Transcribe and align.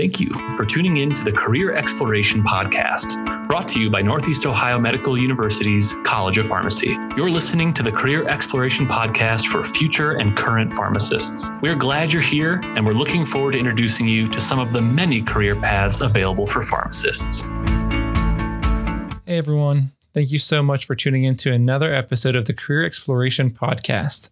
Thank 0.00 0.18
you 0.18 0.30
for 0.56 0.64
tuning 0.64 0.96
in 0.96 1.12
to 1.12 1.24
the 1.24 1.30
Career 1.30 1.74
Exploration 1.74 2.42
Podcast, 2.42 3.22
brought 3.48 3.68
to 3.68 3.78
you 3.78 3.90
by 3.90 4.00
Northeast 4.00 4.46
Ohio 4.46 4.80
Medical 4.80 5.18
University's 5.18 5.94
College 6.04 6.38
of 6.38 6.46
Pharmacy. 6.46 6.96
You're 7.18 7.28
listening 7.28 7.74
to 7.74 7.82
the 7.82 7.92
Career 7.92 8.26
Exploration 8.26 8.86
Podcast 8.86 9.48
for 9.48 9.62
future 9.62 10.12
and 10.12 10.34
current 10.34 10.72
pharmacists. 10.72 11.50
We're 11.60 11.76
glad 11.76 12.14
you're 12.14 12.22
here, 12.22 12.62
and 12.62 12.86
we're 12.86 12.94
looking 12.94 13.26
forward 13.26 13.52
to 13.52 13.58
introducing 13.58 14.08
you 14.08 14.26
to 14.30 14.40
some 14.40 14.58
of 14.58 14.72
the 14.72 14.80
many 14.80 15.20
career 15.20 15.54
paths 15.54 16.00
available 16.00 16.46
for 16.46 16.62
pharmacists. 16.62 17.42
Hey, 19.26 19.36
everyone. 19.36 19.92
Thank 20.14 20.32
you 20.32 20.38
so 20.38 20.62
much 20.62 20.86
for 20.86 20.94
tuning 20.94 21.24
in 21.24 21.36
to 21.36 21.52
another 21.52 21.92
episode 21.92 22.36
of 22.36 22.46
the 22.46 22.54
Career 22.54 22.86
Exploration 22.86 23.50
Podcast. 23.50 24.30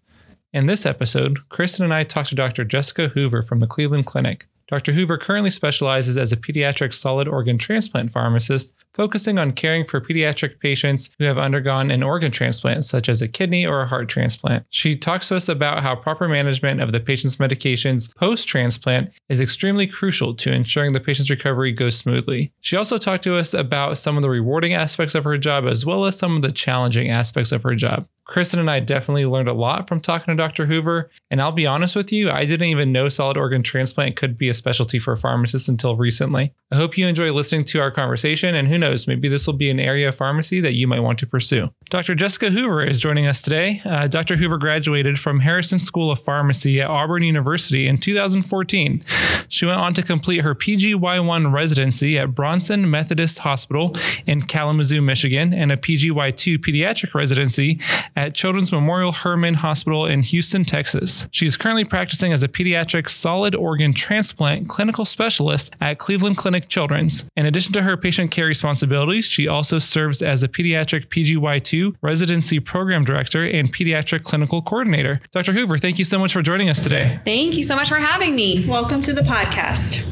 In 0.51 0.65
this 0.65 0.87
episode, 0.87 1.47
Kristen 1.51 1.85
and 1.85 1.93
I 1.93 2.05
talked 2.05 2.31
to 2.31 2.35
Dr. 2.35 2.65
Jessica 2.65 3.09
Hoover 3.09 3.43
from 3.43 3.61
the 3.61 3.67
Cleveland 3.67 4.07
Clinic. 4.07 4.47
Dr. 4.69 4.93
Hoover 4.93 5.17
currently 5.17 5.51
specializes 5.51 6.17
as 6.17 6.33
a 6.33 6.37
pediatric 6.37 6.93
solid 6.93 7.27
organ 7.27 7.59
transplant 7.59 8.13
pharmacist, 8.13 8.75
focusing 8.99 9.39
on 9.39 9.53
caring 9.53 9.85
for 9.85 10.01
pediatric 10.01 10.59
patients 10.59 11.11
who 11.19 11.25
have 11.25 11.39
undergone 11.39 11.93
an 11.93 12.03
organ 12.03 12.33
transplant, 12.33 12.85
such 12.85 13.09
as 13.09 13.23
a 13.23 13.29
kidney 13.29 13.65
or 13.65 13.81
a 13.81 13.87
heart 13.87 14.09
transplant. 14.09 14.67
She 14.71 14.97
talks 14.97 15.29
to 15.29 15.37
us 15.37 15.49
about 15.49 15.85
how 15.85 15.95
proper 15.95 16.29
management 16.29 16.81
of 16.81 16.91
the 16.91 16.99
patient's 16.99 17.37
medications 17.37 18.13
post 18.17 18.49
transplant 18.49 19.13
is 19.29 19.41
extremely 19.41 19.87
crucial 19.87 20.35
to 20.35 20.53
ensuring 20.53 20.95
the 20.95 21.01
patient's 21.01 21.31
recovery 21.31 21.71
goes 21.71 21.97
smoothly. 21.97 22.53
She 22.61 22.77
also 22.77 22.99
talked 22.99 23.23
to 23.23 23.37
us 23.37 23.55
about 23.55 23.99
some 23.99 24.17
of 24.17 24.23
the 24.23 24.31
rewarding 24.31 24.75
aspects 24.75 25.15
of 25.15 25.23
her 25.23 25.39
job 25.39 25.65
as 25.65 25.87
well 25.87 26.05
as 26.05 26.19
some 26.19 26.35
of 26.35 26.43
the 26.43 26.51
challenging 26.51 27.09
aspects 27.09 27.53
of 27.53 27.63
her 27.63 27.75
job. 27.75 28.09
Kristen 28.29 28.61
and 28.61 28.71
I 28.71 28.81
definitely 28.81 29.25
learned 29.25 29.49
a 29.49 29.55
lot 29.55 29.89
from 29.89 30.01
talking 30.01 30.31
to 30.31 30.37
Dr. 30.37 30.67
Hoover. 30.67 31.11
And 31.31 31.41
I'll 31.41 31.51
be 31.51 31.67
honest 31.67 31.97
with 31.97 32.13
you, 32.13 32.31
I 32.31 32.45
didn't 32.45 32.69
even 32.69 32.93
know 32.93 33.09
solid 33.09 33.39
organ 33.39 33.63
transplant 33.63 34.17
could 34.17 34.37
be 34.37 34.51
a 34.51 34.55
specialty 34.55 34.99
for 34.99 35.17
pharmacists 35.17 35.67
until 35.67 35.97
recently. 35.97 36.53
I 36.71 36.77
hope 36.77 36.99
you 36.99 37.07
enjoy 37.07 37.33
listening 37.33 37.65
to 37.65 37.81
our 37.81 37.91
conversation, 37.91 38.55
and 38.55 38.69
who 38.69 38.77
knows, 38.77 38.88
maybe 39.07 39.29
this 39.29 39.47
will 39.47 39.55
be 39.55 39.71
an 39.71 39.81
area 39.81 40.09
of 40.09 40.15
pharmacy 40.15 40.61
that 40.61 40.75
you 40.75 40.87
might 40.87 41.01
want 41.01 41.19
to 41.21 41.27
pursue. 41.27 41.69
Dr. 41.91 42.15
Jessica 42.15 42.51
Hoover 42.51 42.85
is 42.85 43.01
joining 43.01 43.27
us 43.27 43.41
today. 43.41 43.81
Uh, 43.83 44.07
Dr. 44.07 44.37
Hoover 44.37 44.59
graduated 44.59 45.19
from 45.19 45.41
Harrison 45.41 45.79
School 45.79 46.11
of 46.11 46.21
Pharmacy 46.21 46.83
at 46.83 46.91
Auburn 46.91 47.23
University 47.23 47.87
in 47.87 47.97
2014. 47.97 49.03
She 49.49 49.65
went 49.65 49.81
on 49.81 49.95
to 49.95 50.03
complete 50.03 50.43
her 50.43 50.55
PGY1 50.55 51.51
residency 51.51 52.19
at 52.19 52.35
Bronson 52.35 52.91
Methodist 52.91 53.39
Hospital 53.39 53.97
in 54.27 54.43
Kalamazoo, 54.43 55.01
Michigan, 55.01 55.55
and 55.55 55.73
a 55.73 55.79
PGY2 55.79 56.59
pediatric 56.59 57.15
residency 57.15 57.81
at 58.15 58.35
Children's 58.35 58.71
Memorial 58.71 59.13
Hermann 59.13 59.55
Hospital 59.55 60.05
in 60.05 60.21
Houston, 60.21 60.67
Texas. 60.67 61.27
She 61.33 61.47
is 61.47 61.57
currently 61.57 61.85
practicing 61.87 62.35
as 62.35 62.43
a 62.43 62.49
pediatric 62.49 63.09
solid 63.09 63.55
organ 63.55 63.95
transplant 63.95 64.69
clinical 64.69 65.07
specialist 65.07 65.75
at 65.81 65.99
Cleveland 65.99 66.37
Clinic 66.37 66.69
Children's. 66.69 67.31
In 67.35 67.47
addition 67.47 67.73
to 67.73 67.83
her 67.83 67.97
patient 67.97 68.31
care 68.31 68.47
responsibilities, 68.47 69.25
she 69.25 69.49
also 69.49 69.79
serves 69.79 70.21
as 70.21 70.43
a 70.43 70.49
pediatric 70.49 71.09
PGY2 71.09 71.78
residency 72.03 72.61
program 72.61 73.05
director 73.05 73.45
and 73.45 73.75
pediatric 73.75 74.25
clinical 74.25 74.63
coordinator. 74.63 75.21
Dr. 75.33 75.53
Hoover, 75.53 75.79
thank 75.79 75.99
you 75.99 76.05
so 76.05 76.19
much 76.19 76.33
for 76.33 76.43
joining 76.43 76.69
us 76.69 76.83
today. 76.83 77.21
Thank 77.25 77.55
you 77.57 77.65
so 77.65 77.77
much 77.77 77.89
for 77.89 77.97
having 77.97 78.35
me. 78.35 78.67
Welcome 78.69 79.03
to 79.03 79.13
the 79.13 79.23
podcast. 79.23 80.05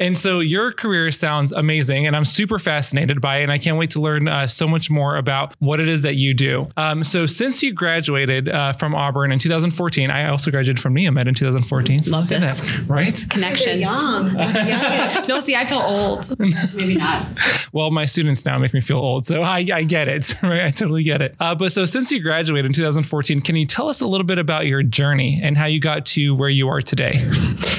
And 0.00 0.16
so 0.16 0.40
your 0.40 0.72
career 0.72 1.10
sounds 1.10 1.50
amazing, 1.52 2.06
and 2.06 2.14
I'm 2.14 2.24
super 2.24 2.58
fascinated 2.58 3.20
by 3.20 3.38
it. 3.38 3.42
And 3.44 3.52
I 3.52 3.58
can't 3.58 3.76
wait 3.76 3.90
to 3.90 4.00
learn 4.00 4.28
uh, 4.28 4.46
so 4.46 4.68
much 4.68 4.90
more 4.90 5.16
about 5.16 5.54
what 5.58 5.80
it 5.80 5.88
is 5.88 6.02
that 6.02 6.14
you 6.14 6.34
do. 6.34 6.68
Um, 6.76 7.02
so 7.02 7.26
since 7.26 7.62
you 7.62 7.72
graduated 7.72 8.48
uh, 8.48 8.72
from 8.74 8.94
Auburn 8.94 9.32
in 9.32 9.38
2014, 9.38 10.10
I 10.10 10.28
also 10.28 10.50
graduated 10.50 10.80
from 10.80 10.94
Neomed 10.94 11.26
in 11.26 11.34
2014. 11.34 12.04
So 12.04 12.12
Love 12.12 12.28
this. 12.28 12.60
That, 12.60 12.86
right? 12.86 13.26
Connections. 13.28 13.80
Young. 13.80 14.36
young. 14.36 15.26
no, 15.26 15.40
see, 15.40 15.56
I 15.56 15.66
feel 15.66 15.80
old. 15.80 16.38
Maybe 16.74 16.96
not. 16.96 17.26
Well, 17.72 17.90
my 17.90 18.04
students 18.04 18.44
now 18.44 18.58
make 18.58 18.72
me 18.72 18.80
feel 18.80 18.98
old, 18.98 19.26
so 19.26 19.42
I, 19.42 19.66
I 19.72 19.82
get 19.82 20.08
it. 20.08 20.34
Right? 20.48 20.64
I 20.64 20.70
totally 20.70 20.87
get 20.96 21.22
it. 21.22 21.34
Uh, 21.40 21.54
but 21.54 21.72
so 21.72 21.84
since 21.84 22.10
you 22.10 22.20
graduated 22.20 22.66
in 22.66 22.72
2014, 22.72 23.40
can 23.40 23.56
you 23.56 23.66
tell 23.66 23.88
us 23.88 24.00
a 24.00 24.06
little 24.06 24.26
bit 24.26 24.38
about 24.38 24.66
your 24.66 24.82
journey 24.82 25.40
and 25.42 25.56
how 25.56 25.66
you 25.66 25.80
got 25.80 26.06
to 26.06 26.34
where 26.34 26.48
you 26.48 26.68
are 26.68 26.80
today? 26.80 27.22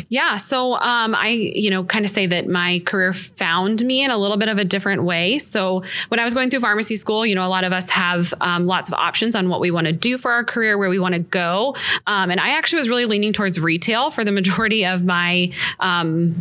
Yeah. 0.10 0.38
So 0.38 0.74
um, 0.74 1.14
I, 1.14 1.30
you 1.30 1.70
know, 1.70 1.84
kind 1.84 2.04
of 2.04 2.10
say 2.10 2.26
that 2.26 2.48
my 2.48 2.82
career 2.86 3.14
found 3.14 3.86
me 3.86 4.04
in 4.04 4.10
a 4.10 4.18
little 4.18 4.38
bit 4.38 4.50
of 4.50 4.58
a 4.58 4.66
different 4.66 5.04
way. 5.04 5.38
So 5.38 5.84
when 6.08 6.20
I 6.20 6.24
was 6.24 6.34
going 6.34 6.50
through 6.50 6.62
pharmacy 6.62 6.96
school, 6.96 7.28
you 7.28 7.36
know, 7.36 7.46
a 7.46 7.48
lot 7.48 7.64
of 7.64 7.72
us 7.72 7.90
have 7.92 8.34
um, 8.42 8.66
lots 8.66 8.90
of 8.90 8.96
options 8.96 9.36
on 9.36 9.50
what 9.50 9.60
we 9.60 9.70
want 9.70 9.86
to 9.86 9.94
do 9.94 10.18
for 10.18 10.32
our 10.32 10.44
career, 10.44 10.80
where 10.80 10.90
we 10.90 10.98
want 10.98 11.14
to 11.14 11.20
go. 11.20 11.76
Um, 12.08 12.32
and 12.32 12.40
I 12.40 12.50
actually 12.50 12.80
was 12.80 12.90
really 12.90 13.06
leaning 13.06 13.34
towards 13.34 13.60
retail 13.60 14.10
for 14.10 14.24
the 14.24 14.32
majority 14.32 14.84
of 14.84 15.06
my 15.06 15.52
um, 15.80 16.36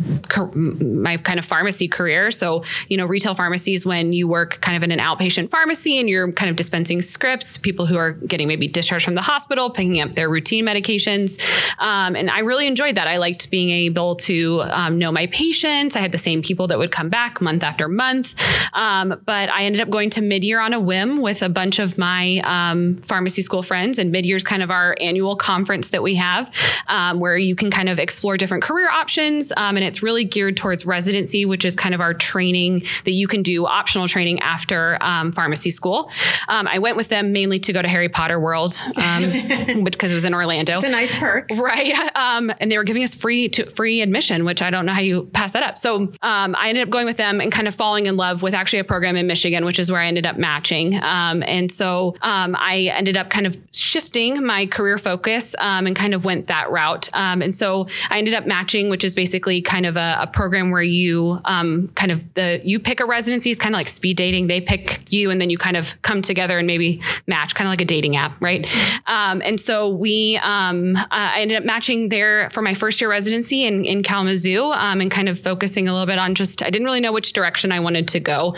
my 1.03 1.17
kind 1.17 1.37
of 1.37 1.45
pharmacy 1.45 1.87
career. 1.87 2.31
So 2.31 2.63
you 2.87 2.97
know, 2.97 3.05
retail 3.05 3.35
pharmacies 3.35 3.85
when 3.85 4.13
you 4.13 4.27
work 4.27 4.61
kind 4.61 4.77
of 4.77 4.83
in 4.83 4.91
an 4.91 4.99
outpatient 4.99 5.51
pharmacy 5.51 5.99
and 5.99 6.09
you're 6.09 6.31
kind 6.31 6.49
of 6.49 6.55
dispensing 6.59 7.01
scripts, 7.01 7.57
people 7.57 7.85
who 7.85 7.95
are 7.95 8.11
getting 8.11 8.45
maybe 8.45 8.67
discharged 8.67 9.05
from 9.05 9.15
the 9.15 9.21
hospital, 9.21 9.69
picking 9.69 10.01
up 10.01 10.15
their 10.15 10.29
routine 10.29 10.65
medications. 10.65 11.39
Um, 11.79 12.17
and 12.17 12.29
I 12.29 12.39
really 12.39 12.67
enjoyed 12.67 12.95
that. 12.95 13.07
I 13.07 13.15
liked 13.15 13.49
being 13.49 13.69
able 13.69 14.17
to 14.27 14.63
um, 14.63 14.97
know 14.97 15.09
my 15.09 15.27
patients. 15.27 15.95
I 15.95 15.99
had 15.99 16.11
the 16.11 16.17
same 16.17 16.41
people 16.41 16.67
that 16.67 16.77
would 16.77 16.91
come 16.91 17.07
back 17.07 17.39
month 17.39 17.63
after 17.63 17.87
month. 17.87 18.35
Um, 18.73 19.21
but 19.23 19.47
I 19.47 19.63
ended 19.63 19.79
up 19.79 19.89
going 19.89 20.09
to 20.11 20.21
mid 20.21 20.43
year 20.43 20.59
on 20.59 20.73
a 20.73 20.81
whim 20.81 21.21
with 21.21 21.41
a 21.41 21.47
bunch 21.47 21.79
of 21.79 21.97
my 21.97 22.41
um, 22.43 22.97
pharmacy 23.03 23.41
school 23.41 23.63
friends. 23.63 23.97
And 23.97 24.11
mid 24.11 24.25
year 24.25 24.35
is 24.35 24.43
kind 24.43 24.61
of 24.61 24.69
our 24.69 24.97
annual 24.99 25.37
conference 25.37 25.91
that 25.91 26.03
we 26.03 26.15
have 26.15 26.53
um, 26.87 27.21
where 27.21 27.37
you 27.37 27.55
can 27.55 27.71
kind 27.71 27.87
of 27.87 27.99
explore 27.99 28.35
different 28.35 28.65
career 28.65 28.89
options. 28.89 29.53
Um, 29.55 29.77
and 29.77 29.85
it's 29.85 30.03
really 30.03 30.25
geared 30.25 30.57
towards 30.57 30.85
residency, 30.85 31.45
which 31.45 31.63
is 31.63 31.77
kind 31.77 31.95
of 31.95 32.01
our 32.01 32.13
training 32.13 32.83
that 33.05 33.11
you 33.11 33.29
can 33.29 33.43
do 33.43 33.65
optional 33.65 34.09
training 34.09 34.41
after 34.41 34.97
pharmacy 34.99 35.71
school. 35.71 36.11
Um, 36.49 36.67
I 36.67 36.79
went 36.79 36.97
with 36.97 37.07
them 37.07 37.31
mainly 37.31 37.59
to 37.59 37.73
go 37.73 37.81
to 37.81 37.87
Harry 37.87 38.09
Potter 38.09 38.39
World 38.39 38.73
which, 38.95 39.93
because 39.93 40.11
it 40.11 40.13
was 40.13 40.25
in 40.25 40.33
Orlando. 40.33 40.77
It's 40.77 40.87
a 40.87 40.91
nice 40.91 41.17
perk. 41.17 41.49
Right. 41.59 41.93
and 42.15 42.71
they 42.71 42.77
were 42.77 42.83
giving 42.83 43.03
us 43.03 43.13
free 43.13 43.49
to, 43.49 43.69
free 43.69 44.01
admission, 44.01 44.45
which 44.45 44.61
I 44.61 44.69
don't 44.69 44.85
know 44.85 44.93
how 44.93 45.01
you 45.01 45.25
pass 45.33 45.51
that 45.53 45.61
up. 45.61 45.77
So 45.77 46.11
I 46.21 46.69
ended 46.69 46.83
up 46.83 46.89
going 46.89 47.05
with 47.05 47.17
them 47.17 47.41
and 47.41 47.51
kind 47.51 47.67
of 47.67 47.75
falling 47.75 48.05
in 48.07 48.17
love 48.17 48.41
with 48.41 48.53
actually 48.53 48.79
a 48.79 48.83
program 48.83 49.15
in 49.15 49.27
Michigan, 49.27 49.65
which 49.65 49.77
is 49.77 49.91
where 49.91 50.01
I 50.01 50.07
ended 50.07 50.25
up 50.25 50.37
matching. 50.37 50.95
and 50.95 51.71
so 51.71 52.15
I 52.21 52.91
ended 52.93 53.17
up 53.17 53.29
kind 53.29 53.45
of 53.45 53.57
shifting 53.71 54.43
my 54.43 54.65
career 54.65 54.97
focus 54.97 55.55
um, 55.59 55.85
and 55.85 55.95
kind 55.95 56.13
of 56.13 56.25
went 56.25 56.47
that 56.47 56.71
route. 56.71 57.09
Um, 57.13 57.41
and 57.41 57.53
so 57.53 57.87
I 58.09 58.17
ended 58.17 58.33
up 58.33 58.45
matching, 58.47 58.89
which 58.89 59.03
is 59.03 59.13
basically 59.13 59.61
kind 59.61 59.85
of 59.85 59.97
a, 59.97 60.17
a 60.21 60.27
program 60.27 60.71
where 60.71 60.81
you 60.81 61.39
um, 61.45 61.89
kind 61.95 62.11
of 62.11 62.33
the 62.33 62.61
you 62.63 62.79
pick 62.79 62.99
a 62.99 63.05
residency. 63.05 63.51
It's 63.51 63.59
kind 63.59 63.75
of 63.75 63.77
like 63.77 63.87
speed 63.87 64.17
dating. 64.17 64.47
They 64.47 64.61
pick 64.61 65.11
you, 65.11 65.29
and 65.29 65.39
then 65.39 65.49
you 65.49 65.57
kind 65.57 65.77
of 65.77 65.99
come 66.01 66.21
together 66.21 66.38
and 66.47 66.67
maybe 66.67 67.01
match, 67.27 67.53
kind 67.55 67.67
of 67.67 67.71
like 67.71 67.81
a 67.81 67.85
dating 67.85 68.15
app, 68.15 68.39
right? 68.41 68.65
Um, 69.07 69.41
and 69.43 69.59
so 69.59 69.89
we, 69.89 70.39
um, 70.41 70.95
uh, 70.95 71.05
I 71.09 71.41
ended 71.41 71.57
up 71.57 71.65
matching 71.65 72.09
there 72.09 72.49
for 72.51 72.61
my 72.61 72.73
first 72.73 73.01
year 73.01 73.09
residency 73.09 73.65
in, 73.65 73.83
in 73.83 74.03
Kalamazoo, 74.03 74.63
um, 74.71 75.01
and 75.01 75.11
kind 75.11 75.27
of 75.27 75.39
focusing 75.39 75.87
a 75.87 75.91
little 75.91 76.07
bit 76.07 76.17
on 76.17 76.35
just 76.35 76.63
I 76.63 76.69
didn't 76.69 76.85
really 76.85 77.01
know 77.01 77.11
which 77.11 77.33
direction 77.33 77.71
I 77.71 77.79
wanted 77.79 78.07
to 78.09 78.19
go, 78.19 78.55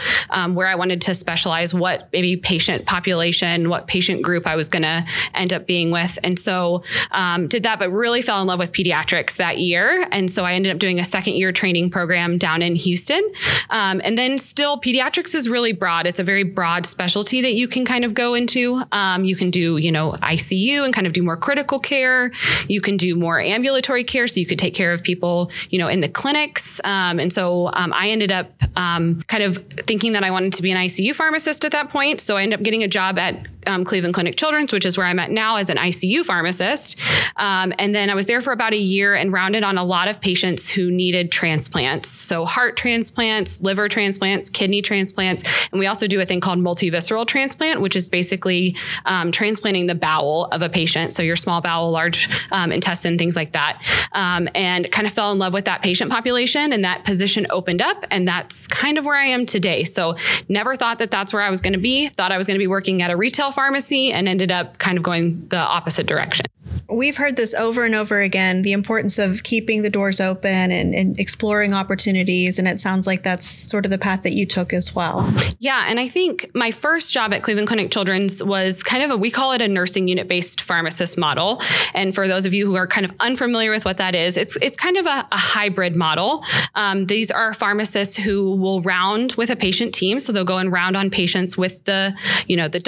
where 0.53 0.68
I 0.68 0.75
wanted 0.75 1.02
to 1.02 1.14
specialize, 1.14 1.74
what 1.74 2.09
maybe 2.14 2.38
patient 2.38 2.86
population, 2.86 3.70
what 3.70 3.88
patient 3.88 4.22
group 4.22 4.46
I 4.46 4.56
was 4.56 4.70
going 4.70 4.84
to 4.84 5.06
end 5.34 5.53
up 5.53 5.66
being 5.66 5.91
with. 5.91 6.20
And 6.24 6.38
so 6.38 6.84
um, 7.12 7.47
did 7.47 7.64
that, 7.64 7.80
but 7.80 7.90
really 7.90 8.22
fell 8.22 8.41
in 8.41 8.47
love 8.47 8.59
with 8.59 8.72
pediatrics 8.72 9.38
that 9.38 9.58
year. 9.58 10.08
And 10.12 10.30
so 10.30 10.44
I 10.44 10.53
ended 10.53 10.72
up 10.72 10.80
doing 10.80 11.00
a 11.00 11.03
second 11.03 11.36
year 11.36 11.52
training 11.52 11.90
program 11.90 12.38
down 12.38 12.62
in 12.62 12.75
Houston. 12.75 13.22
Um, 13.70 14.02
and 14.03 14.18
then 14.18 14.38
still, 14.38 14.80
pediatrics 14.80 15.34
is 15.36 15.47
really 15.47 15.72
broad. 15.72 16.06
It's 16.08 16.20
a 16.20 16.24
very 16.24 16.44
broad 16.44 16.86
specialty 16.86 17.41
that 17.41 17.53
you 17.53 17.60
can 17.67 17.85
kind 17.85 18.05
of 18.05 18.13
go 18.13 18.33
into. 18.33 18.81
Um, 18.91 19.25
you 19.25 19.35
can 19.35 19.49
do, 19.49 19.77
you 19.77 19.91
know, 19.91 20.11
ICU 20.11 20.83
and 20.83 20.94
kind 20.94 21.07
of 21.07 21.13
do 21.13 21.23
more 21.23 21.38
critical 21.38 21.79
care. 21.79 22.31
You 22.67 22.81
can 22.81 22.97
do 22.97 23.16
more 23.16 23.39
ambulatory 23.39 24.03
care. 24.03 24.27
So 24.27 24.39
you 24.39 24.45
could 24.45 24.59
take 24.59 24.73
care 24.73 24.94
of 24.94 25.03
people, 25.03 25.51
you 25.69 25.79
know, 25.79 25.88
in 25.88 26.01
the 26.01 26.09
clinics. 26.09 26.79
Um, 26.83 27.19
and 27.19 27.31
so 27.31 27.69
um, 27.73 27.93
I 27.93 28.09
ended 28.09 28.31
up 28.31 28.52
um, 28.75 29.22
kind 29.23 29.43
of 29.43 29.58
thinking 29.58 30.13
that 30.13 30.23
I 30.23 30.31
wanted 30.31 30.53
to 30.53 30.61
be 30.61 30.72
an 30.72 30.78
ICU 30.78 31.16
pharmacist 31.16 31.66
at 31.66 31.72
that 31.72 31.90
point. 31.90 32.19
So 32.22 32.37
I 32.37 32.43
ended 32.43 32.59
up 32.59 32.63
getting 32.63 32.84
a 32.84 32.87
job 32.87 33.17
at 33.17 33.47
um, 33.67 33.84
Cleveland 33.84 34.13
Clinic 34.13 34.35
Children's, 34.35 34.73
which 34.73 34.85
is 34.85 34.97
where 34.97 35.08
I'm 35.08 35.19
at 35.19 35.31
now 35.31 35.58
as 35.58 35.69
an 35.69 35.78
ICU 35.78 36.25
pharmacist. 36.25 36.99
Um, 37.35 37.73
and 37.78 37.93
then 37.96 38.09
I 38.09 38.16
was 38.16 38.25
there 38.25 38.41
for 38.41 38.52
about 38.52 38.73
a 38.73 38.78
year 38.78 39.16
and 39.16 39.31
rounded 39.31 39.63
on 39.63 39.78
a 39.78 39.84
lot 39.84 40.08
of 40.08 40.22
patients 40.22 40.69
who 40.69 40.91
needed 40.91 41.31
transplants. 41.31 42.09
So 42.09 42.46
heart 42.46 42.78
transplants, 42.78 43.59
liver 43.61 43.87
transplants, 43.90 44.49
kidney 44.49 44.81
transplants. 44.81 45.43
And 45.72 45.79
we 45.79 45.87
also 45.87 46.08
do 46.08 46.19
a 46.19 46.25
thing 46.25 46.40
called 46.40 46.59
multivisceral 46.59 47.25
transplant, 47.25 47.81
which 47.81 47.96
is 47.96 48.05
basically 48.05 48.75
um, 49.05 49.31
transplanting 49.31 49.87
the 49.87 49.96
bowel 49.96 50.46
of 50.52 50.61
a 50.61 50.69
patient. 50.69 51.14
So 51.14 51.23
your 51.23 51.35
small 51.35 51.61
bowel, 51.61 51.91
large 51.91 52.29
um, 52.52 52.72
intestine, 52.72 53.17
things 53.17 53.35
like 53.35 53.53
that. 53.53 53.81
Um, 54.11 54.49
and 54.55 54.91
kind 54.91 55.07
of 55.07 55.14
fell 55.14 55.31
in 55.31 55.40
love 55.40 55.53
with 55.53 55.66
that 55.66 55.81
patient 55.81 56.11
population. 56.11 56.73
And 56.73 56.84
that 56.84 57.05
position 57.05 57.47
opened 57.49 57.81
up. 57.81 58.05
And 58.11 58.28
that's 58.28 58.67
kind 58.67 58.97
of 58.97 59.05
where 59.05 59.17
I 59.17 59.25
am 59.25 59.46
today. 59.46 59.84
So 59.84 60.16
never 60.49 60.75
thought 60.75 60.99
that 60.99 61.11
that's 61.11 61.34
where 61.34 61.41
I 61.41 61.49
was 61.49 61.61
going 61.61 61.73
to 61.73 61.79
be. 61.79 62.07
Thought 62.07 62.31
I 62.31 62.37
was 62.37 62.47
going 62.47 62.55
to 62.55 62.59
be 62.59 62.67
working 62.67 63.02
at 63.02 63.11
a 63.11 63.17
retail 63.17 63.51
pharmacy 63.52 64.12
and 64.12 64.28
ended 64.28 64.52
up 64.52 64.78
kind 64.78 64.98
of 64.98 65.03
going 65.03 65.48
the 65.50 65.58
opposite 65.58 66.08
direction. 66.08 66.46
We've 66.90 67.18
heard 67.18 67.38
this 67.38 67.53
over 67.53 67.86
and 67.86 67.96
over 67.96 68.20
again 68.20 68.62
the 68.62 68.74
importance 68.74 69.18
of 69.18 69.44
keeping 69.44 69.82
the 69.82 69.90
doors 69.90 70.20
open 70.20 70.72
and, 70.72 70.94
and, 70.94 71.20
exploring 71.20 71.74
opportunities. 71.74 72.58
And 72.59 72.68
it 72.68 72.80
sounds 72.80 73.08
like 73.08 73.24
that's 73.24 73.46
sort 73.46 73.86
of 73.86 73.92
the 73.92 73.98
path 73.98 74.24
that 74.24 74.34
you 74.34 74.46
took 74.46 74.74
as 74.74 74.94
well. 74.96 75.30
Yeah. 75.59 75.86
And 75.88 76.00
I 76.00 76.08
think 76.08 76.50
my 76.53 76.72
first 76.72 77.14
job 77.14 77.34
at 77.34 77.44
Cleveland 77.44 77.68
Clinic 77.68 77.92
Children's 77.92 78.44
was 78.44 78.84
kind 78.84 79.03
of 79.03 79.12
a, 79.12 79.18
we 79.18 79.30
call 79.30 79.52
it 79.52 79.62
a 79.62 79.68
nursing 79.68 80.08
unit 80.08 80.28
based 80.28 80.62
pharmacist 80.62 81.18
model. 81.18 81.62
And 81.94 82.16
for 82.16 82.28
those 82.28 82.46
of 82.46 82.53
you 82.53 82.66
who 82.66 82.76
are 82.76 82.88
kind 82.88 83.06
of 83.06 83.12
unfamiliar 83.20 83.72
with 83.72 83.86
what 83.86 83.98
that 83.98 84.16
is, 84.16 84.38
it's, 84.38 84.58
it's 84.62 84.78
kind 84.78 84.98
of 84.98 85.06
a, 85.06 85.28
a 85.32 85.38
hybrid 85.38 85.96
model. 85.96 86.44
Um, 86.76 87.06
these 87.06 87.32
are 87.32 87.53
pharmacists 87.53 88.16
who 88.16 88.56
will 88.56 88.82
round 88.82 89.34
with 89.34 89.50
a 89.50 89.56
patient 89.56 89.94
team. 89.94 90.20
So 90.20 90.32
they'll 90.32 90.44
go 90.44 90.58
and 90.58 90.72
round 90.72 90.98
on 90.98 91.09
patients 91.09 91.58
with 91.58 91.84
the, 91.86 92.16
you 92.48 92.58
know, 92.58 92.68
the 92.68 92.80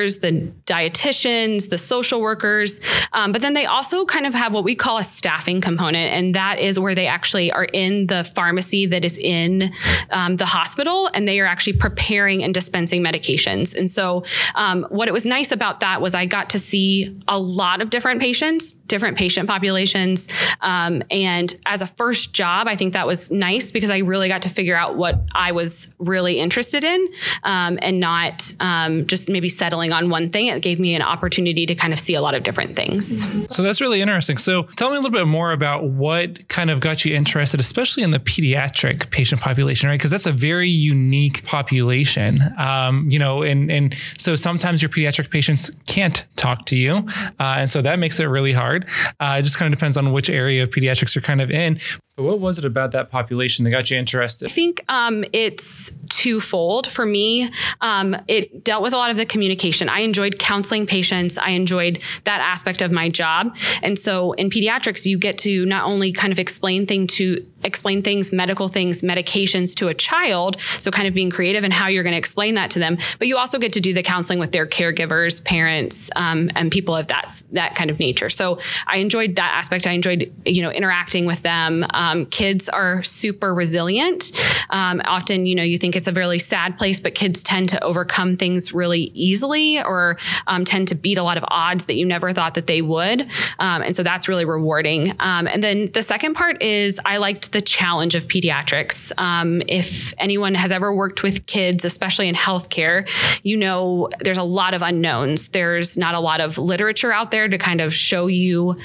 doctors, 0.00 0.18
the 0.18 0.52
dietitians, 0.64 1.68
the 1.68 1.78
social 1.78 2.20
workers. 2.20 2.80
Um, 3.12 3.32
but 3.32 3.42
then 3.42 3.54
they 3.54 3.66
also 3.66 4.04
kind 4.04 4.26
of 4.26 4.34
have 4.34 4.52
what 4.54 4.64
we 4.64 4.74
call 4.74 4.98
a 4.98 5.04
staffing 5.04 5.60
component. 5.60 6.12
And 6.12 6.34
that 6.34 6.58
is 6.58 6.78
where 6.78 6.94
they 6.94 7.06
actually 7.06 7.52
are 7.52 7.64
in 7.64 8.06
the 8.06 8.24
pharmacy 8.24 8.86
that 8.86 9.04
is 9.04 9.18
in 9.18 9.72
um, 10.10 10.36
the 10.36 10.46
hospital 10.46 11.10
and 11.12 11.28
they 11.28 11.40
are 11.40 11.46
actually 11.46 11.74
preparing 11.74 12.42
and 12.42 12.54
dispensing 12.54 13.02
medications. 13.02 13.76
And 13.76 13.90
so 13.90 14.24
um, 14.54 14.86
what 14.90 15.08
it 15.08 15.12
was 15.12 15.26
nice 15.26 15.52
about 15.52 15.80
that 15.80 16.00
was 16.00 16.14
I 16.14 16.26
got 16.26 16.50
to 16.50 16.58
see 16.58 17.20
a 17.28 17.38
lot 17.38 17.80
of 17.80 17.90
different 17.90 18.20
patients, 18.20 18.74
different 18.90 19.16
patient 19.16 19.48
populations. 19.48 20.28
Um, 20.60 21.02
and 21.10 21.54
as 21.64 21.80
a 21.80 21.86
first 21.86 22.34
job, 22.34 22.66
I 22.68 22.76
think 22.76 22.92
that 22.92 23.06
was 23.06 23.30
nice 23.30 23.72
because 23.72 23.88
I 23.88 23.98
really 23.98 24.28
got 24.28 24.42
to 24.42 24.50
figure 24.50 24.76
out 24.76 24.96
what 24.96 25.22
I 25.32 25.52
was 25.52 25.88
really 25.98 26.38
interested 26.38 26.84
in 26.84 27.08
um, 27.44 27.78
and 27.80 28.00
not 28.00 28.52
um, 28.60 29.06
just 29.06 29.30
maybe 29.30 29.48
settling 29.48 29.92
on 29.92 30.10
one 30.10 30.28
thing. 30.28 30.48
It 30.48 30.60
gave 30.60 30.78
me 30.78 30.94
an 30.94 31.02
opportunity 31.02 31.64
to 31.66 31.74
kind 31.74 31.92
of 31.92 31.98
see 31.98 32.14
a 32.14 32.20
lot 32.20 32.34
of 32.34 32.42
different 32.42 32.76
things. 32.76 33.26
So 33.54 33.62
that's 33.62 33.80
really 33.80 34.00
interesting. 34.00 34.38
So 34.38 34.64
tell 34.76 34.90
me 34.90 34.96
a 34.96 35.00
little 35.00 35.16
bit 35.16 35.26
more 35.26 35.52
about 35.52 35.84
what 35.84 36.48
kind 36.48 36.70
of 36.70 36.80
got 36.80 37.04
you 37.04 37.14
interested, 37.14 37.60
especially 37.60 38.02
in 38.02 38.10
the 38.10 38.18
pediatric 38.18 39.10
patient 39.10 39.40
population, 39.40 39.88
right? 39.88 39.98
Because 39.98 40.10
that's 40.10 40.26
a 40.26 40.32
very 40.32 40.68
unique 40.68 41.44
population. 41.46 42.38
Um, 42.58 43.08
you 43.10 43.18
know, 43.18 43.42
and 43.42 43.70
and 43.70 43.94
so 44.18 44.36
sometimes 44.36 44.82
your 44.82 44.88
pediatric 44.88 45.30
patients 45.30 45.70
can't 45.86 46.24
talk 46.36 46.66
to 46.66 46.76
you, 46.76 47.06
uh, 47.38 47.58
and 47.58 47.70
so 47.70 47.82
that 47.82 47.98
makes 47.98 48.18
it 48.20 48.24
really 48.24 48.52
hard. 48.52 48.79
Uh, 49.18 49.36
it 49.38 49.42
just 49.42 49.58
kind 49.58 49.72
of 49.72 49.78
depends 49.78 49.96
on 49.96 50.12
which 50.12 50.30
area 50.30 50.62
of 50.62 50.70
pediatrics 50.70 51.14
you're 51.14 51.22
kind 51.22 51.40
of 51.40 51.50
in. 51.50 51.80
What 52.20 52.38
was 52.38 52.58
it 52.58 52.64
about 52.64 52.92
that 52.92 53.10
population 53.10 53.64
that 53.64 53.70
got 53.70 53.90
you 53.90 53.98
interested? 53.98 54.46
I 54.46 54.52
think 54.52 54.84
um, 54.88 55.24
it's 55.32 55.90
twofold 56.08 56.86
for 56.86 57.06
me. 57.06 57.50
Um, 57.80 58.14
it 58.28 58.62
dealt 58.62 58.82
with 58.82 58.92
a 58.92 58.96
lot 58.96 59.10
of 59.10 59.16
the 59.16 59.24
communication. 59.24 59.88
I 59.88 60.00
enjoyed 60.00 60.38
counseling 60.38 60.86
patients. 60.86 61.38
I 61.38 61.50
enjoyed 61.50 62.00
that 62.24 62.40
aspect 62.40 62.82
of 62.82 62.92
my 62.92 63.08
job. 63.08 63.56
And 63.82 63.98
so 63.98 64.32
in 64.32 64.50
pediatrics, 64.50 65.06
you 65.06 65.18
get 65.18 65.38
to 65.38 65.64
not 65.64 65.84
only 65.84 66.12
kind 66.12 66.32
of 66.32 66.38
explain 66.38 66.86
thing 66.86 67.06
to 67.08 67.46
explain 67.64 68.02
things, 68.02 68.32
medical 68.32 68.68
things, 68.68 69.02
medications 69.02 69.74
to 69.76 69.88
a 69.88 69.94
child. 69.94 70.56
So 70.78 70.90
kind 70.90 71.06
of 71.06 71.14
being 71.14 71.30
creative 71.30 71.64
in 71.64 71.70
how 71.70 71.88
you're 71.88 72.02
going 72.02 72.12
to 72.12 72.18
explain 72.18 72.54
that 72.54 72.70
to 72.72 72.78
them. 72.78 72.98
But 73.18 73.28
you 73.28 73.36
also 73.36 73.58
get 73.58 73.72
to 73.74 73.80
do 73.80 73.92
the 73.92 74.02
counseling 74.02 74.38
with 74.38 74.52
their 74.52 74.66
caregivers, 74.66 75.44
parents, 75.44 76.10
um, 76.16 76.50
and 76.54 76.70
people 76.70 76.94
of 76.94 77.06
that 77.08 77.42
that 77.52 77.74
kind 77.74 77.90
of 77.90 77.98
nature. 77.98 78.28
So 78.28 78.58
I 78.86 78.96
enjoyed 78.96 79.36
that 79.36 79.52
aspect. 79.54 79.86
I 79.86 79.92
enjoyed 79.92 80.32
you 80.44 80.62
know 80.62 80.70
interacting 80.70 81.26
with 81.26 81.42
them. 81.42 81.84
Um, 81.90 82.09
kids 82.30 82.68
are 82.68 83.02
super 83.02 83.54
resilient. 83.54 84.32
Um, 84.70 85.00
often 85.04 85.46
you 85.46 85.54
know 85.54 85.62
you 85.62 85.78
think 85.78 85.96
it's 85.96 86.06
a 86.06 86.12
really 86.12 86.38
sad 86.38 86.76
place, 86.76 87.00
but 87.00 87.14
kids 87.14 87.42
tend 87.42 87.68
to 87.70 87.82
overcome 87.82 88.36
things 88.36 88.72
really 88.72 89.10
easily 89.14 89.82
or 89.82 90.16
um, 90.46 90.64
tend 90.64 90.88
to 90.88 90.94
beat 90.94 91.18
a 91.18 91.22
lot 91.22 91.36
of 91.36 91.44
odds 91.48 91.86
that 91.86 91.94
you 91.94 92.06
never 92.06 92.32
thought 92.32 92.54
that 92.54 92.66
they 92.66 92.82
would. 92.82 93.22
Um, 93.58 93.82
and 93.82 93.96
so 93.96 94.02
that's 94.02 94.28
really 94.28 94.44
rewarding. 94.44 95.14
Um, 95.18 95.46
and 95.46 95.62
then 95.62 95.90
the 95.92 96.02
second 96.02 96.34
part 96.34 96.62
is 96.62 97.00
I 97.04 97.18
liked 97.18 97.52
the 97.52 97.60
challenge 97.60 98.14
of 98.14 98.28
pediatrics. 98.28 99.12
Um, 99.18 99.62
if 99.68 100.14
anyone 100.18 100.54
has 100.54 100.72
ever 100.72 100.94
worked 100.94 101.22
with 101.22 101.46
kids, 101.46 101.84
especially 101.84 102.28
in 102.28 102.34
healthcare, 102.34 103.08
you 103.42 103.56
know 103.56 104.08
there's 104.20 104.38
a 104.38 104.42
lot 104.42 104.74
of 104.74 104.82
unknowns. 104.82 105.48
There's 105.48 105.96
not 105.96 106.14
a 106.14 106.20
lot 106.20 106.40
of 106.40 106.58
literature 106.58 107.12
out 107.12 107.30
there 107.30 107.48
to 107.48 107.58
kind 107.58 107.80
of 107.80 107.94
show 107.94 108.26
you 108.26 108.76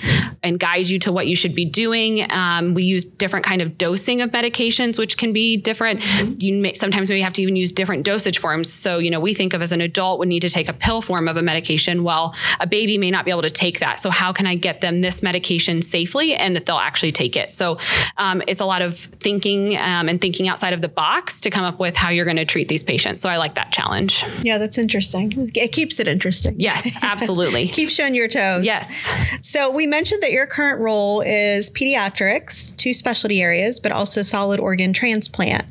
and 0.44 0.60
guide 0.60 0.90
you 0.90 1.00
to 1.00 1.12
what 1.12 1.28
you 1.28 1.36
should 1.36 1.56
be 1.56 1.66
doing. 1.66 2.30
Um, 2.32 2.74
we 2.74 2.84
use 2.84 3.06
different 3.18 3.46
kind 3.46 3.62
of 3.62 3.78
dosing 3.78 4.22
of 4.22 4.32
medications, 4.32 4.98
which 4.98 5.18
can 5.18 5.34
be 5.34 5.58
different. 5.58 6.04
You 6.42 6.56
may, 6.56 6.74
sometimes 6.74 7.10
maybe 7.10 7.22
have 7.22 7.34
to 7.34 7.42
even 7.42 7.56
use 7.56 7.72
different 7.72 8.04
dosage 8.04 8.38
forms. 8.38 8.72
So 8.72 9.00
you 9.00 9.10
know 9.10 9.20
we 9.20 9.34
think 9.34 9.54
of 9.54 9.62
as 9.62 9.72
an 9.72 9.82
adult 9.82 10.20
would 10.20 10.28
need 10.28 10.42
to 10.42 10.50
take 10.50 10.70
a 10.70 10.74
pill 10.74 11.02
form 11.02 11.28
of 11.28 11.38
a 11.38 11.42
medication. 11.42 12.04
Well, 12.04 12.36
a 12.60 12.68
baby 12.68 12.98
may 12.98 13.12
not 13.12 13.26
be 13.26 13.32
able 13.32 13.42
to 13.44 13.50
take 13.50 13.80
that. 13.80 14.00
So 14.00 14.10
how 14.10 14.34
can 14.34 14.48
I 14.48 14.56
get 14.56 14.82
them 14.82 15.02
this 15.02 15.24
medication 15.24 15.82
safely 15.82 16.36
and 16.36 16.56
that 16.56 16.66
they'll 16.66 16.78
actually 16.78 17.12
take 17.12 17.36
it? 17.36 17.52
So 17.52 17.78
um, 18.18 18.42
it's 18.48 18.62
a 18.62 18.66
lot 18.66 18.82
of 18.82 18.98
thinking 18.98 19.78
um, 19.78 20.10
and 20.10 20.20
thinking 20.20 20.48
outside 20.48 20.74
of 20.74 20.82
the 20.82 20.90
box 20.90 21.42
to 21.42 21.50
come 21.50 21.64
up 21.64 21.80
with 21.80 21.96
how 21.96 22.10
you're 22.10 22.26
going 22.26 22.38
to 22.38 22.46
treat 22.46 22.68
these 22.68 22.84
patients. 22.84 23.22
So 23.22 23.30
I 23.30 23.38
like 23.38 23.56
that 23.56 23.72
challenge. 23.72 24.24
Yeah, 24.42 24.58
that's 24.58 24.78
interesting. 24.78 25.32
It 25.56 25.72
keeps 25.72 26.00
it 26.00 26.08
interesting. 26.08 26.56
Yes, 26.58 26.98
absolutely. 27.02 27.68
keeps 27.68 27.98
you 27.98 28.06
on 28.06 28.16
your 28.16 28.28
toes. 28.28 28.66
Yes. 28.66 29.12
So 29.42 29.72
we 29.72 29.88
mentioned 29.88 30.24
that 30.24 30.32
your 30.32 30.46
current 30.46 30.80
role 30.80 31.22
is 31.22 31.70
pediatrics, 31.72 32.76
two 32.78 32.94
specialty 32.96 33.42
areas, 33.42 33.80
but 33.80 33.92
also 33.92 34.22
solid 34.22 34.60
organ 34.60 34.94
transplant. 34.94 35.66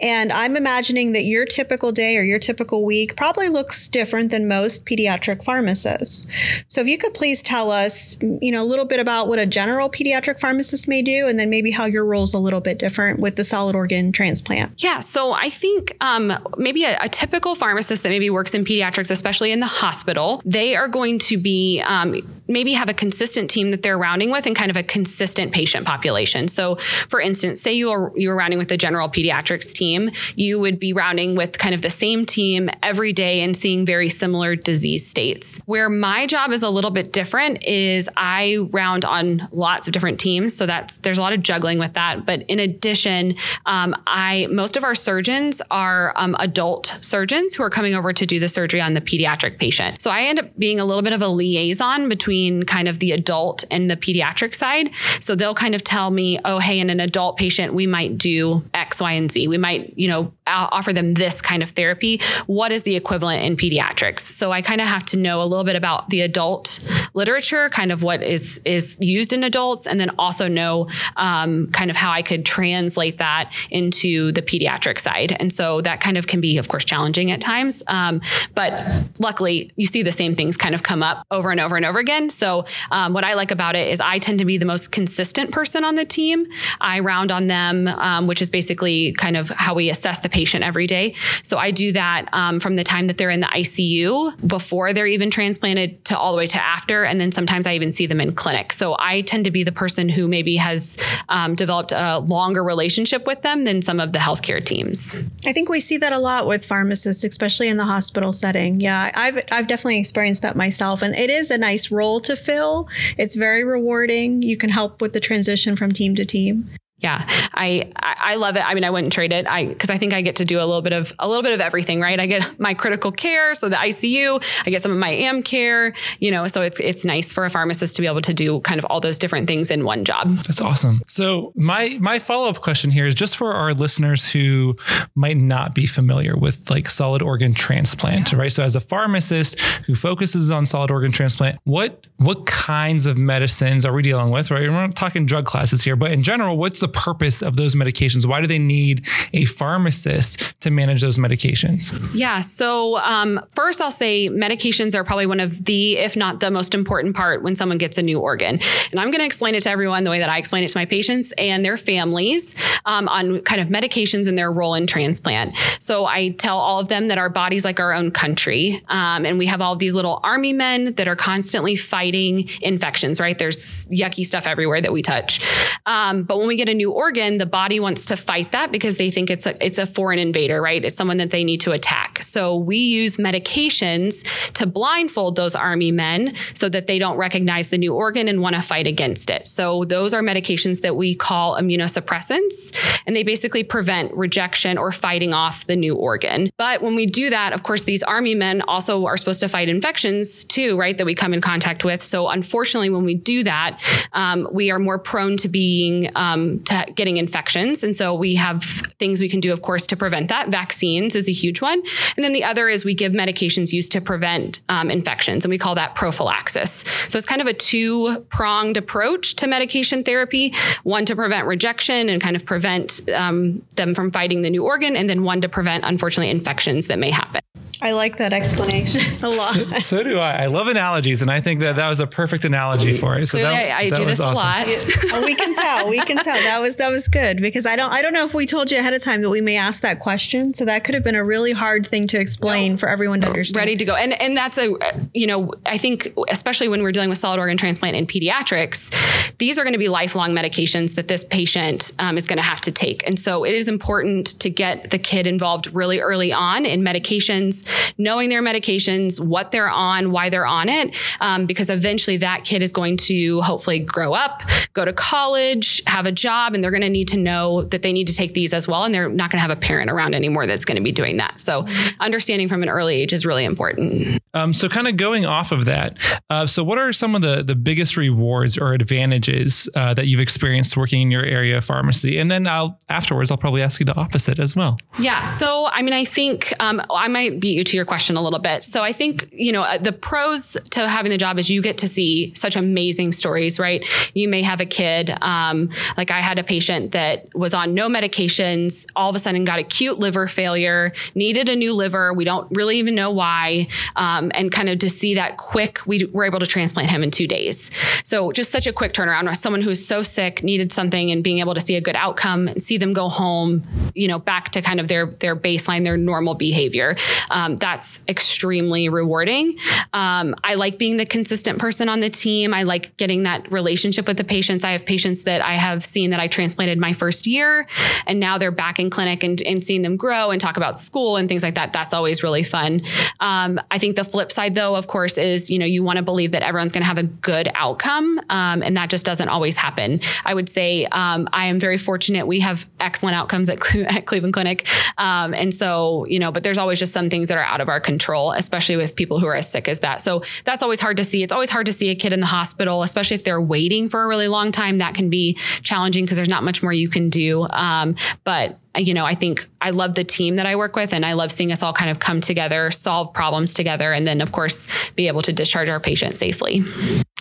And 0.00 0.32
I'm 0.32 0.56
imagining 0.56 1.12
that 1.14 1.24
your 1.24 1.46
typical 1.46 1.92
day 1.92 2.18
or 2.18 2.22
your 2.22 2.38
typical 2.38 2.84
week 2.84 3.16
probably 3.16 3.48
looks 3.48 3.88
different 3.88 4.30
than 4.30 4.46
most 4.46 4.84
pediatric 4.84 5.42
pharmacists. 5.42 6.26
So 6.68 6.80
if 6.82 6.86
you 6.86 6.98
could 6.98 7.14
please 7.14 7.40
tell 7.40 7.70
us, 7.70 8.16
you 8.20 8.52
know, 8.52 8.62
a 8.62 8.68
little 8.68 8.84
bit 8.84 9.00
about 9.00 9.28
what 9.28 9.38
a 9.38 9.46
general 9.46 9.88
pediatric 9.88 10.38
pharmacist 10.38 10.86
may 10.86 11.00
do, 11.00 11.26
and 11.26 11.38
then 11.38 11.48
maybe 11.48 11.70
how 11.70 11.86
your 11.86 12.04
role 12.04 12.26
a 12.34 12.38
little 12.38 12.60
bit 12.60 12.78
different 12.78 13.20
with 13.20 13.36
the 13.36 13.44
solid 13.44 13.76
organ 13.76 14.12
transplant. 14.12 14.82
Yeah. 14.82 15.00
So 15.00 15.32
I 15.32 15.48
think 15.48 15.96
um, 16.00 16.32
maybe 16.56 16.84
a, 16.84 16.96
a, 17.00 17.08
typical 17.08 17.54
pharmacist 17.54 18.02
that 18.02 18.08
maybe 18.08 18.30
works 18.30 18.54
in 18.54 18.64
pediatrics, 18.64 19.10
especially 19.10 19.52
in 19.52 19.60
the 19.60 19.66
hospital, 19.66 20.42
they 20.44 20.74
are 20.74 20.88
going 20.88 21.18
to 21.20 21.38
be 21.38 21.82
um, 21.86 22.16
maybe 22.48 22.72
have 22.72 22.88
a 22.88 22.94
consistent 22.94 23.50
team 23.50 23.70
that 23.70 23.82
they're 23.82 23.98
rounding 23.98 24.30
with 24.30 24.46
and 24.46 24.54
kind 24.54 24.70
of 24.70 24.76
a 24.76 24.82
consistent 24.82 25.52
patient 25.52 25.86
population. 25.86 26.48
So, 26.48 26.65
for 26.74 27.20
instance, 27.20 27.62
say 27.62 27.72
you 27.72 27.90
are 27.90 28.12
you 28.16 28.30
are 28.30 28.36
rounding 28.36 28.58
with 28.58 28.68
the 28.68 28.76
general 28.76 29.08
pediatrics 29.08 29.72
team, 29.72 30.10
you 30.34 30.58
would 30.58 30.78
be 30.78 30.92
rounding 30.92 31.36
with 31.36 31.58
kind 31.58 31.74
of 31.74 31.82
the 31.82 31.90
same 31.90 32.26
team 32.26 32.68
every 32.82 33.12
day 33.12 33.40
and 33.40 33.56
seeing 33.56 33.86
very 33.86 34.08
similar 34.08 34.56
disease 34.56 35.08
states. 35.08 35.60
Where 35.64 35.88
my 35.88 36.26
job 36.26 36.52
is 36.52 36.62
a 36.62 36.70
little 36.70 36.90
bit 36.90 37.12
different 37.12 37.62
is 37.62 38.10
I 38.16 38.58
round 38.70 39.04
on 39.04 39.48
lots 39.52 39.86
of 39.86 39.92
different 39.92 40.20
teams, 40.20 40.54
so 40.54 40.66
that's 40.66 40.98
there's 40.98 41.18
a 41.18 41.22
lot 41.22 41.32
of 41.32 41.40
juggling 41.40 41.78
with 41.78 41.94
that 41.94 42.16
but 42.24 42.42
in 42.48 42.58
addition, 42.58 43.36
um, 43.66 43.94
I 44.06 44.46
most 44.50 44.76
of 44.76 44.84
our 44.84 44.94
surgeons 44.94 45.60
are 45.70 46.12
um, 46.16 46.36
adult 46.38 46.96
surgeons 47.00 47.54
who 47.54 47.62
are 47.62 47.70
coming 47.70 47.94
over 47.94 48.12
to 48.12 48.26
do 48.26 48.38
the 48.38 48.48
surgery 48.48 48.80
on 48.80 48.94
the 48.94 49.00
pediatric 49.00 49.58
patient. 49.58 50.00
So 50.02 50.10
I 50.10 50.22
end 50.22 50.38
up 50.38 50.56
being 50.58 50.80
a 50.80 50.84
little 50.84 51.02
bit 51.02 51.12
of 51.12 51.22
a 51.22 51.28
liaison 51.28 52.08
between 52.08 52.64
kind 52.64 52.88
of 52.88 52.98
the 52.98 53.12
adult 53.12 53.64
and 53.70 53.90
the 53.90 53.96
pediatric 53.96 54.54
side. 54.54 54.90
So 55.20 55.34
they'll 55.34 55.54
kind 55.54 55.74
of 55.74 55.84
tell 55.84 56.10
me, 56.10 56.38
oh, 56.44 56.55
Oh, 56.56 56.58
hey, 56.58 56.80
in 56.80 56.88
an 56.88 57.00
adult 57.00 57.36
patient, 57.36 57.74
we 57.74 57.86
might 57.86 58.16
do 58.16 58.64
X, 58.72 58.98
Y, 59.02 59.12
and 59.12 59.30
Z. 59.30 59.46
We 59.46 59.58
might, 59.58 59.92
you 59.98 60.08
know, 60.08 60.32
offer 60.46 60.92
them 60.92 61.14
this 61.14 61.42
kind 61.42 61.62
of 61.62 61.70
therapy. 61.70 62.20
What 62.46 62.72
is 62.72 62.84
the 62.84 62.96
equivalent 62.96 63.42
in 63.44 63.56
pediatrics? 63.56 64.20
So 64.20 64.52
I 64.52 64.62
kind 64.62 64.80
of 64.80 64.86
have 64.86 65.04
to 65.06 65.16
know 65.16 65.42
a 65.42 65.44
little 65.44 65.64
bit 65.64 65.76
about 65.76 66.10
the 66.10 66.20
adult 66.20 66.78
literature, 67.14 67.68
kind 67.70 67.92
of 67.92 68.02
what 68.02 68.22
is 68.22 68.60
is 68.64 68.96
used 69.00 69.32
in 69.32 69.42
adults, 69.44 69.86
and 69.86 70.00
then 70.00 70.10
also 70.18 70.48
know 70.48 70.88
um, 71.16 71.68
kind 71.72 71.90
of 71.90 71.96
how 71.96 72.10
I 72.10 72.22
could 72.22 72.44
translate 72.44 73.18
that 73.18 73.52
into 73.70 74.32
the 74.32 74.42
pediatric 74.42 74.98
side. 74.98 75.36
And 75.38 75.52
so 75.52 75.80
that 75.82 76.00
kind 76.00 76.18
of 76.18 76.26
can 76.26 76.40
be, 76.40 76.58
of 76.58 76.68
course, 76.68 76.84
challenging 76.84 77.30
at 77.30 77.40
times. 77.40 77.82
Um, 77.86 78.20
but 78.54 78.72
luckily, 79.18 79.72
you 79.76 79.86
see 79.86 80.02
the 80.02 80.12
same 80.12 80.34
things 80.36 80.56
kind 80.56 80.74
of 80.74 80.82
come 80.82 81.02
up 81.02 81.26
over 81.30 81.50
and 81.50 81.60
over 81.60 81.76
and 81.76 81.84
over 81.84 81.98
again. 81.98 82.28
So 82.30 82.66
um, 82.90 83.12
what 83.12 83.24
I 83.24 83.34
like 83.34 83.50
about 83.50 83.76
it 83.76 83.88
is 83.88 84.00
I 84.00 84.18
tend 84.18 84.38
to 84.38 84.44
be 84.44 84.58
the 84.58 84.64
most 84.64 84.92
consistent 84.92 85.50
person 85.50 85.84
on 85.84 85.94
the 85.94 86.04
team. 86.04 86.46
I 86.80 87.00
round 87.00 87.30
on 87.30 87.46
them, 87.46 87.88
um, 87.88 88.26
which 88.26 88.42
is 88.42 88.50
basically 88.50 89.12
kind 89.12 89.36
of 89.36 89.50
how 89.50 89.74
we 89.74 89.90
assess 89.90 90.20
the 90.20 90.28
patient 90.36 90.62
every 90.62 90.86
day. 90.86 91.14
So 91.42 91.56
I 91.56 91.70
do 91.70 91.92
that 91.92 92.28
um, 92.34 92.60
from 92.60 92.76
the 92.76 92.84
time 92.84 93.06
that 93.06 93.16
they're 93.16 93.30
in 93.30 93.40
the 93.40 93.46
ICU 93.46 94.46
before 94.46 94.92
they're 94.92 95.06
even 95.06 95.30
transplanted 95.30 96.04
to 96.04 96.18
all 96.18 96.32
the 96.32 96.36
way 96.36 96.46
to 96.48 96.62
after. 96.62 97.04
And 97.04 97.18
then 97.18 97.32
sometimes 97.32 97.66
I 97.66 97.74
even 97.74 97.90
see 97.90 98.04
them 98.04 98.20
in 98.20 98.34
clinic. 98.34 98.74
So 98.74 98.96
I 98.98 99.22
tend 99.22 99.46
to 99.46 99.50
be 99.50 99.64
the 99.64 99.72
person 99.72 100.10
who 100.10 100.28
maybe 100.28 100.56
has 100.56 100.98
um, 101.30 101.54
developed 101.54 101.90
a 101.92 102.18
longer 102.18 102.62
relationship 102.62 103.26
with 103.26 103.40
them 103.40 103.64
than 103.64 103.80
some 103.80 103.98
of 103.98 104.12
the 104.12 104.18
healthcare 104.18 104.62
teams. 104.62 105.14
I 105.46 105.54
think 105.54 105.70
we 105.70 105.80
see 105.80 105.96
that 105.96 106.12
a 106.12 106.18
lot 106.18 106.46
with 106.46 106.66
pharmacists, 106.66 107.24
especially 107.24 107.68
in 107.68 107.78
the 107.78 107.86
hospital 107.86 108.34
setting. 108.34 108.78
Yeah, 108.78 109.10
I've 109.14 109.42
I've 109.50 109.68
definitely 109.68 109.98
experienced 109.98 110.42
that 110.42 110.54
myself, 110.54 111.00
and 111.00 111.16
it 111.16 111.30
is 111.30 111.50
a 111.50 111.56
nice 111.56 111.90
role 111.90 112.20
to 112.20 112.36
fill. 112.36 112.88
It's 113.16 113.36
very 113.36 113.64
rewarding. 113.64 114.42
You 114.42 114.58
can 114.58 114.68
help 114.68 115.00
with 115.00 115.14
the 115.14 115.20
transition 115.20 115.76
from 115.76 115.92
team 115.92 116.14
to 116.16 116.26
team. 116.26 116.68
Yeah, 117.06 117.24
I 117.54 117.92
I 117.94 118.34
love 118.34 118.56
it. 118.56 118.66
I 118.66 118.74
mean, 118.74 118.82
I 118.82 118.90
wouldn't 118.90 119.12
trade 119.12 119.32
it. 119.32 119.46
I 119.46 119.66
because 119.66 119.90
I 119.90 119.96
think 119.96 120.12
I 120.12 120.22
get 120.22 120.34
to 120.36 120.44
do 120.44 120.58
a 120.58 120.66
little 120.66 120.82
bit 120.82 120.92
of 120.92 121.12
a 121.20 121.28
little 121.28 121.44
bit 121.44 121.52
of 121.52 121.60
everything, 121.60 122.00
right? 122.00 122.18
I 122.18 122.26
get 122.26 122.58
my 122.58 122.74
critical 122.74 123.12
care, 123.12 123.54
so 123.54 123.68
the 123.68 123.76
ICU. 123.76 124.42
I 124.66 124.70
get 124.70 124.82
some 124.82 124.90
of 124.90 124.98
my 124.98 125.12
amb 125.12 125.44
care. 125.44 125.94
You 126.18 126.32
know, 126.32 126.48
so 126.48 126.62
it's 126.62 126.80
it's 126.80 127.04
nice 127.04 127.32
for 127.32 127.44
a 127.44 127.50
pharmacist 127.50 127.94
to 127.94 128.02
be 128.02 128.08
able 128.08 128.22
to 128.22 128.34
do 128.34 128.60
kind 128.62 128.80
of 128.80 128.84
all 128.86 129.00
those 129.00 129.18
different 129.18 129.46
things 129.46 129.70
in 129.70 129.84
one 129.84 130.04
job. 130.04 130.30
That's 130.48 130.60
awesome. 130.60 131.00
So 131.06 131.52
my 131.54 131.96
my 132.00 132.18
follow 132.18 132.48
up 132.48 132.60
question 132.60 132.90
here 132.90 133.06
is 133.06 133.14
just 133.14 133.36
for 133.36 133.52
our 133.52 133.72
listeners 133.72 134.28
who 134.32 134.74
might 135.14 135.36
not 135.36 135.76
be 135.76 135.86
familiar 135.86 136.36
with 136.36 136.68
like 136.68 136.90
solid 136.90 137.22
organ 137.22 137.54
transplant, 137.54 138.32
right? 138.32 138.52
So 138.52 138.64
as 138.64 138.74
a 138.74 138.80
pharmacist 138.80 139.60
who 139.86 139.94
focuses 139.94 140.50
on 140.50 140.64
solid 140.64 140.90
organ 140.90 141.12
transplant, 141.12 141.60
what 141.62 142.04
what 142.16 142.46
kinds 142.46 143.06
of 143.06 143.16
medicines 143.16 143.84
are 143.84 143.92
we 143.92 144.02
dealing 144.02 144.30
with, 144.30 144.50
right? 144.50 144.62
We're 144.62 144.70
not 144.72 144.96
talking 144.96 145.24
drug 145.24 145.44
classes 145.44 145.84
here, 145.84 145.94
but 145.94 146.10
in 146.10 146.24
general, 146.24 146.56
what's 146.56 146.80
the 146.80 146.95
purpose 146.96 147.42
of 147.42 147.56
those 147.56 147.74
medications? 147.74 148.26
Why 148.26 148.40
do 148.40 148.46
they 148.46 148.58
need 148.58 149.06
a 149.32 149.44
pharmacist 149.44 150.60
to 150.62 150.70
manage 150.70 151.02
those 151.02 151.18
medications? 151.18 151.92
Yeah. 152.14 152.40
So, 152.40 152.96
um, 152.98 153.40
first, 153.54 153.80
I'll 153.80 153.90
say 153.90 154.28
medications 154.30 154.94
are 154.94 155.04
probably 155.04 155.26
one 155.26 155.38
of 155.38 155.66
the, 155.66 155.98
if 155.98 156.16
not 156.16 156.40
the 156.40 156.50
most 156.50 156.74
important 156.74 157.14
part 157.14 157.42
when 157.42 157.54
someone 157.54 157.78
gets 157.78 157.98
a 157.98 158.02
new 158.02 158.18
organ. 158.18 158.58
And 158.90 158.98
I'm 158.98 159.10
going 159.10 159.20
to 159.20 159.26
explain 159.26 159.54
it 159.54 159.62
to 159.64 159.70
everyone 159.70 160.04
the 160.04 160.10
way 160.10 160.18
that 160.18 160.30
I 160.30 160.38
explain 160.38 160.64
it 160.64 160.68
to 160.68 160.78
my 160.78 160.86
patients 160.86 161.32
and 161.38 161.64
their 161.64 161.76
families 161.76 162.54
um, 162.86 163.08
on 163.08 163.40
kind 163.42 163.60
of 163.60 163.68
medications 163.68 164.26
and 164.26 164.38
their 164.38 164.50
role 164.50 164.74
in 164.74 164.86
transplant. 164.86 165.54
So, 165.78 166.06
I 166.06 166.30
tell 166.30 166.58
all 166.58 166.80
of 166.80 166.88
them 166.88 167.08
that 167.08 167.18
our 167.18 167.28
body's 167.28 167.64
like 167.64 167.78
our 167.78 167.92
own 167.92 168.10
country. 168.10 168.82
Um, 168.88 169.26
and 169.26 169.38
we 169.38 169.46
have 169.46 169.60
all 169.60 169.76
these 169.76 169.92
little 169.92 170.18
army 170.24 170.54
men 170.54 170.94
that 170.94 171.06
are 171.06 171.16
constantly 171.16 171.76
fighting 171.76 172.48
infections, 172.62 173.20
right? 173.20 173.38
There's 173.38 173.84
yucky 173.86 174.24
stuff 174.24 174.46
everywhere 174.46 174.80
that 174.80 174.92
we 174.92 175.02
touch. 175.02 175.40
Um, 175.86 176.24
but 176.24 176.38
when 176.38 176.48
we 176.48 176.56
get 176.56 176.68
a 176.68 176.74
new 176.74 176.90
organ, 176.90 177.38
the 177.38 177.46
body 177.46 177.80
wants 177.80 178.06
to 178.06 178.16
fight 178.16 178.52
that 178.52 178.72
because 178.72 178.96
they 178.96 179.10
think 179.10 179.30
it's 179.30 179.46
a 179.46 179.64
it's 179.64 179.78
a 179.78 179.86
foreign 179.86 180.18
invader, 180.18 180.60
right? 180.60 180.84
It's 180.84 180.96
someone 180.96 181.18
that 181.18 181.30
they 181.30 181.44
need 181.44 181.60
to 181.62 181.72
attack. 181.72 182.22
So 182.22 182.56
we 182.56 182.76
use 182.76 183.16
medications 183.16 184.24
to 184.54 184.66
blindfold 184.66 185.36
those 185.36 185.54
army 185.54 185.92
men 185.92 186.34
so 186.54 186.68
that 186.68 186.88
they 186.88 186.98
don't 186.98 187.16
recognize 187.16 187.70
the 187.70 187.78
new 187.78 187.94
organ 187.94 188.28
and 188.28 188.40
want 188.40 188.56
to 188.56 188.62
fight 188.62 188.86
against 188.86 189.30
it. 189.30 189.46
So 189.46 189.84
those 189.84 190.12
are 190.12 190.22
medications 190.22 190.80
that 190.80 190.96
we 190.96 191.14
call 191.14 191.56
immunosuppressants, 191.56 193.00
and 193.06 193.14
they 193.14 193.22
basically 193.22 193.62
prevent 193.62 194.12
rejection 194.14 194.78
or 194.78 194.90
fighting 194.90 195.32
off 195.32 195.66
the 195.66 195.76
new 195.76 195.94
organ. 195.94 196.50
But 196.56 196.82
when 196.82 196.96
we 196.96 197.06
do 197.06 197.30
that, 197.30 197.52
of 197.52 197.62
course, 197.62 197.84
these 197.84 198.02
army 198.02 198.34
men 198.34 198.60
also 198.62 199.06
are 199.06 199.16
supposed 199.16 199.40
to 199.40 199.48
fight 199.48 199.68
infections 199.68 200.44
too, 200.44 200.76
right? 200.76 200.98
That 200.98 201.06
we 201.06 201.14
come 201.14 201.32
in 201.32 201.40
contact 201.40 201.84
with. 201.84 202.02
So 202.02 202.28
unfortunately, 202.28 202.90
when 202.90 203.04
we 203.04 203.14
do 203.14 203.44
that, 203.44 203.80
um, 204.12 204.48
we 204.52 204.70
are 204.70 204.78
more 204.78 204.98
prone 204.98 205.36
to 205.38 205.48
being 205.76 206.10
um, 206.14 206.60
to 206.60 206.76
getting 206.94 207.16
infections, 207.18 207.84
and 207.84 207.94
so 207.94 208.14
we 208.14 208.34
have 208.36 208.64
things 208.98 209.20
we 209.20 209.28
can 209.28 209.40
do, 209.40 209.52
of 209.52 209.60
course, 209.60 209.86
to 209.86 209.96
prevent 209.96 210.28
that. 210.28 210.48
Vaccines 210.48 211.14
is 211.14 211.28
a 211.28 211.32
huge 211.32 211.60
one, 211.60 211.82
and 212.16 212.24
then 212.24 212.32
the 212.32 212.44
other 212.50 212.68
is 212.68 212.84
we 212.84 212.94
give 212.94 213.12
medications 213.12 213.72
used 213.72 213.92
to 213.92 214.00
prevent 214.00 214.62
um, 214.68 214.90
infections, 214.90 215.44
and 215.44 215.50
we 215.50 215.58
call 215.58 215.74
that 215.74 215.94
prophylaxis. 215.94 216.84
So 217.08 217.18
it's 217.18 217.26
kind 217.26 217.42
of 217.42 217.46
a 217.46 217.52
two 217.52 218.20
pronged 218.36 218.76
approach 218.78 219.36
to 219.36 219.46
medication 219.46 220.02
therapy: 220.02 220.54
one 220.82 221.04
to 221.06 221.14
prevent 221.14 221.46
rejection 221.46 222.08
and 222.08 222.22
kind 222.22 222.36
of 222.36 222.44
prevent 222.46 223.06
um, 223.10 223.62
them 223.76 223.94
from 223.94 224.10
fighting 224.10 224.40
the 224.42 224.50
new 224.50 224.64
organ, 224.64 224.96
and 224.96 225.10
then 225.10 225.24
one 225.24 225.40
to 225.42 225.48
prevent, 225.48 225.84
unfortunately, 225.84 226.30
infections 226.30 226.86
that 226.86 226.98
may 226.98 227.10
happen. 227.10 227.42
I 227.82 227.92
like 227.92 228.16
that 228.18 228.32
explanation 228.32 229.02
a 229.22 229.28
lot. 229.28 229.54
So, 229.54 229.96
so, 229.96 230.02
do 230.02 230.18
I. 230.18 230.44
I 230.44 230.46
love 230.46 230.66
analogies, 230.66 231.20
and 231.20 231.30
I 231.30 231.40
think 231.40 231.60
that 231.60 231.76
that 231.76 231.88
was 231.88 232.00
a 232.00 232.06
perfect 232.06 232.44
analogy 232.44 232.96
for 232.96 233.18
it. 233.18 233.26
So 233.26 233.38
Clearly, 233.38 233.54
that, 233.54 233.70
I, 233.70 233.78
I 233.78 233.90
that 233.90 233.96
do 233.96 234.04
this 234.06 234.20
awesome. 234.20 234.42
a 234.42 234.46
lot. 234.46 234.66
oh, 235.12 235.24
we 235.24 235.34
can 235.34 235.54
tell. 235.54 235.88
We 235.88 235.98
can 236.00 236.16
tell. 236.16 236.34
That 236.34 236.60
was 236.60 236.76
that 236.76 236.90
was 236.90 237.08
good 237.08 237.42
because 237.42 237.66
I 237.66 237.76
don't 237.76 237.92
I 237.92 238.00
don't 238.00 238.14
know 238.14 238.24
if 238.24 238.32
we 238.32 238.46
told 238.46 238.70
you 238.70 238.78
ahead 238.78 238.94
of 238.94 239.02
time 239.02 239.20
that 239.20 239.30
we 239.30 239.42
may 239.42 239.56
ask 239.56 239.82
that 239.82 240.00
question. 240.00 240.54
So 240.54 240.64
that 240.64 240.84
could 240.84 240.94
have 240.94 241.04
been 241.04 241.16
a 241.16 241.24
really 241.24 241.52
hard 241.52 241.86
thing 241.86 242.06
to 242.08 242.20
explain 242.20 242.72
no. 242.72 242.78
for 242.78 242.88
everyone 242.88 243.20
to 243.20 243.26
understand. 243.26 243.56
Ready 243.60 243.76
to 243.76 243.84
go, 243.84 243.94
and 243.94 244.14
and 244.22 244.36
that's 244.36 244.56
a 244.58 244.70
you 245.12 245.26
know 245.26 245.52
I 245.66 245.76
think 245.76 246.14
especially 246.30 246.68
when 246.68 246.82
we're 246.82 246.92
dealing 246.92 247.10
with 247.10 247.18
solid 247.18 247.38
organ 247.38 247.58
transplant 247.58 247.94
in 247.94 248.06
pediatrics, 248.06 249.36
these 249.36 249.58
are 249.58 249.64
going 249.64 249.74
to 249.74 249.78
be 249.78 249.88
lifelong 249.88 250.30
medications 250.30 250.94
that 250.94 251.08
this 251.08 251.24
patient 251.24 251.92
um, 251.98 252.16
is 252.16 252.26
going 252.26 252.38
to 252.38 252.42
have 252.42 252.62
to 252.62 252.72
take, 252.72 253.06
and 253.06 253.18
so 253.18 253.44
it 253.44 253.54
is 253.54 253.68
important 253.68 254.40
to 254.40 254.48
get 254.48 254.90
the 254.90 254.98
kid 254.98 255.26
involved 255.26 255.72
really 255.74 256.00
early 256.00 256.32
on 256.32 256.64
in 256.64 256.80
medications 256.80 257.65
knowing 257.98 258.28
their 258.28 258.42
medications, 258.42 259.20
what 259.20 259.50
they're 259.50 259.70
on, 259.70 260.10
why 260.10 260.28
they're 260.28 260.46
on 260.46 260.68
it, 260.68 260.94
um, 261.20 261.46
because 261.46 261.70
eventually 261.70 262.16
that 262.18 262.44
kid 262.44 262.62
is 262.62 262.72
going 262.72 262.96
to 262.96 263.40
hopefully 263.42 263.78
grow 263.78 264.12
up, 264.12 264.42
go 264.72 264.84
to 264.84 264.92
college, 264.92 265.82
have 265.86 266.06
a 266.06 266.12
job, 266.12 266.54
and 266.54 266.62
they're 266.62 266.70
going 266.70 266.80
to 266.82 266.90
need 266.90 267.08
to 267.08 267.16
know 267.16 267.62
that 267.64 267.82
they 267.82 267.92
need 267.92 268.06
to 268.06 268.14
take 268.14 268.34
these 268.34 268.52
as 268.52 268.68
well. 268.68 268.84
And 268.84 268.94
they're 268.94 269.08
not 269.08 269.30
going 269.30 269.38
to 269.38 269.42
have 269.42 269.50
a 269.50 269.56
parent 269.56 269.90
around 269.90 270.14
anymore 270.14 270.46
that's 270.46 270.64
going 270.64 270.76
to 270.76 270.82
be 270.82 270.92
doing 270.92 271.16
that. 271.18 271.38
So 271.38 271.66
understanding 272.00 272.48
from 272.48 272.62
an 272.62 272.68
early 272.68 272.96
age 272.96 273.12
is 273.12 273.24
really 273.26 273.44
important. 273.44 274.20
Um, 274.34 274.52
so 274.52 274.68
kind 274.68 274.88
of 274.88 274.96
going 274.96 275.24
off 275.24 275.52
of 275.52 275.64
that, 275.64 275.96
uh, 276.30 276.46
so 276.46 276.62
what 276.62 276.78
are 276.78 276.92
some 276.92 277.14
of 277.14 277.22
the 277.22 277.42
the 277.42 277.54
biggest 277.54 277.96
rewards 277.96 278.58
or 278.58 278.72
advantages 278.72 279.68
uh, 279.74 279.94
that 279.94 280.06
you've 280.06 280.20
experienced 280.20 280.76
working 280.76 281.02
in 281.02 281.10
your 281.10 281.24
area 281.24 281.58
of 281.58 281.64
pharmacy? 281.64 282.18
And 282.18 282.30
then 282.30 282.46
I'll 282.46 282.78
afterwards 282.88 283.30
I'll 283.30 283.36
probably 283.36 283.62
ask 283.62 283.80
you 283.80 283.86
the 283.86 283.96
opposite 283.96 284.38
as 284.38 284.54
well. 284.54 284.78
Yeah. 284.98 285.24
So 285.24 285.66
I 285.66 285.82
mean, 285.82 285.94
I 285.94 286.04
think 286.04 286.52
um, 286.60 286.82
I 286.90 287.08
might 287.08 287.40
beat 287.40 287.55
you 287.56 287.64
to 287.64 287.76
your 287.76 287.86
question 287.86 288.16
a 288.16 288.22
little 288.22 288.38
bit. 288.38 288.62
So 288.64 288.82
I 288.82 288.92
think, 288.92 289.28
you 289.32 289.50
know, 289.52 289.62
uh, 289.62 289.78
the 289.78 289.92
pros 289.92 290.56
to 290.70 290.86
having 290.86 291.10
the 291.10 291.18
job 291.18 291.38
is 291.38 291.50
you 291.50 291.62
get 291.62 291.78
to 291.78 291.88
see 291.88 292.34
such 292.34 292.54
amazing 292.56 293.12
stories, 293.12 293.58
right? 293.58 293.84
You 294.14 294.28
may 294.28 294.42
have 294.42 294.60
a 294.60 294.66
kid, 294.66 295.10
um, 295.22 295.70
like 295.96 296.10
I 296.10 296.20
had 296.20 296.38
a 296.38 296.44
patient 296.44 296.92
that 296.92 297.34
was 297.34 297.54
on 297.54 297.74
no 297.74 297.88
medications, 297.88 298.86
all 298.94 299.08
of 299.08 299.16
a 299.16 299.18
sudden 299.18 299.44
got 299.44 299.58
acute 299.58 299.98
liver 299.98 300.28
failure, 300.28 300.92
needed 301.14 301.48
a 301.48 301.56
new 301.56 301.72
liver. 301.72 302.12
We 302.12 302.24
don't 302.24 302.48
really 302.54 302.78
even 302.78 302.94
know 302.94 303.10
why. 303.10 303.68
Um, 303.96 304.30
and 304.34 304.52
kind 304.52 304.68
of 304.68 304.78
to 304.80 304.90
see 304.90 305.14
that 305.14 305.38
quick, 305.38 305.80
we 305.86 306.04
were 306.12 306.24
able 306.24 306.40
to 306.40 306.46
transplant 306.46 306.90
him 306.90 307.02
in 307.02 307.10
two 307.10 307.26
days. 307.26 307.70
So 308.04 308.32
just 308.32 308.50
such 308.50 308.66
a 308.66 308.72
quick 308.72 308.92
turnaround. 308.92 309.34
Someone 309.36 309.62
who 309.62 309.70
is 309.70 309.86
so 309.86 310.02
sick 310.02 310.42
needed 310.42 310.72
something 310.72 311.10
and 311.10 311.24
being 311.24 311.38
able 311.38 311.54
to 311.54 311.60
see 311.60 311.76
a 311.76 311.80
good 311.80 311.96
outcome 311.96 312.48
and 312.48 312.62
see 312.62 312.76
them 312.76 312.92
go 312.92 313.08
home, 313.08 313.62
you 313.94 314.08
know, 314.08 314.18
back 314.18 314.50
to 314.52 314.60
kind 314.60 314.80
of 314.80 314.88
their 314.88 315.06
their 315.06 315.36
baseline, 315.36 315.84
their 315.84 315.96
normal 315.96 316.34
behavior. 316.34 316.96
Um, 317.30 317.45
that 317.54 317.76
that's 317.76 318.00
extremely 318.08 318.88
rewarding. 318.88 319.58
Um, 319.92 320.34
I 320.42 320.54
like 320.54 320.78
being 320.78 320.96
the 320.96 321.04
consistent 321.04 321.58
person 321.58 321.88
on 321.88 322.00
the 322.00 322.08
team. 322.08 322.54
I 322.54 322.62
like 322.62 322.96
getting 322.96 323.24
that 323.24 323.52
relationship 323.52 324.06
with 324.06 324.16
the 324.16 324.24
patients. 324.24 324.64
I 324.64 324.70
have 324.70 324.86
patients 324.86 325.24
that 325.24 325.42
I 325.42 325.54
have 325.54 325.84
seen 325.84 326.10
that 326.10 326.20
I 326.20 326.26
transplanted 326.26 326.78
my 326.78 326.92
first 326.92 327.26
year, 327.26 327.66
and 328.06 328.18
now 328.18 328.38
they're 328.38 328.50
back 328.50 328.78
in 328.78 328.88
clinic 328.88 329.22
and, 329.22 329.42
and 329.42 329.62
seeing 329.62 329.82
them 329.82 329.96
grow 329.96 330.30
and 330.30 330.40
talk 330.40 330.56
about 330.56 330.78
school 330.78 331.16
and 331.16 331.28
things 331.28 331.42
like 331.42 331.56
that. 331.56 331.72
That's 331.72 331.92
always 331.92 332.22
really 332.22 332.44
fun. 332.44 332.82
Um, 333.20 333.60
I 333.70 333.78
think 333.78 333.96
the 333.96 334.04
flip 334.04 334.32
side, 334.32 334.54
though, 334.54 334.74
of 334.74 334.86
course, 334.86 335.18
is 335.18 335.50
you 335.50 335.58
know 335.58 335.66
you 335.66 335.82
want 335.82 335.98
to 335.98 336.02
believe 336.02 336.32
that 336.32 336.42
everyone's 336.42 336.72
going 336.72 336.82
to 336.82 336.88
have 336.88 336.98
a 336.98 337.02
good 337.02 337.50
outcome, 337.54 338.20
um, 338.30 338.62
and 338.62 338.76
that 338.76 338.88
just 338.88 339.04
doesn't 339.04 339.28
always 339.28 339.56
happen. 339.56 340.00
I 340.24 340.32
would 340.32 340.48
say 340.48 340.86
um, 340.86 341.28
I 341.32 341.46
am 341.46 341.60
very 341.60 341.78
fortunate. 341.78 342.26
We 342.26 342.40
have 342.40 342.70
excellent 342.80 343.16
outcomes 343.16 343.50
at, 343.50 343.58
at 343.76 344.06
Cleveland 344.06 344.32
Clinic, 344.32 344.66
um, 344.96 345.34
and 345.34 345.52
so 345.52 346.06
you 346.06 346.20
know, 346.20 346.32
but 346.32 346.42
there's 346.42 346.58
always 346.58 346.78
just 346.78 346.92
some 346.92 347.10
things 347.10 347.28
that 347.28 347.35
are 347.36 347.44
out 347.44 347.60
of 347.60 347.66
of 347.66 347.68
our 347.68 347.80
control, 347.80 348.32
especially 348.32 348.76
with 348.76 348.94
people 348.94 349.18
who 349.18 349.26
are 349.26 349.34
as 349.34 349.50
sick 349.50 349.68
as 349.68 349.80
that. 349.80 350.00
So 350.00 350.22
that's 350.44 350.62
always 350.62 350.80
hard 350.80 350.96
to 350.98 351.04
see. 351.04 351.22
It's 351.22 351.32
always 351.32 351.50
hard 351.50 351.66
to 351.66 351.72
see 351.72 351.90
a 351.90 351.96
kid 351.96 352.12
in 352.12 352.20
the 352.20 352.26
hospital, 352.26 352.82
especially 352.82 353.16
if 353.16 353.24
they're 353.24 353.40
waiting 353.40 353.88
for 353.88 354.04
a 354.04 354.06
really 354.06 354.28
long 354.28 354.52
time. 354.52 354.78
That 354.78 354.94
can 354.94 355.10
be 355.10 355.34
challenging 355.62 356.04
because 356.04 356.16
there's 356.16 356.28
not 356.28 356.44
much 356.44 356.62
more 356.62 356.72
you 356.72 356.88
can 356.88 357.10
do. 357.10 357.46
Um, 357.50 357.96
but 358.22 358.58
you 358.76 358.94
know, 358.94 359.04
I 359.04 359.14
think 359.14 359.48
I 359.60 359.70
love 359.70 359.94
the 359.94 360.04
team 360.04 360.36
that 360.36 360.46
I 360.46 360.56
work 360.56 360.76
with 360.76 360.92
and 360.92 361.04
I 361.04 361.14
love 361.14 361.32
seeing 361.32 361.52
us 361.52 361.62
all 361.62 361.72
kind 361.72 361.90
of 361.90 361.98
come 361.98 362.20
together, 362.20 362.70
solve 362.70 363.12
problems 363.12 363.54
together, 363.54 363.92
and 363.92 364.06
then, 364.06 364.20
of 364.20 364.32
course, 364.32 364.66
be 364.92 365.08
able 365.08 365.22
to 365.22 365.32
discharge 365.32 365.68
our 365.68 365.80
patient 365.80 366.18
safely. 366.18 366.64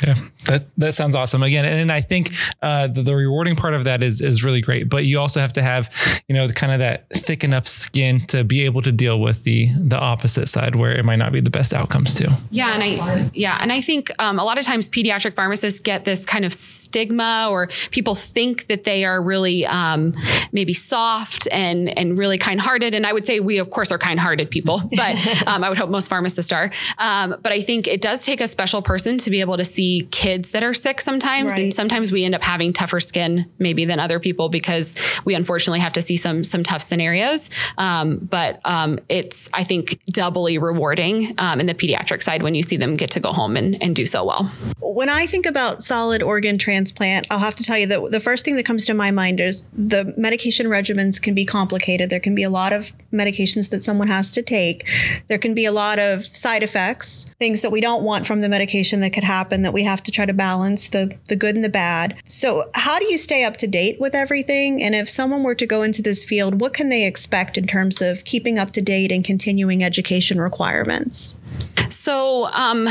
Yeah, 0.06 0.16
that 0.48 0.66
that 0.78 0.94
sounds 0.94 1.16
awesome. 1.16 1.42
Again, 1.42 1.64
and 1.64 1.90
I 1.90 2.02
think 2.02 2.34
uh, 2.62 2.88
the, 2.88 3.02
the, 3.02 3.16
rewarding 3.16 3.56
part 3.56 3.74
of 3.74 3.86
that 3.86 4.04
is 4.04 4.20
is 4.20 4.44
really 4.44 4.60
great. 4.60 4.90
But 4.90 5.06
you 5.06 5.20
also 5.20 5.40
have 5.40 5.54
to 5.54 5.64
have, 5.64 5.90
you 6.28 6.36
know, 6.36 6.50
kind 6.50 6.74
of 6.74 6.80
that 6.80 7.10
thick 7.12 7.46
enough 7.46 7.66
skin 7.66 8.20
to 8.28 8.44
be 8.44 8.66
able 8.66 8.82
to 8.82 8.92
deal 8.92 9.22
with 9.22 9.44
the 9.44 9.70
the 9.80 9.98
opposite 9.98 10.48
side 10.50 10.76
where 10.76 10.92
it 10.92 11.06
might 11.06 11.16
not 11.16 11.32
be 11.32 11.40
the 11.40 11.50
best 11.50 11.74
outcomes 11.74 12.16
too. 12.16 12.28
Yeah, 12.52 12.74
and 12.74 12.84
I 12.84 13.30
yeah, 13.34 13.58
and 13.62 13.72
I 13.72 13.80
think 13.80 14.12
um, 14.20 14.38
a 14.38 14.44
lot 14.44 14.58
of 14.58 14.66
times 14.66 14.90
pediatric 14.90 15.34
pharmacists 15.34 15.80
get 15.80 16.04
this 16.04 16.26
kind 16.26 16.44
of 16.44 16.54
stigma, 16.54 17.48
or 17.50 17.70
people 17.92 18.16
think 18.16 18.68
that 18.68 18.84
they 18.84 19.06
are 19.06 19.22
really 19.22 19.66
um, 19.66 20.14
maybe 20.52 20.74
soft 20.74 21.45
and 21.48 21.96
and 21.98 22.18
really 22.18 22.38
kind 22.38 22.60
hearted. 22.60 22.94
And 22.94 23.06
I 23.06 23.14
would 23.14 23.26
say 23.26 23.40
we 23.40 23.58
of 23.58 23.70
course 23.70 23.92
are 23.92 23.98
kind 23.98 24.20
hearted 24.20 24.50
people, 24.50 24.82
but 24.96 25.48
um, 25.48 25.64
I 25.64 25.70
would 25.70 25.78
hope 25.78 25.90
most 25.90 26.10
pharmacists 26.10 26.52
are. 26.52 26.72
Um, 26.98 27.36
but 27.42 27.52
I 27.52 27.62
think 27.62 27.88
it 27.88 28.02
does 28.02 28.26
take 28.26 28.42
a 28.42 28.48
special 28.48 28.82
person 28.82 29.18
to 29.20 29.30
be 29.30 29.42
able 29.42 29.58
to 29.58 29.66
see 29.66 30.08
kids 30.12 30.52
that 30.52 30.64
are 30.64 30.74
sick 30.74 31.02
sometimes, 31.02 31.54
right. 31.54 31.64
and 31.64 31.74
sometimes 31.74 32.12
we 32.12 32.24
end 32.24 32.36
up 32.36 32.44
having 32.44 32.74
tougher 32.74 33.00
skin 33.00 33.50
maybe 33.60 33.86
than 33.86 34.00
other 34.00 34.20
people 34.20 34.50
because 34.50 34.96
we 35.26 35.36
unfortunately 35.36 35.80
have 35.80 35.94
to 35.94 36.02
see 36.02 36.18
some 36.18 36.44
some 36.44 36.64
tough 36.64 36.82
scenarios. 36.82 37.50
Um, 37.78 38.20
but 38.20 38.60
um, 38.66 39.00
it's 39.10 39.50
I 39.54 39.64
think 39.64 40.00
doubly 40.08 40.58
rewarding 40.58 41.36
um, 41.38 41.60
in 41.60 41.68
the 41.68 41.74
pediatric 41.74 42.24
side 42.24 42.44
when 42.44 42.56
you 42.56 42.64
see 42.64 42.78
them 42.78 42.96
get 42.96 43.12
to 43.12 43.20
go 43.20 43.32
home 43.32 43.56
and, 43.56 43.82
and 43.82 43.96
do 43.96 44.06
so 44.06 44.26
well. 44.26 44.52
When 44.80 45.10
I 45.10 45.26
think 45.26 45.46
about 45.46 45.84
solid 45.84 46.24
organ 46.24 46.58
transplant, 46.58 47.28
I'll 47.30 47.40
have 47.40 47.56
to 47.56 47.64
tell 47.64 47.78
you 47.78 47.88
that 47.88 48.12
the 48.12 48.20
first 48.20 48.46
thing 48.46 48.56
that 48.56 48.66
comes 48.66 48.86
to 48.86 48.94
my 48.94 49.12
mind 49.12 49.40
is 49.40 49.68
the 49.74 50.14
medication 50.18 50.68
regimens 50.68 51.22
can 51.22 51.34
be 51.36 51.46
complicated. 51.46 52.10
There 52.10 52.20
can 52.20 52.36
be 52.36 52.44
a 52.44 52.50
lot 52.50 52.74
of 52.74 52.92
medications 53.14 53.70
that 53.70 53.84
someone 53.84 54.08
has 54.08 54.30
to 54.32 54.42
take. 54.42 54.88
There 55.28 55.38
can 55.38 55.54
be 55.54 55.66
a 55.66 55.72
lot 55.72 56.00
of 56.00 56.26
side 56.36 56.64
effects, 56.64 57.30
things 57.40 57.62
that 57.62 57.72
we 57.72 57.82
don't 57.82 58.04
want 58.04 58.26
from 58.26 58.42
the 58.42 58.50
medication 58.50 59.02
that 59.02 59.12
could 59.12 59.24
happen 59.24 59.62
that 59.62 59.74
we 59.74 59.84
have 59.84 60.02
to 60.04 60.12
try 60.12 60.26
to 60.26 60.34
balance 60.34 60.90
the 60.90 61.18
the 61.28 61.36
good 61.36 61.56
and 61.56 61.64
the 61.64 61.70
bad. 61.70 62.18
So, 62.26 62.70
how 62.74 63.00
do 63.00 63.06
you 63.06 63.18
stay 63.18 63.44
up 63.44 63.58
to 63.58 63.68
date 63.68 64.00
with 64.00 64.16
everything? 64.16 64.82
And 64.82 64.96
if 64.96 65.10
someone 65.10 65.44
were 65.44 65.56
to 65.56 65.66
go 65.66 65.82
into 65.82 66.02
this 66.02 66.24
field, 66.24 66.62
what 66.62 66.74
can 66.74 66.90
they 66.90 67.06
expect 67.06 67.58
in 67.58 67.68
terms 67.68 68.02
of 68.02 68.24
keeping 68.24 68.58
up 68.58 68.72
to 68.72 68.82
date 68.82 69.12
and 69.12 69.24
continuing 69.24 69.84
education 69.84 70.40
requirements? 70.40 71.38
So, 71.90 72.46
um, 72.48 72.88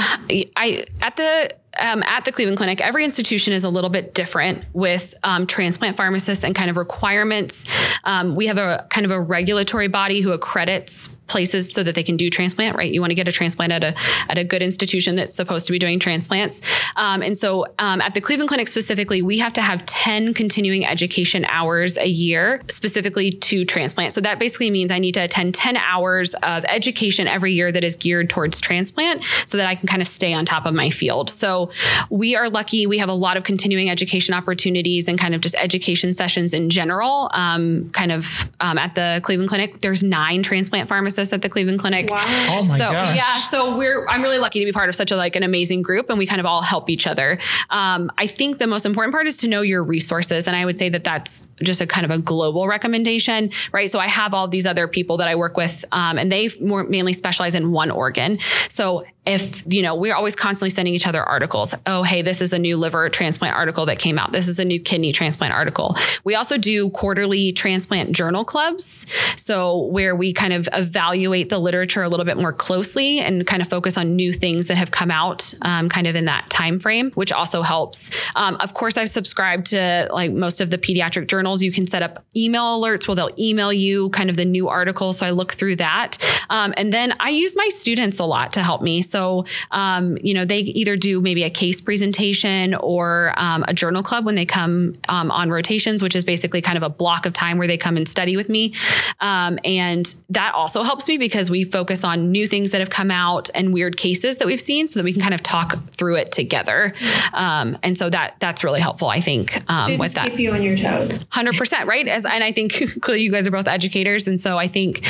I 0.57 0.85
at 1.01 1.17
the 1.17 1.51
um, 1.78 2.02
at 2.04 2.25
the 2.25 2.33
Cleveland 2.33 2.59
Clinic, 2.59 2.81
every 2.81 3.04
institution 3.04 3.52
is 3.52 3.64
a 3.64 3.69
little 3.69 3.90
bit 3.90 4.14
different 4.14 4.64
with 4.73 5.14
um, 5.23 5.47
transplant 5.47 5.97
pharmacists 5.97 6.45
and 6.45 6.54
kind 6.54 6.71
of 6.71 6.76
requirements. 6.76 7.64
Um, 8.04 8.35
we 8.35 8.47
have 8.47 8.59
a 8.59 8.87
kind 8.90 9.04
of 9.04 9.11
a 9.11 9.21
regulatory 9.21 9.88
body 9.88 10.21
who 10.21 10.33
accredits 10.33 11.09
places 11.35 11.73
so 11.73 11.83
that 11.83 11.97
they 11.97 12.05
can 12.05 12.17
do 12.17 12.31
transplant, 12.31 12.76
right? 12.76 12.93
You 12.93 13.00
want 13.00 13.11
to 13.11 13.17
get 13.17 13.26
a 13.26 13.33
transplant 13.33 13.73
at 13.73 13.83
a 13.83 13.93
at 14.29 14.38
a 14.38 14.45
good 14.45 14.62
institution 14.62 15.17
that's 15.17 15.35
supposed 15.35 15.67
to 15.67 15.73
be 15.73 15.81
doing 15.81 15.99
transplants. 15.99 16.62
Um, 16.95 17.23
and 17.23 17.37
so 17.37 17.67
um, 17.81 18.00
at 18.00 18.14
the 18.14 18.21
Cleveland 18.21 18.47
Clinic 18.47 18.69
specifically, 18.69 19.21
we 19.21 19.38
have 19.38 19.53
to 19.55 19.62
have 19.62 19.85
10 19.87 20.33
continuing 20.33 20.87
education 20.87 21.45
hours 21.47 21.99
a 21.99 22.07
year 22.07 22.62
specifically 22.69 23.33
to 23.33 23.64
transplant. 23.64 24.12
So 24.12 24.21
that 24.21 24.38
basically 24.38 24.71
means 24.71 24.93
I 24.93 25.00
need 25.00 25.14
to 25.14 25.25
attend 25.25 25.57
10 25.57 25.76
hours 25.76 26.35
of 26.35 26.64
education 26.67 27.26
every 27.26 27.53
year 27.53 27.73
that 27.73 27.83
is 27.83 27.97
geared 27.97 28.31
towards 28.31 28.61
transplant 28.61 29.25
so 29.45 29.57
that 29.57 29.67
I 29.67 29.75
can 29.75 29.88
kind 29.88 30.03
of 30.03 30.07
stay 30.07 30.33
on 30.33 30.47
top 30.47 30.67
of 30.67 30.73
my 30.75 30.88
field. 30.88 31.31
So 31.31 31.73
we 32.11 32.37
are 32.37 32.49
lucky. 32.49 32.87
We 32.87 32.99
have 32.99 33.09
a 33.09 33.14
lot 33.14 33.37
of 33.37 33.43
continuing 33.43 33.91
education 33.91 34.35
opportunities 34.35 35.09
and 35.09 35.19
kind 35.19 35.35
of 35.35 35.41
just 35.41 35.57
education 35.57 36.14
sessions 36.14 36.55
in 36.55 36.71
general. 36.71 37.29
Um, 37.33 37.91
kind 37.91 38.12
of 38.12 38.53
um, 38.61 38.79
at 38.79 38.95
the 38.95 39.21
Cleveland 39.25 39.49
Clinic, 39.49 39.81
there's 39.81 40.05
nine 40.05 40.45
transplant 40.45 40.88
pharmacists 40.88 41.24
at 41.33 41.43
the 41.43 41.49
Cleveland 41.49 41.81
Clinic. 41.81 42.11
Wow. 42.11 42.21
Oh 42.49 42.64
my 42.69 42.78
so 42.78 42.90
gosh. 42.93 43.16
yeah, 43.16 43.37
so 43.37 43.76
we're 43.76 44.07
I'm 44.09 44.23
really 44.23 44.38
lucky 44.38 44.61
to 44.61 44.64
be 44.64 44.73
part 44.73 44.88
of 44.88 44.95
such 44.95 45.11
a 45.11 45.16
like 45.16 45.37
an 45.37 45.43
amazing 45.43 45.83
group, 45.83 46.11
and 46.11 46.19
we 46.19 46.26
kind 46.26 46.40
of 46.40 46.47
all 46.47 46.62
help 46.62 46.90
each 46.90 47.07
other. 47.07 47.38
Um, 47.71 48.11
I 48.19 48.26
think 48.26 48.59
the 48.59 48.66
most 48.66 48.87
important 48.87 49.12
part 49.12 49.26
is 49.26 49.37
to 49.38 49.49
know 49.49 49.62
your 49.62 49.83
resources, 49.83 50.47
and 50.47 50.57
I 50.57 50.64
would 50.64 50.78
say 50.78 50.88
that 50.88 51.04
that's 51.04 51.47
just 51.62 51.81
a 51.81 51.87
kind 51.87 52.04
of 52.04 52.11
a 52.11 52.19
global 52.19 52.66
recommendation, 52.66 53.50
right? 53.73 53.90
So 53.90 53.99
I 53.99 54.09
have 54.09 54.35
all 54.35 54.49
these 54.49 54.66
other 54.66 54.88
people 54.88 55.16
that 55.19 55.28
I 55.28 55.35
work 55.35 55.57
with, 55.57 55.85
um, 55.93 56.19
and 56.19 56.31
they 56.31 56.50
more 56.61 56.85
mainly 56.85 57.12
specialize 57.12 57.54
in 57.54 57.73
one 57.73 57.90
organ. 57.90 58.38
So 58.69 59.04
if 59.26 59.62
you 59.73 59.83
know 59.83 59.95
we're 59.95 60.14
always 60.14 60.37
constantly 60.37 60.71
sending 60.71 60.95
each 60.95 61.07
other 61.07 61.23
articles 61.23 61.75
oh 61.87 62.02
hey 62.02 62.21
this 62.21 62.43
is 62.43 62.52
a 62.52 62.59
new 62.59 62.76
liver 62.76 63.09
transplant 63.09 63.54
article 63.54 63.87
that 63.87 63.99
came 63.99 64.19
out 64.19 64.33
this 64.33 64.49
is 64.49 64.59
a 64.59 64.64
new 64.64 64.78
kidney 64.78 65.12
transplant 65.12 65.54
article 65.54 65.97
we 66.25 66.35
also 66.35 66.59
do 66.59 66.90
quarterly 66.90 67.50
transplant 67.52 68.12
journal 68.12 68.45
clubs 68.45 69.07
so 69.37 69.87
where 69.87 70.14
we 70.14 70.33
kind 70.33 70.52
of 70.52 70.69
evaluate 70.73 71.04
the 71.13 71.59
literature 71.59 72.03
a 72.03 72.09
little 72.09 72.25
bit 72.25 72.37
more 72.37 72.53
closely 72.53 73.21
and 73.21 73.47
kind 73.47 73.63
of 73.63 73.69
focus 73.69 73.97
on 73.99 74.17
new 74.17 74.33
things 74.33 74.67
that 74.69 74.77
have 74.77 74.91
come 74.91 75.11
out 75.11 75.53
um, 75.63 75.89
kind 75.89 76.07
of 76.07 76.15
in 76.15 76.25
that 76.25 76.49
time 76.51 76.79
frame 76.79 77.11
which 77.13 77.33
also 77.33 77.63
helps. 77.63 78.11
Um, 78.37 78.57
of 78.61 78.75
course 78.75 78.97
i've 78.97 79.09
subscribed 79.09 79.67
to 79.67 80.09
like 80.13 80.33
most 80.33 80.61
of 80.61 80.71
the 80.71 80.79
pediatric 80.79 81.29
journals. 81.29 81.63
You 81.63 81.73
can 81.73 81.87
set 81.87 82.03
up 82.03 82.25
email 82.37 82.81
alerts 82.81 83.09
where 83.09 83.15
they'll 83.15 83.35
email 83.39 83.73
you 83.73 84.11
kind 84.11 84.31
of 84.31 84.37
the 84.37 84.45
new 84.45 84.69
articles 84.69 85.19
so 85.19 85.27
i 85.27 85.31
look 85.31 85.53
through 85.53 85.77
that. 85.77 86.17
Um, 86.51 86.75
and 86.77 86.93
then 86.93 87.15
i 87.21 87.31
use 87.31 87.57
my 87.57 87.69
students 87.69 88.19
a 88.19 88.25
lot 88.25 88.53
to 88.55 88.63
help 88.63 88.83
me. 88.83 89.03
So, 89.03 89.45
um, 89.71 90.17
you 90.23 90.35
know, 90.35 90.45
they 90.45 90.61
either 90.61 90.97
do 90.97 91.21
maybe 91.21 91.43
a 91.43 91.51
case 91.51 91.81
presentation 91.81 92.75
or 92.75 93.35
um, 93.37 93.65
a 93.69 93.75
journal 93.75 94.03
club 94.03 94.25
when 94.25 94.35
they 94.35 94.47
come 94.47 94.95
um, 95.09 95.31
on 95.31 95.51
rotations, 95.51 96.03
which 96.03 96.15
is 96.15 96.25
basically 96.25 96.61
kind 96.61 96.77
of 96.77 96.83
a 96.83 96.89
block 96.89 97.27
of 97.27 97.33
time 97.33 97.59
where 97.59 97.67
they 97.67 97.77
come 97.77 97.97
and 97.97 98.09
study 98.09 98.37
with 98.37 98.49
me. 98.49 98.75
And 99.21 100.15
that 100.31 100.55
also 100.55 100.83
helps 100.83 100.94
me 101.09 101.19
because 101.19 101.51
we 101.51 101.65
focus 101.65 102.05
on 102.05 102.31
new 102.31 102.47
things 102.47 102.71
that 102.71 102.81
have 102.81 102.91
come 102.91 103.11
out 103.11 103.51
and 103.55 103.73
weird 103.73 103.97
cases 103.97 104.39
that 104.39 104.47
we've 104.47 104.61
seen 104.61 104.89
so 104.89 104.99
that 104.99 105.05
we 105.05 105.13
can 105.13 105.21
kind 105.21 105.35
of 105.35 105.43
talk 105.43 105.91
through 105.91 106.17
it 106.17 106.33
together. 106.33 106.95
Um, 107.33 107.77
and 107.83 107.99
so 107.99 108.11
that 108.11 108.37
that's 108.39 108.63
really 108.63 108.81
helpful, 108.81 109.09
I 109.09 109.21
think, 109.21 109.63
um, 109.71 109.99
with 109.99 110.15
that. 110.15 110.31
keep 110.31 110.39
you 110.39 110.53
on 110.53 110.63
your 110.63 110.77
toes. 110.77 111.25
100%, 111.27 111.87
right? 111.87 112.07
As, 112.07 112.25
and 112.25 112.45
I 112.45 112.53
think 112.53 112.73
clearly 113.01 113.23
you 113.23 113.33
guys 113.33 113.47
are 113.47 113.51
both 113.51 113.69
educators. 113.69 114.29
And 114.29 114.41
so 114.41 114.57
I 114.59 114.69
think 114.69 115.01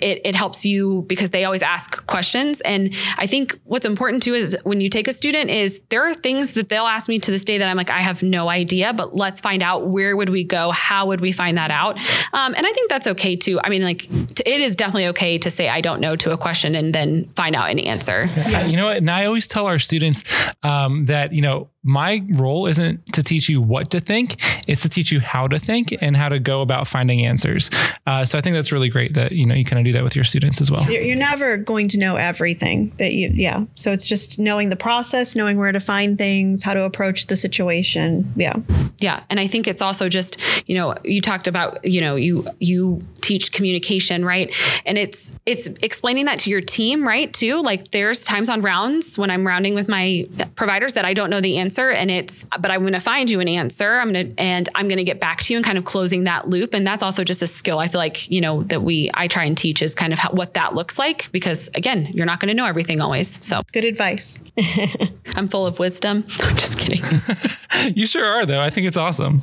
it, 0.00 0.20
it 0.24 0.34
helps 0.34 0.64
you 0.64 1.02
because 1.08 1.30
they 1.30 1.44
always 1.44 1.62
ask 1.62 2.06
questions. 2.06 2.60
And 2.60 2.94
I 3.18 3.26
think 3.26 3.58
what's 3.64 3.86
important 3.86 4.22
too 4.22 4.34
is 4.34 4.56
when 4.64 4.80
you 4.80 4.88
take 4.88 5.08
a 5.08 5.12
student 5.12 5.50
is 5.50 5.80
there 5.88 6.02
are 6.02 6.14
things 6.14 6.52
that 6.52 6.68
they'll 6.68 6.86
ask 6.86 7.08
me 7.08 7.18
to 7.20 7.30
this 7.30 7.44
day 7.44 7.58
that 7.58 7.68
I'm 7.68 7.76
like, 7.76 7.90
I 7.90 8.00
have 8.00 8.22
no 8.22 8.48
idea, 8.48 8.92
but 8.92 9.16
let's 9.16 9.40
find 9.40 9.62
out 9.62 9.88
where 9.88 10.16
would 10.16 10.30
we 10.30 10.44
go? 10.44 10.70
How 10.70 11.06
would 11.06 11.20
we 11.20 11.32
find 11.32 11.58
that 11.58 11.70
out? 11.70 11.98
Um, 12.32 12.54
and 12.54 12.66
I 12.66 12.72
think 12.72 12.90
that's 12.90 13.06
okay 13.08 13.36
too. 13.36 13.60
I 13.62 13.68
mean, 13.68 13.82
like 13.82 14.08
it 14.10 14.60
is 14.60 14.76
definitely 14.76 14.83
okay 14.92 15.38
to 15.38 15.50
say 15.50 15.68
I 15.68 15.80
don't 15.80 16.00
know 16.00 16.16
to 16.16 16.32
a 16.32 16.36
question 16.36 16.74
and 16.74 16.94
then 16.94 17.28
find 17.30 17.54
out 17.54 17.70
an 17.70 17.78
answer. 17.78 18.24
Yeah. 18.48 18.66
You 18.66 18.76
know? 18.76 18.88
And 18.88 19.10
I 19.10 19.24
always 19.24 19.46
tell 19.46 19.66
our 19.66 19.78
students 19.78 20.24
um, 20.62 21.06
that, 21.06 21.32
you 21.32 21.42
know, 21.42 21.68
my 21.84 22.22
role 22.30 22.66
isn't 22.66 23.04
to 23.12 23.22
teach 23.22 23.48
you 23.48 23.60
what 23.60 23.90
to 23.90 24.00
think 24.00 24.40
it's 24.66 24.82
to 24.82 24.88
teach 24.88 25.12
you 25.12 25.20
how 25.20 25.46
to 25.46 25.58
think 25.58 25.94
and 26.00 26.16
how 26.16 26.28
to 26.30 26.38
go 26.38 26.62
about 26.62 26.88
finding 26.88 27.24
answers. 27.24 27.70
Uh, 28.06 28.24
so 28.24 28.38
i 28.38 28.40
think 28.40 28.54
that's 28.54 28.72
really 28.72 28.88
great 28.88 29.14
that 29.14 29.32
you 29.32 29.46
know 29.46 29.54
you 29.54 29.64
kind 29.64 29.78
of 29.78 29.84
do 29.84 29.92
that 29.92 30.02
with 30.02 30.16
your 30.16 30.24
students 30.24 30.60
as 30.60 30.70
well. 30.70 30.90
You're 30.90 31.16
never 31.16 31.56
going 31.56 31.88
to 31.90 31.98
know 31.98 32.16
everything 32.16 32.90
that 32.98 33.12
you 33.12 33.30
yeah. 33.32 33.64
So 33.74 33.92
it's 33.92 34.06
just 34.06 34.38
knowing 34.38 34.70
the 34.70 34.76
process 34.76 35.36
knowing 35.36 35.58
where 35.58 35.72
to 35.72 35.80
find 35.80 36.16
things 36.16 36.62
how 36.62 36.74
to 36.74 36.82
approach 36.82 37.26
the 37.26 37.36
situation. 37.36 38.32
Yeah. 38.36 38.56
Yeah 38.98 39.22
and 39.28 39.38
i 39.38 39.46
think 39.46 39.68
it's 39.68 39.82
also 39.82 40.08
just 40.08 40.40
you 40.68 40.74
know 40.74 40.94
you 41.04 41.20
talked 41.20 41.46
about 41.46 41.84
you 41.84 42.00
know 42.00 42.16
you 42.16 42.46
you 42.58 43.02
teach 43.20 43.52
communication 43.52 44.24
right? 44.24 44.54
And 44.84 44.98
it's 44.98 45.32
it's 45.46 45.66
explaining 45.82 46.26
that 46.26 46.38
to 46.40 46.50
your 46.50 46.60
team 46.60 47.06
right 47.06 47.32
too. 47.32 47.62
Like 47.62 47.90
there's 47.90 48.24
times 48.24 48.48
on 48.48 48.62
rounds 48.62 49.18
when 49.18 49.30
i'm 49.30 49.46
rounding 49.46 49.74
with 49.74 49.88
my 49.88 50.26
providers 50.56 50.94
that 50.94 51.04
i 51.04 51.12
don't 51.14 51.30
know 51.30 51.40
the 51.40 51.58
answer 51.58 51.73
answer 51.74 51.90
and 51.90 52.10
it's 52.10 52.44
but 52.60 52.70
I'm 52.70 52.80
going 52.80 52.92
to 52.92 53.00
find 53.00 53.28
you 53.28 53.40
an 53.40 53.48
answer. 53.48 53.94
I'm 53.94 54.12
going 54.12 54.34
to 54.34 54.40
and 54.40 54.68
I'm 54.74 54.88
going 54.88 54.98
to 54.98 55.04
get 55.04 55.20
back 55.20 55.40
to 55.42 55.52
you 55.52 55.58
and 55.58 55.64
kind 55.64 55.78
of 55.78 55.84
closing 55.84 56.24
that 56.24 56.48
loop 56.48 56.74
and 56.74 56.86
that's 56.86 57.02
also 57.02 57.24
just 57.24 57.42
a 57.42 57.46
skill 57.46 57.78
I 57.78 57.88
feel 57.88 57.98
like, 57.98 58.30
you 58.30 58.40
know, 58.40 58.62
that 58.64 58.82
we 58.82 59.10
I 59.14 59.28
try 59.28 59.44
and 59.44 59.56
teach 59.56 59.82
is 59.82 59.94
kind 59.94 60.12
of 60.12 60.18
how, 60.18 60.30
what 60.30 60.54
that 60.54 60.74
looks 60.74 60.98
like 60.98 61.30
because 61.32 61.68
again, 61.74 62.06
you're 62.12 62.26
not 62.26 62.40
going 62.40 62.48
to 62.48 62.54
know 62.54 62.66
everything 62.66 63.00
always. 63.00 63.44
So 63.44 63.62
Good 63.72 63.84
advice. 63.84 64.42
I'm 65.34 65.48
full 65.48 65.66
of 65.66 65.78
wisdom. 65.78 66.24
I'm 66.42 66.56
just 66.56 66.78
kidding. 66.78 67.02
you 67.94 68.06
sure 68.06 68.24
are 68.24 68.46
though. 68.46 68.60
I 68.60 68.70
think 68.70 68.86
it's 68.86 68.96
awesome. 68.96 69.40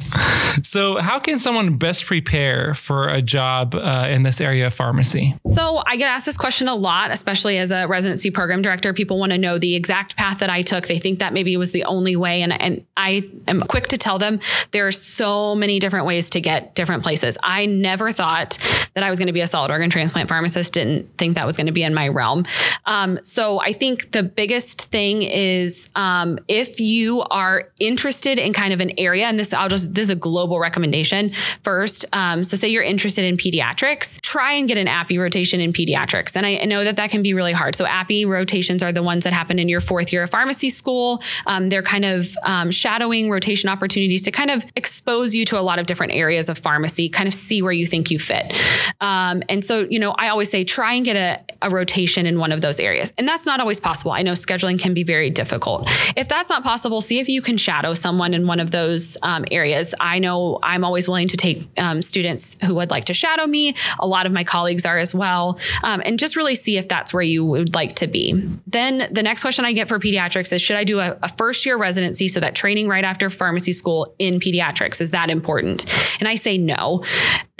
So, 0.63 0.99
how 0.99 1.19
can 1.19 1.39
someone 1.39 1.77
best 1.77 2.05
prepare 2.05 2.75
for 2.75 3.07
a 3.09 3.21
job 3.21 3.75
uh, 3.75 4.07
in 4.09 4.23
this 4.23 4.41
area 4.41 4.67
of 4.67 4.73
pharmacy? 4.73 5.35
So, 5.53 5.83
I 5.85 5.97
get 5.97 6.07
asked 6.07 6.25
this 6.25 6.37
question 6.37 6.67
a 6.67 6.75
lot, 6.75 7.11
especially 7.11 7.57
as 7.57 7.71
a 7.71 7.87
residency 7.87 8.31
program 8.31 8.61
director. 8.61 8.93
People 8.93 9.19
want 9.19 9.31
to 9.31 9.37
know 9.37 9.57
the 9.57 9.75
exact 9.75 10.15
path 10.15 10.39
that 10.39 10.49
I 10.49 10.61
took. 10.61 10.87
They 10.87 10.99
think 10.99 11.19
that 11.19 11.33
maybe 11.33 11.53
it 11.53 11.57
was 11.57 11.71
the 11.71 11.83
only 11.85 12.15
way. 12.21 12.41
And, 12.41 12.53
and 12.59 12.85
I 12.95 13.29
am 13.47 13.61
quick 13.61 13.87
to 13.87 13.97
tell 13.97 14.17
them 14.17 14.39
there 14.71 14.87
are 14.87 14.91
so 14.91 15.55
many 15.55 15.79
different 15.79 16.05
ways 16.05 16.29
to 16.31 16.41
get 16.41 16.75
different 16.75 17.03
places. 17.03 17.37
I 17.43 17.65
never 17.65 18.11
thought 18.11 18.57
that 18.93 19.03
I 19.03 19.09
was 19.09 19.19
going 19.19 19.27
to 19.27 19.33
be 19.33 19.41
a 19.41 19.47
solid 19.47 19.71
organ 19.71 19.89
transplant 19.89 20.29
pharmacist, 20.29 20.73
didn't 20.73 21.17
think 21.17 21.35
that 21.35 21.45
was 21.45 21.57
going 21.57 21.67
to 21.67 21.73
be 21.73 21.83
in 21.83 21.93
my 21.93 22.07
realm. 22.07 22.45
Um, 22.85 23.19
so 23.23 23.59
I 23.59 23.73
think 23.73 24.11
the 24.11 24.23
biggest 24.23 24.83
thing 24.83 25.23
is 25.23 25.89
um, 25.95 26.39
if 26.47 26.79
you 26.79 27.21
are 27.31 27.69
interested 27.79 28.39
in 28.39 28.53
kind 28.53 28.73
of 28.73 28.79
an 28.79 28.93
area, 28.97 29.25
and 29.25 29.39
this, 29.39 29.53
I'll 29.53 29.69
just, 29.69 29.93
this 29.93 30.05
is 30.05 30.09
a 30.11 30.15
global 30.15 30.59
recommendation 30.59 31.33
first. 31.63 32.05
Um, 32.13 32.43
so 32.43 32.55
say 32.55 32.69
you're 32.69 32.83
interested 32.83 33.25
in 33.25 33.35
pediatrics 33.37 34.21
try 34.21 34.53
and 34.53 34.67
get 34.67 34.77
an 34.77 34.87
APPE 34.87 35.19
rotation 35.19 35.59
in 35.59 35.73
pediatrics. 35.73 36.35
And 36.35 36.45
I, 36.45 36.59
I 36.61 36.65
know 36.65 36.83
that 36.83 36.95
that 36.95 37.09
can 37.09 37.21
be 37.21 37.33
really 37.33 37.51
hard. 37.51 37.75
So 37.75 37.85
APPE 37.85 38.27
rotations 38.27 38.83
are 38.83 38.91
the 38.91 39.03
ones 39.03 39.23
that 39.23 39.33
happen 39.33 39.59
in 39.59 39.67
your 39.67 39.81
fourth 39.81 40.13
year 40.13 40.23
of 40.23 40.29
pharmacy 40.29 40.69
school. 40.69 41.21
Um, 41.47 41.69
they're 41.69 41.83
kind 41.83 42.05
of 42.05 42.10
um, 42.43 42.71
shadowing 42.71 43.29
rotation 43.29 43.69
opportunities 43.69 44.23
to 44.23 44.31
kind 44.31 44.51
of 44.51 44.65
expose 44.75 45.35
you 45.35 45.45
to 45.45 45.59
a 45.59 45.61
lot 45.61 45.79
of 45.79 45.85
different 45.85 46.13
areas 46.13 46.49
of 46.49 46.57
pharmacy, 46.57 47.09
kind 47.09 47.27
of 47.27 47.33
see 47.33 47.61
where 47.61 47.71
you 47.71 47.85
think 47.85 48.11
you 48.11 48.19
fit. 48.19 48.53
Um, 49.01 49.43
and 49.49 49.63
so, 49.63 49.87
you 49.89 49.99
know, 49.99 50.11
I 50.11 50.29
always 50.29 50.49
say 50.49 50.63
try 50.63 50.93
and 50.93 51.05
get 51.05 51.15
a, 51.15 51.67
a 51.67 51.69
rotation 51.69 52.25
in 52.25 52.39
one 52.39 52.51
of 52.51 52.61
those 52.61 52.79
areas. 52.79 53.13
And 53.17 53.27
that's 53.27 53.45
not 53.45 53.59
always 53.59 53.79
possible. 53.79 54.11
I 54.11 54.21
know 54.21 54.33
scheduling 54.33 54.79
can 54.79 54.93
be 54.93 55.03
very 55.03 55.29
difficult. 55.29 55.89
If 56.15 56.27
that's 56.27 56.49
not 56.49 56.63
possible, 56.63 57.01
see 57.01 57.19
if 57.19 57.29
you 57.29 57.41
can 57.41 57.57
shadow 57.57 57.93
someone 57.93 58.33
in 58.33 58.47
one 58.47 58.59
of 58.59 58.71
those 58.71 59.17
um, 59.21 59.45
areas. 59.51 59.93
I 59.99 60.19
know 60.19 60.59
I'm 60.63 60.83
always 60.83 61.07
willing 61.07 61.27
to 61.29 61.37
take 61.37 61.67
um, 61.77 62.01
students 62.01 62.57
who 62.63 62.75
would 62.75 62.91
like 62.91 63.05
to 63.05 63.13
shadow 63.13 63.47
me. 63.47 63.75
A 63.99 64.07
lot 64.07 64.25
of 64.25 64.31
my 64.31 64.43
colleagues 64.43 64.85
are 64.85 64.97
as 64.97 65.13
well. 65.13 65.59
Um, 65.83 66.01
and 66.05 66.19
just 66.19 66.35
really 66.35 66.55
see 66.55 66.77
if 66.77 66.87
that's 66.87 67.13
where 67.13 67.23
you 67.23 67.45
would 67.45 67.73
like 67.73 67.95
to 67.97 68.07
be. 68.07 68.33
Then 68.67 69.07
the 69.11 69.23
next 69.23 69.41
question 69.41 69.65
I 69.65 69.73
get 69.73 69.87
for 69.87 69.99
pediatrics 69.99 70.53
is 70.53 70.61
should 70.61 70.77
I 70.77 70.83
do 70.83 70.99
a, 70.99 71.17
a 71.21 71.29
first 71.29 71.65
year 71.65 71.77
residency? 71.91 72.29
So 72.29 72.39
that 72.39 72.55
training 72.55 72.87
right 72.87 73.03
after 73.03 73.29
pharmacy 73.29 73.73
school 73.73 74.15
in 74.17 74.39
pediatrics, 74.39 75.01
is 75.01 75.11
that 75.11 75.29
important? 75.29 75.85
And 76.19 76.29
I 76.29 76.35
say 76.35 76.57
no. 76.57 77.03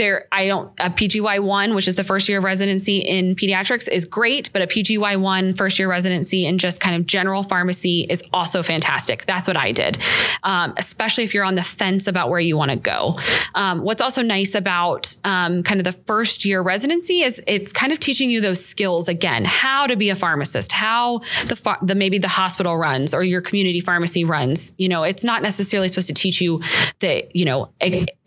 There, 0.01 0.25
I 0.31 0.47
don't, 0.47 0.71
a 0.79 0.89
PGY1, 0.89 1.75
which 1.75 1.87
is 1.87 1.93
the 1.93 2.03
first 2.03 2.27
year 2.27 2.39
of 2.39 2.43
residency 2.43 2.97
in 2.97 3.35
pediatrics, 3.35 3.87
is 3.87 4.03
great, 4.03 4.51
but 4.51 4.63
a 4.63 4.65
PGY1 4.65 5.55
first 5.55 5.77
year 5.77 5.87
residency 5.87 6.47
in 6.47 6.57
just 6.57 6.81
kind 6.81 6.95
of 6.95 7.05
general 7.05 7.43
pharmacy 7.43 8.07
is 8.09 8.23
also 8.33 8.63
fantastic. 8.63 9.27
That's 9.27 9.47
what 9.47 9.57
I 9.57 9.71
did, 9.71 9.99
um, 10.41 10.73
especially 10.77 11.23
if 11.23 11.35
you're 11.35 11.43
on 11.43 11.53
the 11.53 11.61
fence 11.61 12.07
about 12.07 12.31
where 12.31 12.39
you 12.39 12.57
want 12.57 12.71
to 12.71 12.77
go. 12.77 13.19
Um, 13.53 13.83
what's 13.83 14.01
also 14.01 14.23
nice 14.23 14.55
about 14.55 15.15
um, 15.23 15.61
kind 15.61 15.79
of 15.79 15.83
the 15.83 15.93
first 16.07 16.45
year 16.45 16.63
residency 16.63 17.21
is 17.21 17.39
it's 17.45 17.71
kind 17.71 17.91
of 17.91 17.99
teaching 17.99 18.31
you 18.31 18.41
those 18.41 18.65
skills 18.65 19.07
again, 19.07 19.45
how 19.45 19.85
to 19.85 19.95
be 19.95 20.09
a 20.09 20.15
pharmacist, 20.15 20.71
how 20.71 21.19
the, 21.45 21.77
the 21.83 21.93
maybe 21.93 22.17
the 22.17 22.27
hospital 22.27 22.75
runs 22.75 23.13
or 23.13 23.23
your 23.23 23.41
community 23.41 23.81
pharmacy 23.81 24.25
runs. 24.25 24.71
You 24.79 24.89
know, 24.89 25.03
it's 25.03 25.23
not 25.23 25.43
necessarily 25.43 25.89
supposed 25.89 26.07
to 26.07 26.15
teach 26.15 26.41
you 26.41 26.63
that 27.01 27.35
you 27.35 27.45
know 27.45 27.69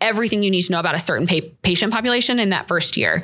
everything 0.05 0.43
you 0.43 0.51
need 0.51 0.61
to 0.61 0.71
know 0.71 0.79
about 0.79 0.95
a 0.95 0.99
certain 0.99 1.25
pa- 1.25 1.47
patient 1.63 1.91
population 1.91 2.39
in 2.39 2.51
that 2.51 2.67
first 2.67 2.95
year. 2.95 3.23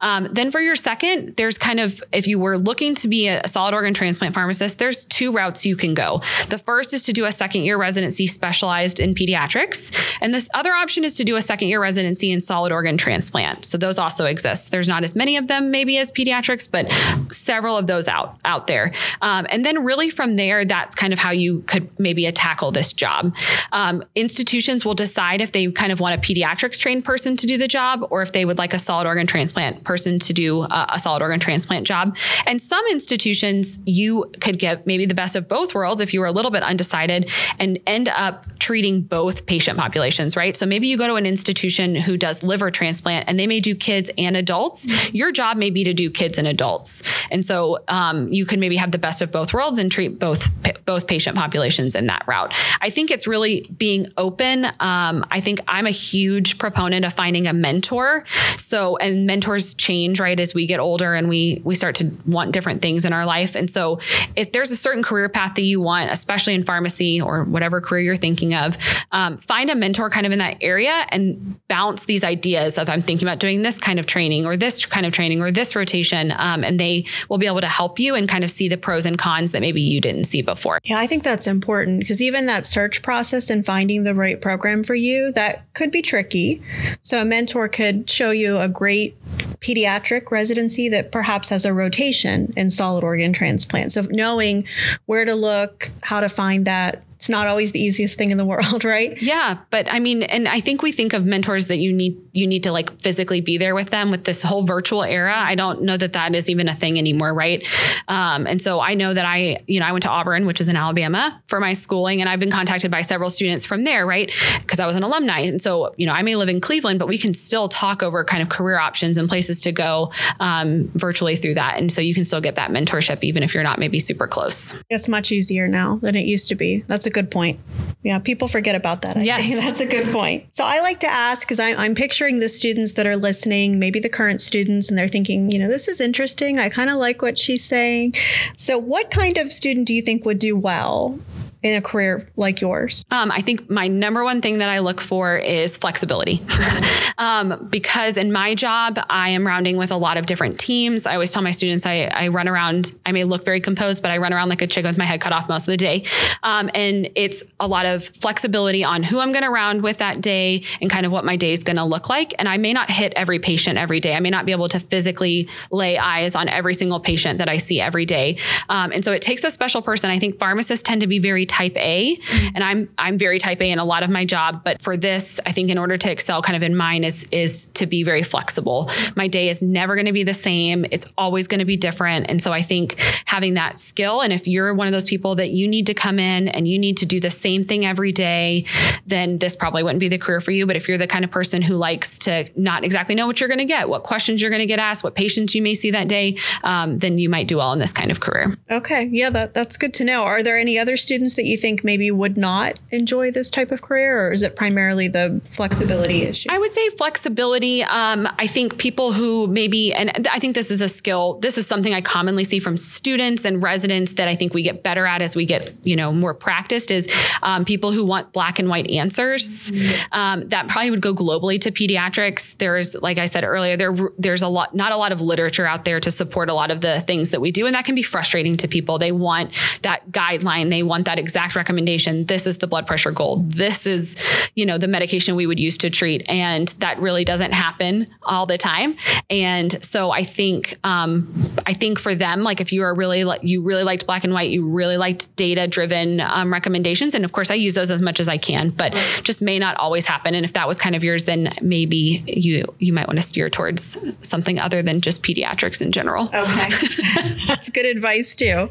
Um, 0.00 0.28
then 0.32 0.50
for 0.50 0.60
your 0.60 0.74
second, 0.74 1.36
there's 1.36 1.58
kind 1.58 1.78
of 1.78 2.02
if 2.10 2.26
you 2.26 2.38
were 2.38 2.58
looking 2.58 2.94
to 2.96 3.08
be 3.08 3.28
a 3.28 3.46
solid 3.46 3.74
organ 3.74 3.92
transplant 3.92 4.34
pharmacist, 4.34 4.78
there's 4.78 5.04
two 5.04 5.30
routes 5.30 5.66
you 5.66 5.76
can 5.76 5.92
go. 5.92 6.22
The 6.48 6.58
first 6.58 6.94
is 6.94 7.02
to 7.04 7.12
do 7.12 7.26
a 7.26 7.32
second 7.32 7.62
year 7.64 7.76
residency 7.76 8.26
specialized 8.26 8.98
in 8.98 9.14
pediatrics, 9.14 9.94
and 10.20 10.32
this 10.32 10.48
other 10.54 10.72
option 10.72 11.04
is 11.04 11.14
to 11.16 11.24
do 11.24 11.36
a 11.36 11.42
second 11.42 11.68
year 11.68 11.80
residency 11.80 12.32
in 12.32 12.40
solid 12.40 12.72
organ 12.72 12.96
transplant. 12.96 13.66
So 13.66 13.76
those 13.76 13.98
also 13.98 14.24
exist. 14.24 14.70
There's 14.70 14.88
not 14.88 15.04
as 15.04 15.14
many 15.14 15.36
of 15.36 15.48
them 15.48 15.70
maybe 15.70 15.98
as 15.98 16.10
pediatrics, 16.10 16.68
but 16.70 16.90
several 17.32 17.76
of 17.76 17.86
those 17.86 18.08
out 18.08 18.38
out 18.44 18.66
there. 18.66 18.92
Um, 19.20 19.46
and 19.50 19.66
then 19.66 19.84
really 19.84 20.08
from 20.08 20.36
there, 20.36 20.64
that's 20.64 20.94
kind 20.94 21.12
of 21.12 21.18
how 21.18 21.30
you 21.30 21.60
could 21.62 21.88
maybe 22.00 22.30
tackle 22.32 22.70
this 22.70 22.94
job. 22.94 23.36
Um, 23.72 24.02
institutions 24.14 24.84
will 24.84 24.94
decide 24.94 25.42
if 25.42 25.52
they 25.52 25.70
kind 25.70 25.92
of 25.92 26.00
want 26.00 26.14
a 26.14 26.18
pediatrics 26.22 26.78
trained 26.78 27.04
person 27.04 27.36
to 27.36 27.46
do 27.46 27.58
the 27.58 27.68
job 27.68 28.06
or 28.10 28.22
if 28.22 28.32
they 28.32 28.44
would 28.44 28.58
like 28.58 28.72
a 28.72 28.78
solid 28.78 29.06
organ 29.06 29.26
transplant 29.26 29.84
person 29.84 30.18
to 30.20 30.32
do 30.32 30.62
a, 30.62 30.86
a 30.94 30.98
solid 30.98 31.22
organ 31.22 31.40
transplant 31.40 31.86
job. 31.86 32.16
And 32.46 32.62
some 32.62 32.84
institutions 32.90 33.78
you 33.84 34.30
could 34.40 34.58
get 34.58 34.86
maybe 34.86 35.06
the 35.06 35.14
best 35.14 35.36
of 35.36 35.48
both 35.48 35.74
worlds 35.74 36.00
if 36.00 36.14
you 36.14 36.20
were 36.20 36.26
a 36.26 36.32
little 36.32 36.50
bit 36.50 36.62
undecided 36.62 37.30
and 37.58 37.78
end 37.86 38.08
up 38.08 38.46
treating 38.62 39.02
both 39.02 39.44
patient 39.46 39.76
populations, 39.76 40.36
right? 40.36 40.56
So 40.56 40.66
maybe 40.66 40.86
you 40.86 40.96
go 40.96 41.08
to 41.08 41.16
an 41.16 41.26
institution 41.26 41.96
who 41.96 42.16
does 42.16 42.44
liver 42.44 42.70
transplant 42.70 43.28
and 43.28 43.36
they 43.36 43.48
may 43.48 43.58
do 43.58 43.74
kids 43.74 44.08
and 44.16 44.36
adults. 44.36 44.86
Mm-hmm. 44.86 45.16
Your 45.16 45.32
job 45.32 45.56
may 45.56 45.70
be 45.70 45.82
to 45.82 45.92
do 45.92 46.08
kids 46.10 46.38
and 46.38 46.46
adults. 46.46 47.02
And 47.32 47.44
so 47.44 47.80
um, 47.88 48.28
you 48.28 48.46
can 48.46 48.60
maybe 48.60 48.76
have 48.76 48.92
the 48.92 49.00
best 49.00 49.20
of 49.20 49.32
both 49.32 49.52
worlds 49.52 49.80
and 49.80 49.90
treat 49.90 50.20
both 50.20 50.48
both 50.84 51.08
patient 51.08 51.36
populations 51.36 51.96
in 51.96 52.06
that 52.06 52.22
route. 52.28 52.54
I 52.80 52.90
think 52.90 53.10
it's 53.10 53.26
really 53.26 53.66
being 53.76 54.12
open. 54.16 54.66
Um, 54.78 55.26
I 55.28 55.40
think 55.40 55.58
I'm 55.66 55.86
a 55.86 55.90
huge 55.90 56.58
proponent 56.58 57.04
of 57.04 57.12
finding 57.12 57.48
a 57.48 57.52
mentor. 57.52 58.24
So 58.58 58.96
and 58.98 59.26
mentors 59.26 59.74
change 59.74 60.20
right 60.20 60.38
as 60.38 60.54
we 60.54 60.66
get 60.66 60.78
older 60.78 61.14
and 61.14 61.28
we 61.28 61.62
we 61.64 61.74
start 61.74 61.96
to 61.96 62.12
want 62.26 62.52
different 62.52 62.80
things 62.80 63.04
in 63.04 63.12
our 63.12 63.26
life. 63.26 63.56
And 63.56 63.68
so 63.68 63.98
if 64.36 64.52
there's 64.52 64.70
a 64.70 64.76
certain 64.76 65.02
career 65.02 65.28
path 65.28 65.56
that 65.56 65.62
you 65.62 65.80
want, 65.80 66.12
especially 66.12 66.54
in 66.54 66.62
pharmacy 66.62 67.20
or 67.20 67.42
whatever 67.42 67.80
career 67.80 68.02
you're 68.02 68.14
thinking 68.16 68.51
of, 68.54 68.76
um, 69.12 69.38
find 69.38 69.70
a 69.70 69.74
mentor 69.74 70.10
kind 70.10 70.26
of 70.26 70.32
in 70.32 70.38
that 70.38 70.56
area 70.60 71.06
and 71.10 71.58
bounce 71.68 72.04
these 72.06 72.24
ideas 72.24 72.78
of 72.78 72.88
I'm 72.88 73.02
thinking 73.02 73.26
about 73.26 73.38
doing 73.38 73.62
this 73.62 73.78
kind 73.78 73.98
of 73.98 74.06
training 74.06 74.46
or 74.46 74.56
this 74.56 74.86
kind 74.86 75.06
of 75.06 75.12
training 75.12 75.42
or 75.42 75.50
this 75.50 75.76
rotation, 75.76 76.32
um, 76.36 76.64
and 76.64 76.78
they 76.78 77.06
will 77.28 77.38
be 77.38 77.46
able 77.46 77.60
to 77.60 77.68
help 77.68 77.98
you 77.98 78.14
and 78.14 78.28
kind 78.28 78.44
of 78.44 78.50
see 78.50 78.68
the 78.68 78.76
pros 78.76 79.06
and 79.06 79.18
cons 79.18 79.52
that 79.52 79.60
maybe 79.60 79.80
you 79.80 80.00
didn't 80.00 80.24
see 80.24 80.42
before. 80.42 80.78
Yeah, 80.84 80.98
I 80.98 81.06
think 81.06 81.22
that's 81.22 81.46
important 81.46 82.00
because 82.00 82.20
even 82.22 82.46
that 82.46 82.66
search 82.66 83.02
process 83.02 83.50
and 83.50 83.64
finding 83.64 84.04
the 84.04 84.14
right 84.14 84.40
program 84.40 84.82
for 84.84 84.94
you 84.94 85.32
that 85.32 85.72
could 85.74 85.90
be 85.90 86.02
tricky. 86.02 86.62
So 87.02 87.20
a 87.20 87.24
mentor 87.24 87.68
could 87.68 88.08
show 88.08 88.30
you 88.30 88.58
a 88.58 88.68
great 88.68 89.18
pediatric 89.60 90.30
residency 90.30 90.88
that 90.88 91.12
perhaps 91.12 91.48
has 91.48 91.64
a 91.64 91.72
rotation 91.72 92.52
in 92.56 92.70
solid 92.70 93.04
organ 93.04 93.32
transplant. 93.32 93.92
So 93.92 94.02
knowing 94.10 94.66
where 95.06 95.24
to 95.24 95.34
look, 95.34 95.90
how 96.02 96.20
to 96.20 96.28
find 96.28 96.66
that 96.66 97.02
it's 97.22 97.28
not 97.28 97.46
always 97.46 97.70
the 97.70 97.78
easiest 97.78 98.18
thing 98.18 98.32
in 98.32 98.36
the 98.36 98.44
world, 98.44 98.84
right? 98.96 99.16
Yeah, 99.22 99.58
but 99.70 99.86
I 99.88 100.00
mean, 100.00 100.24
and 100.24 100.48
I 100.48 100.58
think 100.58 100.82
we 100.82 100.90
think 100.90 101.12
of 101.12 101.24
mentors 101.24 101.68
that 101.68 101.78
you 101.78 101.92
need 101.92 102.20
you 102.32 102.48
need 102.48 102.64
to 102.64 102.72
like 102.72 103.00
physically 103.00 103.40
be 103.40 103.58
there 103.58 103.76
with 103.76 103.90
them 103.90 104.10
with 104.10 104.24
this 104.24 104.42
whole 104.42 104.64
virtual 104.64 105.04
era. 105.04 105.32
I 105.36 105.54
don't 105.54 105.82
know 105.82 105.96
that 105.96 106.14
that 106.14 106.34
is 106.34 106.50
even 106.50 106.66
a 106.66 106.74
thing 106.74 106.98
anymore, 106.98 107.32
right? 107.32 107.64
Um, 108.08 108.48
and 108.48 108.60
so 108.60 108.80
I 108.80 108.94
know 108.94 109.14
that 109.14 109.24
I, 109.24 109.62
you 109.68 109.78
know, 109.78 109.86
I 109.86 109.92
went 109.92 110.02
to 110.02 110.10
Auburn, 110.10 110.46
which 110.46 110.60
is 110.60 110.68
in 110.68 110.74
Alabama, 110.74 111.40
for 111.46 111.60
my 111.60 111.74
schooling, 111.74 112.20
and 112.20 112.28
I've 112.28 112.40
been 112.40 112.50
contacted 112.50 112.90
by 112.90 113.02
several 113.02 113.30
students 113.30 113.64
from 113.64 113.84
there, 113.84 114.04
right? 114.04 114.34
Because 114.60 114.80
I 114.80 114.86
was 114.88 114.96
an 114.96 115.04
alumni, 115.04 115.42
and 115.42 115.62
so 115.62 115.94
you 115.96 116.06
know, 116.08 116.12
I 116.14 116.22
may 116.22 116.34
live 116.34 116.48
in 116.48 116.60
Cleveland, 116.60 116.98
but 116.98 117.06
we 117.06 117.18
can 117.18 117.34
still 117.34 117.68
talk 117.68 118.02
over 118.02 118.24
kind 118.24 118.42
of 118.42 118.48
career 118.48 118.80
options 118.80 119.16
and 119.16 119.28
places 119.28 119.60
to 119.60 119.70
go 119.70 120.10
um, 120.40 120.90
virtually 120.94 121.36
through 121.36 121.54
that, 121.54 121.78
and 121.78 121.92
so 121.92 122.00
you 122.00 122.14
can 122.14 122.24
still 122.24 122.40
get 122.40 122.56
that 122.56 122.72
mentorship 122.72 123.22
even 123.22 123.44
if 123.44 123.54
you're 123.54 123.62
not 123.62 123.78
maybe 123.78 124.00
super 124.00 124.26
close. 124.26 124.74
It's 124.90 125.06
much 125.06 125.30
easier 125.30 125.68
now 125.68 125.98
than 126.02 126.16
it 126.16 126.24
used 126.24 126.48
to 126.48 126.56
be. 126.56 126.80
That's 126.88 127.06
a 127.06 127.11
good 127.12 127.30
point. 127.30 127.60
Yeah, 128.02 128.18
people 128.18 128.48
forget 128.48 128.74
about 128.74 129.02
that. 129.02 129.16
I 129.16 129.22
yes. 129.22 129.42
Think. 129.42 129.54
That's 129.60 129.80
a 129.80 129.86
good 129.86 130.12
point. 130.12 130.46
So 130.52 130.64
I 130.64 130.80
like 130.80 131.00
to 131.00 131.10
ask 131.10 131.42
because 131.42 131.60
I'm, 131.60 131.78
I'm 131.78 131.94
picturing 131.94 132.40
the 132.40 132.48
students 132.48 132.94
that 132.94 133.06
are 133.06 133.16
listening, 133.16 133.78
maybe 133.78 134.00
the 134.00 134.08
current 134.08 134.40
students, 134.40 134.88
and 134.88 134.98
they're 134.98 135.08
thinking, 135.08 135.50
you 135.50 135.58
know, 135.58 135.68
this 135.68 135.88
is 135.88 136.00
interesting. 136.00 136.58
I 136.58 136.68
kind 136.68 136.90
of 136.90 136.96
like 136.96 137.22
what 137.22 137.38
she's 137.38 137.64
saying. 137.64 138.14
So, 138.56 138.78
what 138.78 139.10
kind 139.10 139.38
of 139.38 139.52
student 139.52 139.86
do 139.86 139.94
you 139.94 140.02
think 140.02 140.24
would 140.24 140.38
do 140.38 140.56
well 140.56 141.18
in 141.62 141.76
a 141.76 141.82
career 141.82 142.28
like 142.36 142.60
yours? 142.60 143.04
Um, 143.10 143.30
I 143.30 143.40
think 143.40 143.70
my 143.70 143.86
number 143.88 144.24
one 144.24 144.40
thing 144.40 144.58
that 144.58 144.68
I 144.68 144.80
look 144.80 145.00
for 145.00 145.36
is 145.36 145.76
flexibility. 145.76 146.42
um, 147.18 147.68
because 147.70 148.16
in 148.16 148.32
my 148.32 148.54
job, 148.54 148.98
I 149.08 149.30
am 149.30 149.46
rounding 149.46 149.76
with 149.76 149.90
a 149.90 149.96
lot 149.96 150.16
of 150.16 150.26
different 150.26 150.58
teams. 150.58 151.06
I 151.06 151.14
always 151.14 151.30
tell 151.30 151.42
my 151.42 151.52
students 151.52 151.86
I, 151.86 152.10
I, 152.12 152.28
run 152.28 152.48
around, 152.48 152.92
I 153.06 153.12
may 153.12 153.24
look 153.24 153.44
very 153.44 153.60
composed, 153.60 154.02
but 154.02 154.10
I 154.10 154.18
run 154.18 154.32
around 154.32 154.48
like 154.48 154.62
a 154.62 154.66
chicken 154.66 154.88
with 154.88 154.98
my 154.98 155.04
head 155.04 155.20
cut 155.20 155.32
off 155.32 155.48
most 155.48 155.62
of 155.62 155.72
the 155.72 155.76
day. 155.76 156.04
Um, 156.42 156.68
and 156.74 157.08
it's 157.14 157.44
a 157.60 157.68
lot 157.68 157.86
of 157.86 158.04
flexibility 158.08 158.82
on 158.82 159.04
who 159.04 159.20
I'm 159.20 159.30
going 159.30 159.44
to 159.44 159.50
round 159.50 159.82
with 159.82 159.98
that 159.98 160.20
day 160.20 160.64
and 160.80 160.90
kind 160.90 161.06
of 161.06 161.12
what 161.12 161.24
my 161.24 161.36
day 161.36 161.52
is 161.52 161.62
going 161.62 161.76
to 161.76 161.84
look 161.84 162.08
like. 162.08 162.34
And 162.38 162.48
I 162.48 162.56
may 162.56 162.72
not 162.72 162.90
hit 162.90 163.12
every 163.14 163.38
patient 163.38 163.78
every 163.78 164.00
day. 164.00 164.14
I 164.14 164.20
may 164.20 164.30
not 164.30 164.46
be 164.46 164.52
able 164.52 164.68
to 164.70 164.80
physically 164.80 165.48
lay 165.70 165.96
eyes 165.96 166.34
on 166.34 166.48
every 166.48 166.74
single 166.74 166.98
patient 166.98 167.38
that 167.38 167.48
I 167.48 167.58
see 167.58 167.80
every 167.80 168.04
day. 168.04 168.38
Um, 168.68 168.90
and 168.90 169.04
so 169.04 169.12
it 169.12 169.22
takes 169.22 169.44
a 169.44 169.50
special 169.50 169.80
person. 169.80 170.10
I 170.10 170.18
think 170.18 170.38
pharmacists 170.38 170.82
tend 170.82 171.02
to 171.02 171.06
be 171.06 171.20
very 171.20 171.46
type 171.52 171.76
A, 171.76 172.16
mm-hmm. 172.16 172.56
and 172.56 172.64
I'm 172.64 172.88
I'm 172.98 173.18
very 173.18 173.38
type 173.38 173.60
A 173.60 173.70
in 173.70 173.78
a 173.78 173.84
lot 173.84 174.02
of 174.02 174.10
my 174.10 174.24
job. 174.24 174.62
But 174.64 174.82
for 174.82 174.96
this, 174.96 175.38
I 175.46 175.52
think 175.52 175.70
in 175.70 175.78
order 175.78 175.96
to 175.96 176.10
excel, 176.10 176.42
kind 176.42 176.56
of 176.56 176.62
in 176.62 176.76
mine 176.76 177.04
is 177.04 177.26
is 177.30 177.66
to 177.74 177.86
be 177.86 178.02
very 178.02 178.22
flexible. 178.22 178.90
My 179.16 179.28
day 179.28 179.48
is 179.48 179.62
never 179.62 179.94
going 179.94 180.06
to 180.06 180.12
be 180.12 180.24
the 180.24 180.34
same. 180.34 180.84
It's 180.90 181.06
always 181.16 181.46
going 181.46 181.60
to 181.60 181.64
be 181.64 181.76
different, 181.76 182.26
and 182.28 182.40
so 182.40 182.52
I 182.52 182.62
think 182.62 182.96
having 183.26 183.54
that 183.54 183.78
skill, 183.78 184.20
and 184.20 184.32
if 184.32 184.46
you're 184.46 184.74
one 184.74 184.86
of 184.86 184.92
those 184.92 185.06
people 185.06 185.34
that 185.36 185.50
you 185.50 185.68
need 185.68 185.86
to 185.86 185.94
come 185.94 186.18
in 186.18 186.48
and 186.48 186.66
you 186.66 186.78
need 186.78 186.96
to 186.98 187.06
do 187.06 187.20
the 187.20 187.30
same 187.30 187.64
thing 187.64 187.84
every 187.84 188.12
day, 188.12 188.64
then 189.06 189.38
this 189.38 189.56
probably 189.56 189.82
wouldn't 189.82 190.00
be 190.00 190.08
the 190.08 190.18
career 190.18 190.40
for 190.40 190.50
you. 190.50 190.66
But 190.66 190.76
if 190.76 190.88
you're 190.88 190.98
the 190.98 191.06
kind 191.06 191.24
of 191.24 191.30
person 191.30 191.62
who 191.62 191.76
likes 191.76 192.18
to 192.20 192.48
not 192.56 192.84
exactly 192.84 193.14
know 193.14 193.26
what 193.26 193.40
you're 193.40 193.48
going 193.48 193.58
to 193.58 193.64
get, 193.64 193.88
what 193.88 194.02
questions 194.02 194.40
you're 194.40 194.50
going 194.50 194.60
to 194.60 194.66
get 194.66 194.78
asked, 194.78 195.04
what 195.04 195.14
patients 195.14 195.54
you 195.54 195.62
may 195.62 195.74
see 195.74 195.90
that 195.90 196.08
day, 196.08 196.36
um, 196.64 196.98
then 196.98 197.18
you 197.18 197.28
might 197.28 197.48
do 197.48 197.56
well 197.58 197.72
in 197.72 197.78
this 197.78 197.92
kind 197.92 198.10
of 198.10 198.20
career. 198.20 198.56
Okay, 198.70 199.08
yeah, 199.10 199.30
that 199.30 199.54
that's 199.54 199.76
good 199.76 199.94
to 199.94 200.04
know. 200.04 200.22
Are 200.22 200.42
there 200.42 200.56
any 200.56 200.78
other 200.78 200.96
students 200.96 201.36
that 201.36 201.41
that 201.42 201.48
you 201.48 201.58
think 201.58 201.82
maybe 201.82 202.08
would 202.10 202.36
not 202.36 202.78
enjoy 202.90 203.32
this 203.32 203.50
type 203.50 203.72
of 203.72 203.82
career, 203.82 204.28
or 204.28 204.32
is 204.32 204.42
it 204.42 204.54
primarily 204.54 205.08
the 205.08 205.40
flexibility 205.50 206.22
issue? 206.22 206.48
I 206.50 206.58
would 206.58 206.72
say 206.72 206.88
flexibility. 206.90 207.82
Um, 207.82 208.28
I 208.38 208.46
think 208.46 208.78
people 208.78 209.12
who 209.12 209.48
maybe, 209.48 209.92
and 209.92 210.28
I 210.30 210.38
think 210.38 210.54
this 210.54 210.70
is 210.70 210.80
a 210.80 210.88
skill. 210.88 211.40
This 211.40 211.58
is 211.58 211.66
something 211.66 211.92
I 211.92 212.00
commonly 212.00 212.44
see 212.44 212.60
from 212.60 212.76
students 212.76 213.44
and 213.44 213.60
residents 213.60 214.12
that 214.14 214.28
I 214.28 214.36
think 214.36 214.54
we 214.54 214.62
get 214.62 214.84
better 214.84 215.04
at 215.04 215.20
as 215.20 215.34
we 215.34 215.44
get, 215.44 215.74
you 215.82 215.96
know, 215.96 216.12
more 216.12 216.32
practiced. 216.32 216.92
Is 216.92 217.08
um, 217.42 217.64
people 217.64 217.90
who 217.90 218.04
want 218.04 218.32
black 218.32 218.60
and 218.60 218.68
white 218.68 218.88
answers. 218.88 219.72
Um, 220.12 220.48
that 220.50 220.68
probably 220.68 220.92
would 220.92 221.00
go 221.00 221.12
globally 221.12 221.60
to 221.62 221.72
pediatrics. 221.72 222.56
There's, 222.58 222.94
like 222.94 223.18
I 223.18 223.26
said 223.26 223.42
earlier, 223.42 223.76
there 223.76 223.92
there's 224.16 224.42
a 224.42 224.48
lot, 224.48 224.76
not 224.76 224.92
a 224.92 224.96
lot 224.96 225.10
of 225.10 225.20
literature 225.20 225.66
out 225.66 225.84
there 225.84 225.98
to 225.98 226.10
support 226.10 226.48
a 226.48 226.54
lot 226.54 226.70
of 226.70 226.80
the 226.80 227.00
things 227.00 227.30
that 227.30 227.40
we 227.40 227.50
do, 227.50 227.66
and 227.66 227.74
that 227.74 227.84
can 227.84 227.96
be 227.96 228.02
frustrating 228.04 228.56
to 228.58 228.68
people. 228.68 228.98
They 228.98 229.10
want 229.10 229.52
that 229.82 230.12
guideline. 230.12 230.70
They 230.70 230.84
want 230.84 231.06
that 231.06 231.18
exact 231.32 231.56
recommendation. 231.56 232.26
This 232.26 232.46
is 232.46 232.58
the 232.58 232.66
blood 232.66 232.86
pressure 232.86 233.10
goal. 233.10 233.38
This 233.46 233.86
is, 233.86 234.16
you 234.54 234.66
know, 234.66 234.76
the 234.76 234.86
medication 234.86 235.34
we 235.34 235.46
would 235.46 235.58
use 235.58 235.78
to 235.78 235.88
treat, 235.88 236.22
and 236.28 236.68
that 236.80 236.98
really 236.98 237.24
doesn't 237.24 237.52
happen 237.52 238.06
all 238.22 238.44
the 238.44 238.58
time. 238.58 238.98
And 239.30 239.82
so 239.82 240.10
I 240.10 240.24
think, 240.24 240.76
um, 240.84 241.32
I 241.66 241.72
think 241.72 241.98
for 241.98 242.14
them, 242.14 242.42
like 242.42 242.60
if 242.60 242.70
you 242.70 242.82
are 242.82 242.94
really 242.94 243.24
like 243.24 243.42
you 243.42 243.62
really 243.62 243.82
liked 243.82 244.04
black 244.04 244.24
and 244.24 244.34
white, 244.34 244.50
you 244.50 244.68
really 244.68 244.98
liked 244.98 245.34
data 245.36 245.66
driven 245.66 246.20
um, 246.20 246.52
recommendations, 246.52 247.14
and 247.14 247.24
of 247.24 247.32
course 247.32 247.50
I 247.50 247.54
use 247.54 247.74
those 247.74 247.90
as 247.90 248.02
much 248.02 248.20
as 248.20 248.28
I 248.28 248.36
can, 248.36 248.68
but 248.68 248.92
just 249.22 249.40
may 249.40 249.58
not 249.58 249.74
always 249.78 250.04
happen. 250.04 250.34
And 250.34 250.44
if 250.44 250.52
that 250.52 250.68
was 250.68 250.78
kind 250.78 250.94
of 250.94 251.02
yours, 251.02 251.24
then 251.24 251.54
maybe 251.62 252.22
you 252.26 252.66
you 252.78 252.92
might 252.92 253.06
want 253.06 253.18
to 253.18 253.24
steer 253.24 253.48
towards 253.48 253.96
something 254.20 254.58
other 254.58 254.82
than 254.82 255.00
just 255.00 255.22
pediatrics 255.22 255.80
in 255.80 255.92
general. 255.92 256.26
Okay, 256.26 256.68
that's 257.48 257.70
good 257.70 257.86
advice 257.86 258.36
too. 258.36 258.68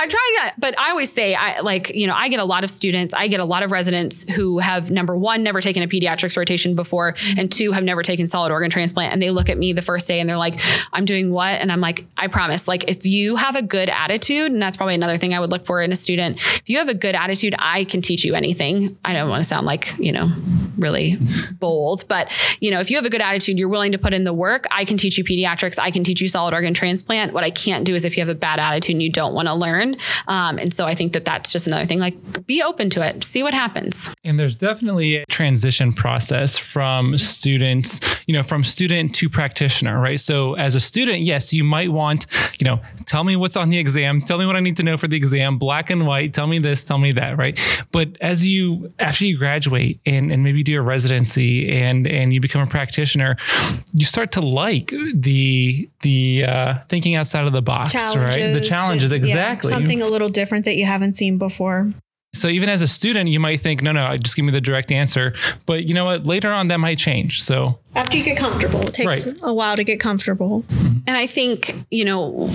I 0.00 0.06
try 0.06 0.32
not, 0.42 0.54
but 0.56 0.78
I 0.78 0.90
always 0.90 1.12
say, 1.12 1.34
I 1.34 1.60
like, 1.60 1.94
you 1.94 2.06
know, 2.06 2.14
I 2.14 2.30
get 2.30 2.40
a 2.40 2.44
lot 2.44 2.64
of 2.64 2.70
students, 2.70 3.12
I 3.12 3.28
get 3.28 3.38
a 3.38 3.44
lot 3.44 3.62
of 3.62 3.70
residents 3.70 4.26
who 4.30 4.58
have 4.58 4.90
number 4.90 5.14
one, 5.14 5.42
never 5.42 5.60
taken 5.60 5.82
a 5.82 5.86
pediatrics 5.86 6.38
rotation 6.38 6.74
before, 6.74 7.16
and 7.36 7.52
two, 7.52 7.72
have 7.72 7.84
never 7.84 8.02
taken 8.02 8.26
solid 8.26 8.50
organ 8.50 8.70
transplant. 8.70 9.12
And 9.12 9.22
they 9.22 9.28
look 9.28 9.50
at 9.50 9.58
me 9.58 9.74
the 9.74 9.82
first 9.82 10.08
day 10.08 10.18
and 10.18 10.28
they're 10.28 10.38
like, 10.38 10.58
I'm 10.94 11.04
doing 11.04 11.30
what? 11.30 11.60
And 11.60 11.70
I'm 11.70 11.82
like, 11.82 12.06
I 12.16 12.28
promise, 12.28 12.66
like, 12.66 12.88
if 12.88 13.04
you 13.04 13.36
have 13.36 13.56
a 13.56 13.62
good 13.62 13.90
attitude, 13.90 14.52
and 14.52 14.62
that's 14.62 14.78
probably 14.78 14.94
another 14.94 15.18
thing 15.18 15.34
I 15.34 15.40
would 15.40 15.50
look 15.50 15.66
for 15.66 15.82
in 15.82 15.92
a 15.92 15.96
student, 15.96 16.38
if 16.38 16.70
you 16.70 16.78
have 16.78 16.88
a 16.88 16.94
good 16.94 17.14
attitude, 17.14 17.54
I 17.58 17.84
can 17.84 18.00
teach 18.00 18.24
you 18.24 18.34
anything. 18.34 18.96
I 19.04 19.12
don't 19.12 19.28
want 19.28 19.42
to 19.42 19.48
sound 19.48 19.66
like, 19.66 19.94
you 19.98 20.12
know, 20.12 20.30
really 20.80 21.18
bold, 21.58 22.04
but, 22.08 22.30
you 22.60 22.70
know, 22.70 22.80
if 22.80 22.90
you 22.90 22.96
have 22.96 23.04
a 23.04 23.10
good 23.10 23.20
attitude, 23.20 23.58
you're 23.58 23.68
willing 23.68 23.92
to 23.92 23.98
put 23.98 24.14
in 24.14 24.24
the 24.24 24.32
work, 24.32 24.64
I 24.70 24.84
can 24.84 24.96
teach 24.96 25.18
you 25.18 25.24
pediatrics, 25.24 25.78
I 25.78 25.90
can 25.90 26.04
teach 26.04 26.20
you 26.20 26.28
solid 26.28 26.54
organ 26.54 26.74
transplant. 26.74 27.32
What 27.32 27.44
I 27.44 27.50
can't 27.50 27.84
do 27.84 27.94
is 27.94 28.04
if 28.04 28.16
you 28.16 28.22
have 28.22 28.28
a 28.28 28.34
bad 28.34 28.58
attitude 28.58 28.94
and 28.94 29.02
you 29.02 29.10
don't 29.10 29.34
want 29.34 29.48
to 29.48 29.54
learn. 29.54 29.96
Um, 30.28 30.58
and 30.58 30.72
so 30.72 30.86
I 30.86 30.94
think 30.94 31.12
that 31.12 31.24
that's 31.24 31.52
just 31.52 31.66
another 31.66 31.86
thing. 31.86 31.98
Like, 31.98 32.46
be 32.46 32.62
open 32.62 32.90
to 32.90 33.06
it, 33.06 33.24
see 33.24 33.42
what 33.42 33.54
happens. 33.54 34.10
And 34.24 34.38
there's 34.38 34.56
definitely 34.56 35.16
a 35.16 35.26
transition 35.26 35.92
process 35.92 36.58
from 36.58 37.16
students, 37.18 38.00
you 38.26 38.34
know, 38.34 38.42
from 38.42 38.64
student 38.64 39.14
to 39.16 39.28
practitioner, 39.28 39.98
right? 40.00 40.20
So 40.20 40.54
as 40.54 40.74
a 40.74 40.80
student, 40.80 41.20
yes, 41.20 41.52
you 41.52 41.64
might 41.64 41.92
want, 41.92 42.26
you 42.58 42.64
know, 42.64 42.80
tell 43.06 43.24
me 43.24 43.36
what's 43.36 43.56
on 43.56 43.70
the 43.70 43.78
exam, 43.78 44.22
tell 44.22 44.38
me 44.38 44.46
what 44.46 44.56
I 44.56 44.60
need 44.60 44.76
to 44.78 44.82
know 44.82 44.96
for 44.96 45.08
the 45.08 45.16
exam, 45.16 45.58
black 45.58 45.90
and 45.90 46.06
white, 46.06 46.34
tell 46.34 46.46
me 46.46 46.58
this, 46.58 46.84
tell 46.84 46.98
me 46.98 47.12
that, 47.12 47.38
right? 47.38 47.58
But 47.92 48.16
as 48.20 48.46
you 48.46 48.92
after 48.98 49.26
you 49.26 49.38
graduate 49.38 50.00
and, 50.06 50.30
and 50.30 50.42
maybe 50.42 50.62
do 50.70 50.72
your 50.72 50.82
residency 50.82 51.70
and 51.70 52.06
and 52.06 52.32
you 52.32 52.40
become 52.40 52.62
a 52.62 52.66
practitioner, 52.66 53.36
you 53.92 54.04
start 54.04 54.32
to 54.32 54.40
like 54.40 54.92
the 55.14 55.88
the 56.02 56.44
uh, 56.46 56.74
thinking 56.88 57.14
outside 57.16 57.46
of 57.46 57.52
the 57.52 57.62
box, 57.62 57.94
right? 57.94 58.52
The 58.52 58.60
challenges, 58.60 59.12
exactly. 59.12 59.70
Yeah, 59.70 59.78
something 59.78 60.02
a 60.02 60.06
little 60.06 60.28
different 60.28 60.64
that 60.64 60.76
you 60.76 60.86
haven't 60.86 61.14
seen 61.14 61.38
before. 61.38 61.92
So 62.32 62.46
even 62.46 62.68
as 62.68 62.80
a 62.80 62.86
student, 62.86 63.28
you 63.28 63.40
might 63.40 63.60
think, 63.60 63.82
no, 63.82 63.90
no, 63.90 64.16
just 64.16 64.36
give 64.36 64.44
me 64.44 64.52
the 64.52 64.60
direct 64.60 64.92
answer. 64.92 65.34
But 65.66 65.84
you 65.86 65.94
know 65.94 66.04
what? 66.04 66.24
Later 66.24 66.52
on, 66.52 66.68
that 66.68 66.78
might 66.78 66.96
change. 66.96 67.42
So 67.42 67.80
after 67.94 68.16
you 68.16 68.24
get 68.24 68.36
comfortable, 68.36 68.80
it 68.82 68.94
takes 68.94 69.26
right. 69.26 69.36
a 69.42 69.52
while 69.52 69.76
to 69.76 69.84
get 69.84 69.98
comfortable. 69.98 70.64
And 71.06 71.16
I 71.16 71.26
think, 71.26 71.74
you 71.90 72.04
know, 72.04 72.48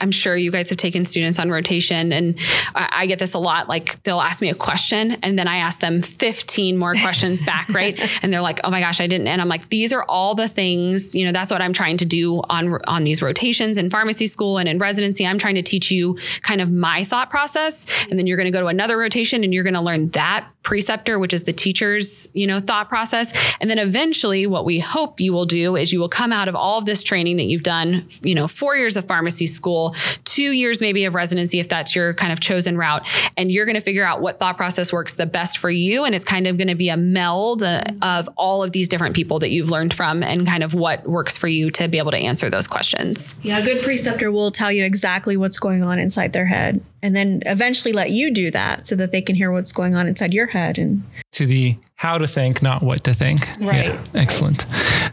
I'm 0.00 0.10
sure 0.10 0.36
you 0.36 0.50
guys 0.50 0.68
have 0.70 0.78
taken 0.78 1.04
students 1.04 1.38
on 1.38 1.50
rotation, 1.50 2.12
and 2.12 2.38
I, 2.74 2.88
I, 2.92 3.06
get 3.06 3.18
this 3.18 3.34
a 3.34 3.38
lot. 3.38 3.68
Like 3.68 4.02
they'll 4.02 4.20
ask 4.20 4.42
me 4.42 4.50
a 4.50 4.54
question, 4.54 5.12
and 5.22 5.38
then 5.38 5.46
I 5.46 5.58
ask 5.58 5.80
them 5.80 6.02
15 6.02 6.76
more 6.76 6.94
questions 6.94 7.42
back, 7.46 7.68
right? 7.68 7.98
And 8.22 8.32
they're 8.32 8.40
like, 8.40 8.60
"Oh 8.64 8.70
my 8.70 8.80
gosh, 8.80 9.00
I 9.00 9.06
didn't." 9.06 9.28
And 9.28 9.40
I'm 9.40 9.48
like, 9.48 9.68
"These 9.68 9.92
are 9.92 10.04
all 10.04 10.34
the 10.34 10.48
things, 10.48 11.14
you 11.14 11.24
know, 11.24 11.32
that's 11.32 11.50
what 11.50 11.62
I'm 11.62 11.72
trying 11.72 11.96
to 11.98 12.04
do 12.04 12.40
on 12.48 12.78
on 12.86 13.04
these 13.04 13.22
rotations 13.22 13.78
in 13.78 13.90
pharmacy 13.90 14.26
school 14.26 14.58
and 14.58 14.68
in 14.68 14.78
residency. 14.78 15.26
I'm 15.26 15.38
trying 15.38 15.54
to 15.56 15.62
teach 15.62 15.90
you 15.90 16.18
kind 16.42 16.60
of 16.60 16.70
my 16.70 17.04
thought 17.04 17.30
process, 17.30 17.86
and 18.10 18.18
then 18.18 18.26
you're 18.26 18.36
going 18.36 18.50
to 18.50 18.56
go 18.56 18.60
to 18.60 18.66
another 18.66 18.98
rotation, 18.98 19.44
and 19.44 19.54
you're 19.54 19.64
going 19.64 19.74
to 19.74 19.80
learn 19.80 20.10
that 20.10 20.48
preceptor, 20.62 21.18
which 21.18 21.32
is 21.32 21.44
the 21.44 21.52
teacher's, 21.52 22.28
you 22.34 22.46
know, 22.46 22.60
thought 22.60 22.88
process, 22.88 23.32
and 23.60 23.70
then 23.70 23.78
eventually 23.78 24.46
what 24.46 24.59
what 24.60 24.66
we 24.66 24.78
hope 24.78 25.20
you 25.20 25.32
will 25.32 25.46
do 25.46 25.74
is 25.74 25.90
you 25.90 25.98
will 25.98 26.10
come 26.10 26.34
out 26.34 26.46
of 26.46 26.54
all 26.54 26.78
of 26.78 26.84
this 26.84 27.02
training 27.02 27.38
that 27.38 27.44
you've 27.44 27.62
done, 27.62 28.06
you 28.20 28.34
know, 28.34 28.46
four 28.46 28.76
years 28.76 28.94
of 28.94 29.06
pharmacy 29.06 29.46
school, 29.46 29.96
two 30.24 30.52
years 30.52 30.82
maybe 30.82 31.06
of 31.06 31.14
residency, 31.14 31.60
if 31.60 31.70
that's 31.70 31.96
your 31.96 32.12
kind 32.12 32.30
of 32.30 32.40
chosen 32.40 32.76
route, 32.76 33.08
and 33.38 33.50
you're 33.50 33.64
going 33.64 33.76
to 33.76 33.80
figure 33.80 34.04
out 34.04 34.20
what 34.20 34.38
thought 34.38 34.58
process 34.58 34.92
works 34.92 35.14
the 35.14 35.24
best 35.24 35.56
for 35.56 35.70
you. 35.70 36.04
And 36.04 36.14
it's 36.14 36.26
kind 36.26 36.46
of 36.46 36.58
going 36.58 36.68
to 36.68 36.74
be 36.74 36.90
a 36.90 36.96
meld 36.98 37.62
uh, 37.62 37.84
of 38.02 38.28
all 38.36 38.62
of 38.62 38.72
these 38.72 38.86
different 38.86 39.16
people 39.16 39.38
that 39.38 39.50
you've 39.50 39.70
learned 39.70 39.94
from 39.94 40.22
and 40.22 40.46
kind 40.46 40.62
of 40.62 40.74
what 40.74 41.08
works 41.08 41.38
for 41.38 41.48
you 41.48 41.70
to 41.70 41.88
be 41.88 41.96
able 41.96 42.10
to 42.10 42.18
answer 42.18 42.50
those 42.50 42.66
questions. 42.66 43.36
Yeah, 43.42 43.60
a 43.60 43.64
good 43.64 43.82
preceptor 43.82 44.30
will 44.30 44.50
tell 44.50 44.70
you 44.70 44.84
exactly 44.84 45.38
what's 45.38 45.58
going 45.58 45.82
on 45.82 45.98
inside 45.98 46.34
their 46.34 46.44
head 46.44 46.84
and 47.02 47.14
then 47.14 47.42
eventually 47.46 47.92
let 47.92 48.10
you 48.10 48.32
do 48.32 48.50
that 48.50 48.86
so 48.86 48.96
that 48.96 49.12
they 49.12 49.22
can 49.22 49.36
hear 49.36 49.50
what's 49.50 49.72
going 49.72 49.94
on 49.94 50.06
inside 50.06 50.32
your 50.32 50.48
head 50.48 50.78
and 50.78 51.02
to 51.32 51.46
the 51.46 51.76
how 52.00 52.16
to 52.16 52.26
think, 52.26 52.62
not 52.62 52.82
what 52.82 53.04
to 53.04 53.12
think. 53.12 53.46
Right. 53.60 53.84
Yeah, 53.84 54.04
excellent. 54.14 54.64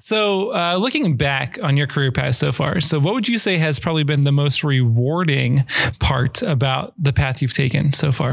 So, 0.02 0.56
uh, 0.56 0.78
looking 0.78 1.18
back 1.18 1.60
on 1.62 1.76
your 1.76 1.86
career 1.86 2.14
path 2.14 2.38
so 2.38 2.54
far, 2.54 2.80
so 2.80 2.98
what 2.98 3.14
would 3.14 3.28
you 3.28 3.38
say 3.38 3.58
has 3.58 3.78
probably 3.78 4.04
been 4.04 4.22
the 4.22 4.32
most 4.32 4.64
rewarding 4.64 5.66
part 6.00 6.42
about 6.44 6.94
the 6.98 7.12
path 7.12 7.42
you've 7.42 7.52
taken 7.52 7.92
so 7.92 8.14
far? 8.14 8.32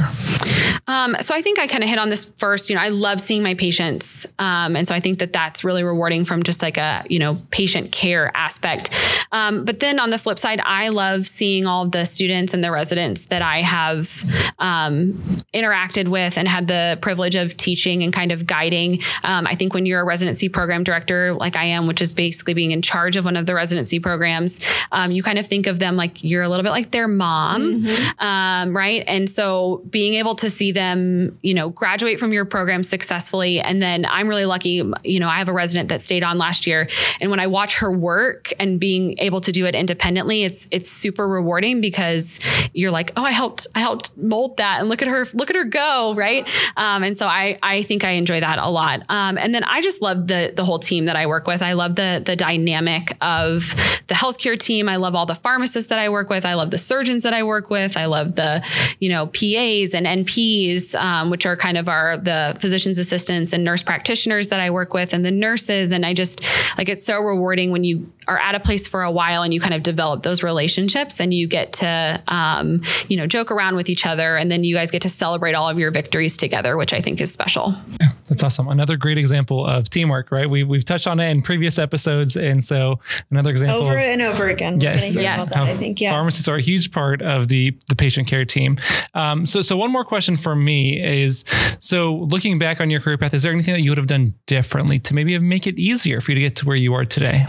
Um, 0.86 1.16
so, 1.20 1.34
I 1.34 1.42
think 1.42 1.58
I 1.58 1.66
kind 1.66 1.82
of 1.82 1.90
hit 1.90 1.98
on 1.98 2.10
this 2.10 2.26
first. 2.36 2.70
You 2.70 2.76
know, 2.76 2.82
I 2.82 2.90
love 2.90 3.20
seeing 3.20 3.42
my 3.42 3.54
patients, 3.54 4.24
um, 4.38 4.76
and 4.76 4.86
so 4.86 4.94
I 4.94 5.00
think 5.00 5.18
that 5.18 5.32
that's 5.32 5.64
really 5.64 5.82
rewarding 5.82 6.24
from 6.24 6.44
just 6.44 6.62
like 6.62 6.76
a 6.76 7.04
you 7.08 7.18
know 7.18 7.42
patient 7.50 7.90
care 7.90 8.30
aspect. 8.36 8.90
Um, 9.32 9.64
but 9.64 9.80
then 9.80 9.98
on 9.98 10.10
the 10.10 10.18
flip 10.18 10.38
side, 10.38 10.60
I 10.64 10.90
love 10.90 11.26
seeing 11.26 11.66
all 11.66 11.88
the 11.88 12.04
students 12.04 12.54
and 12.54 12.62
the 12.62 12.70
residents 12.70 13.24
that 13.24 13.42
I 13.44 13.62
have 13.62 14.24
um, 14.58 15.12
interacted 15.52 16.08
with 16.08 16.36
and 16.38 16.48
had 16.48 16.68
the 16.68 16.98
privilege 17.00 17.36
of 17.36 17.56
teaching 17.56 18.02
and 18.02 18.12
kind 18.12 18.32
of 18.32 18.46
guiding. 18.46 19.00
Um, 19.22 19.46
I 19.46 19.54
think 19.54 19.74
when 19.74 19.86
you're 19.86 20.00
a 20.00 20.04
residency 20.04 20.48
program 20.48 20.84
director, 20.84 21.34
like 21.34 21.56
I 21.56 21.64
am, 21.64 21.86
which 21.86 22.02
is 22.02 22.12
basically 22.12 22.54
being 22.54 22.70
in 22.70 22.82
charge 22.82 23.16
of 23.16 23.24
one 23.24 23.36
of 23.36 23.46
the 23.46 23.54
residency 23.54 24.00
programs, 24.00 24.60
um, 24.92 25.12
you 25.12 25.22
kind 25.22 25.38
of 25.38 25.46
think 25.46 25.66
of 25.66 25.78
them 25.78 25.96
like 25.96 26.24
you're 26.24 26.42
a 26.42 26.48
little 26.48 26.62
bit 26.62 26.70
like 26.70 26.90
their 26.90 27.08
mom, 27.08 27.62
mm-hmm. 27.62 28.24
um, 28.24 28.76
right? 28.76 29.04
And 29.06 29.28
so 29.28 29.82
being 29.90 30.14
able 30.14 30.34
to 30.36 30.50
see 30.50 30.72
them, 30.72 31.38
you 31.42 31.54
know, 31.54 31.70
graduate 31.70 32.18
from 32.18 32.32
your 32.32 32.44
program 32.44 32.82
successfully, 32.82 33.60
and 33.60 33.82
then 33.82 34.06
I'm 34.06 34.28
really 34.28 34.46
lucky. 34.46 34.82
You 35.04 35.20
know, 35.20 35.28
I 35.28 35.38
have 35.38 35.48
a 35.48 35.52
resident 35.52 35.88
that 35.90 36.00
stayed 36.00 36.24
on 36.24 36.38
last 36.38 36.66
year, 36.66 36.88
and 37.20 37.30
when 37.30 37.40
I 37.40 37.46
watch 37.46 37.78
her 37.78 37.92
work 37.92 38.52
and 38.58 38.80
being 38.80 39.16
able 39.18 39.40
to 39.40 39.52
do 39.52 39.66
it 39.66 39.74
independently, 39.74 40.44
it's 40.44 40.66
it's 40.70 40.90
super 40.90 41.28
rewarding 41.28 41.80
because 41.80 42.40
you're 42.72 42.90
like, 42.90 43.12
oh, 43.16 43.24
I 43.24 43.32
helped 43.34 43.66
I 43.74 43.80
helped 43.80 44.16
mold 44.16 44.56
that, 44.56 44.80
and 44.80 44.88
look 44.88 45.02
at 45.02 45.08
her 45.08 45.26
look 45.34 45.50
at 45.50 45.56
her 45.56 45.64
go, 45.64 46.14
right? 46.16 46.48
Um, 46.76 47.02
and 47.02 47.16
so 47.16 47.26
I 47.26 47.58
I 47.62 47.82
think 47.82 48.04
I 48.04 48.12
enjoy 48.12 48.40
that 48.40 48.58
a 48.58 48.70
lot. 48.70 49.02
Um, 49.08 49.38
and 49.38 49.54
then 49.54 49.64
I 49.64 49.82
just 49.82 50.00
love 50.02 50.26
the 50.26 50.52
the 50.54 50.64
whole 50.64 50.78
team 50.78 51.06
that 51.06 51.16
I 51.16 51.26
work 51.26 51.46
with. 51.46 51.62
I 51.62 51.72
love 51.72 51.96
the 51.96 52.22
the 52.24 52.36
dynamic 52.36 53.16
of 53.20 53.74
the 54.06 54.14
healthcare 54.14 54.58
team. 54.58 54.88
I 54.88 54.96
love 54.96 55.14
all 55.14 55.26
the 55.26 55.34
pharmacists 55.34 55.88
that 55.90 55.98
I 55.98 56.08
work 56.08 56.28
with. 56.28 56.44
I 56.44 56.54
love 56.54 56.70
the 56.70 56.78
surgeons 56.78 57.22
that 57.22 57.32
I 57.32 57.42
work 57.42 57.70
with. 57.70 57.96
I 57.96 58.06
love 58.06 58.34
the 58.36 58.64
you 59.00 59.08
know 59.08 59.26
PAs 59.26 59.94
and 59.94 60.06
NPs, 60.06 60.94
um, 60.94 61.30
which 61.30 61.46
are 61.46 61.56
kind 61.56 61.76
of 61.76 61.88
our 61.88 62.16
the 62.16 62.56
physicians 62.60 62.98
assistants 62.98 63.52
and 63.52 63.64
nurse 63.64 63.82
practitioners 63.82 64.48
that 64.48 64.60
I 64.60 64.70
work 64.70 64.94
with, 64.94 65.12
and 65.12 65.24
the 65.24 65.30
nurses. 65.30 65.92
And 65.92 66.06
I 66.06 66.14
just 66.14 66.42
like 66.78 66.88
it's 66.88 67.04
so 67.04 67.20
rewarding 67.20 67.70
when 67.70 67.84
you 67.84 68.12
are 68.26 68.38
at 68.38 68.54
a 68.54 68.60
place 68.60 68.86
for 68.86 69.02
a 69.02 69.10
while 69.10 69.42
and 69.42 69.52
you 69.52 69.60
kind 69.60 69.74
of 69.74 69.82
develop 69.82 70.22
those 70.22 70.42
relationships 70.42 71.20
and 71.20 71.34
you 71.34 71.46
get 71.46 71.74
to 71.74 72.22
um, 72.28 72.82
you 73.08 73.16
know 73.16 73.23
joke 73.26 73.50
around 73.50 73.76
with 73.76 73.88
each 73.88 74.06
other 74.06 74.36
and 74.36 74.50
then 74.50 74.64
you 74.64 74.74
guys 74.74 74.90
get 74.90 75.02
to 75.02 75.08
celebrate 75.08 75.54
all 75.54 75.68
of 75.68 75.78
your 75.78 75.90
victories 75.90 76.36
together 76.36 76.76
which 76.76 76.92
i 76.92 77.00
think 77.00 77.20
is 77.20 77.32
special. 77.32 77.74
Yeah, 78.00 78.08
that's 78.28 78.42
awesome 78.42 78.68
another 78.68 78.96
great 78.96 79.18
example 79.18 79.66
of 79.66 79.88
teamwork 79.90 80.30
right 80.30 80.48
we, 80.48 80.62
we've 80.62 80.84
touched 80.84 81.06
on 81.06 81.20
it 81.20 81.30
in 81.30 81.42
previous 81.42 81.78
episodes 81.78 82.36
and 82.36 82.64
so 82.64 82.98
another 83.30 83.50
example 83.50 83.82
over 83.82 83.96
and 83.96 84.22
over 84.22 84.48
again 84.48 84.80
yes, 84.80 85.14
yes. 85.14 85.52
That, 85.52 85.66
i 85.66 85.74
think 85.74 86.00
yes. 86.00 86.12
pharmacists 86.12 86.48
are 86.48 86.56
a 86.56 86.62
huge 86.62 86.90
part 86.90 87.22
of 87.22 87.48
the 87.48 87.76
the 87.88 87.96
patient 87.96 88.26
care 88.26 88.44
team 88.44 88.78
um, 89.14 89.46
so 89.46 89.62
so 89.62 89.76
one 89.76 89.92
more 89.92 90.04
question 90.04 90.36
for 90.36 90.56
me 90.56 91.00
is 91.02 91.44
so 91.80 92.14
looking 92.14 92.58
back 92.58 92.80
on 92.80 92.90
your 92.90 93.00
career 93.00 93.18
path 93.18 93.34
is 93.34 93.42
there 93.42 93.52
anything 93.52 93.74
that 93.74 93.82
you 93.82 93.90
would 93.90 93.98
have 93.98 94.06
done 94.06 94.34
differently 94.46 94.98
to 94.98 95.14
maybe 95.14 95.38
make 95.38 95.66
it 95.66 95.78
easier 95.78 96.20
for 96.20 96.32
you 96.32 96.36
to 96.36 96.40
get 96.40 96.56
to 96.56 96.66
where 96.66 96.76
you 96.76 96.94
are 96.94 97.04
today 97.04 97.44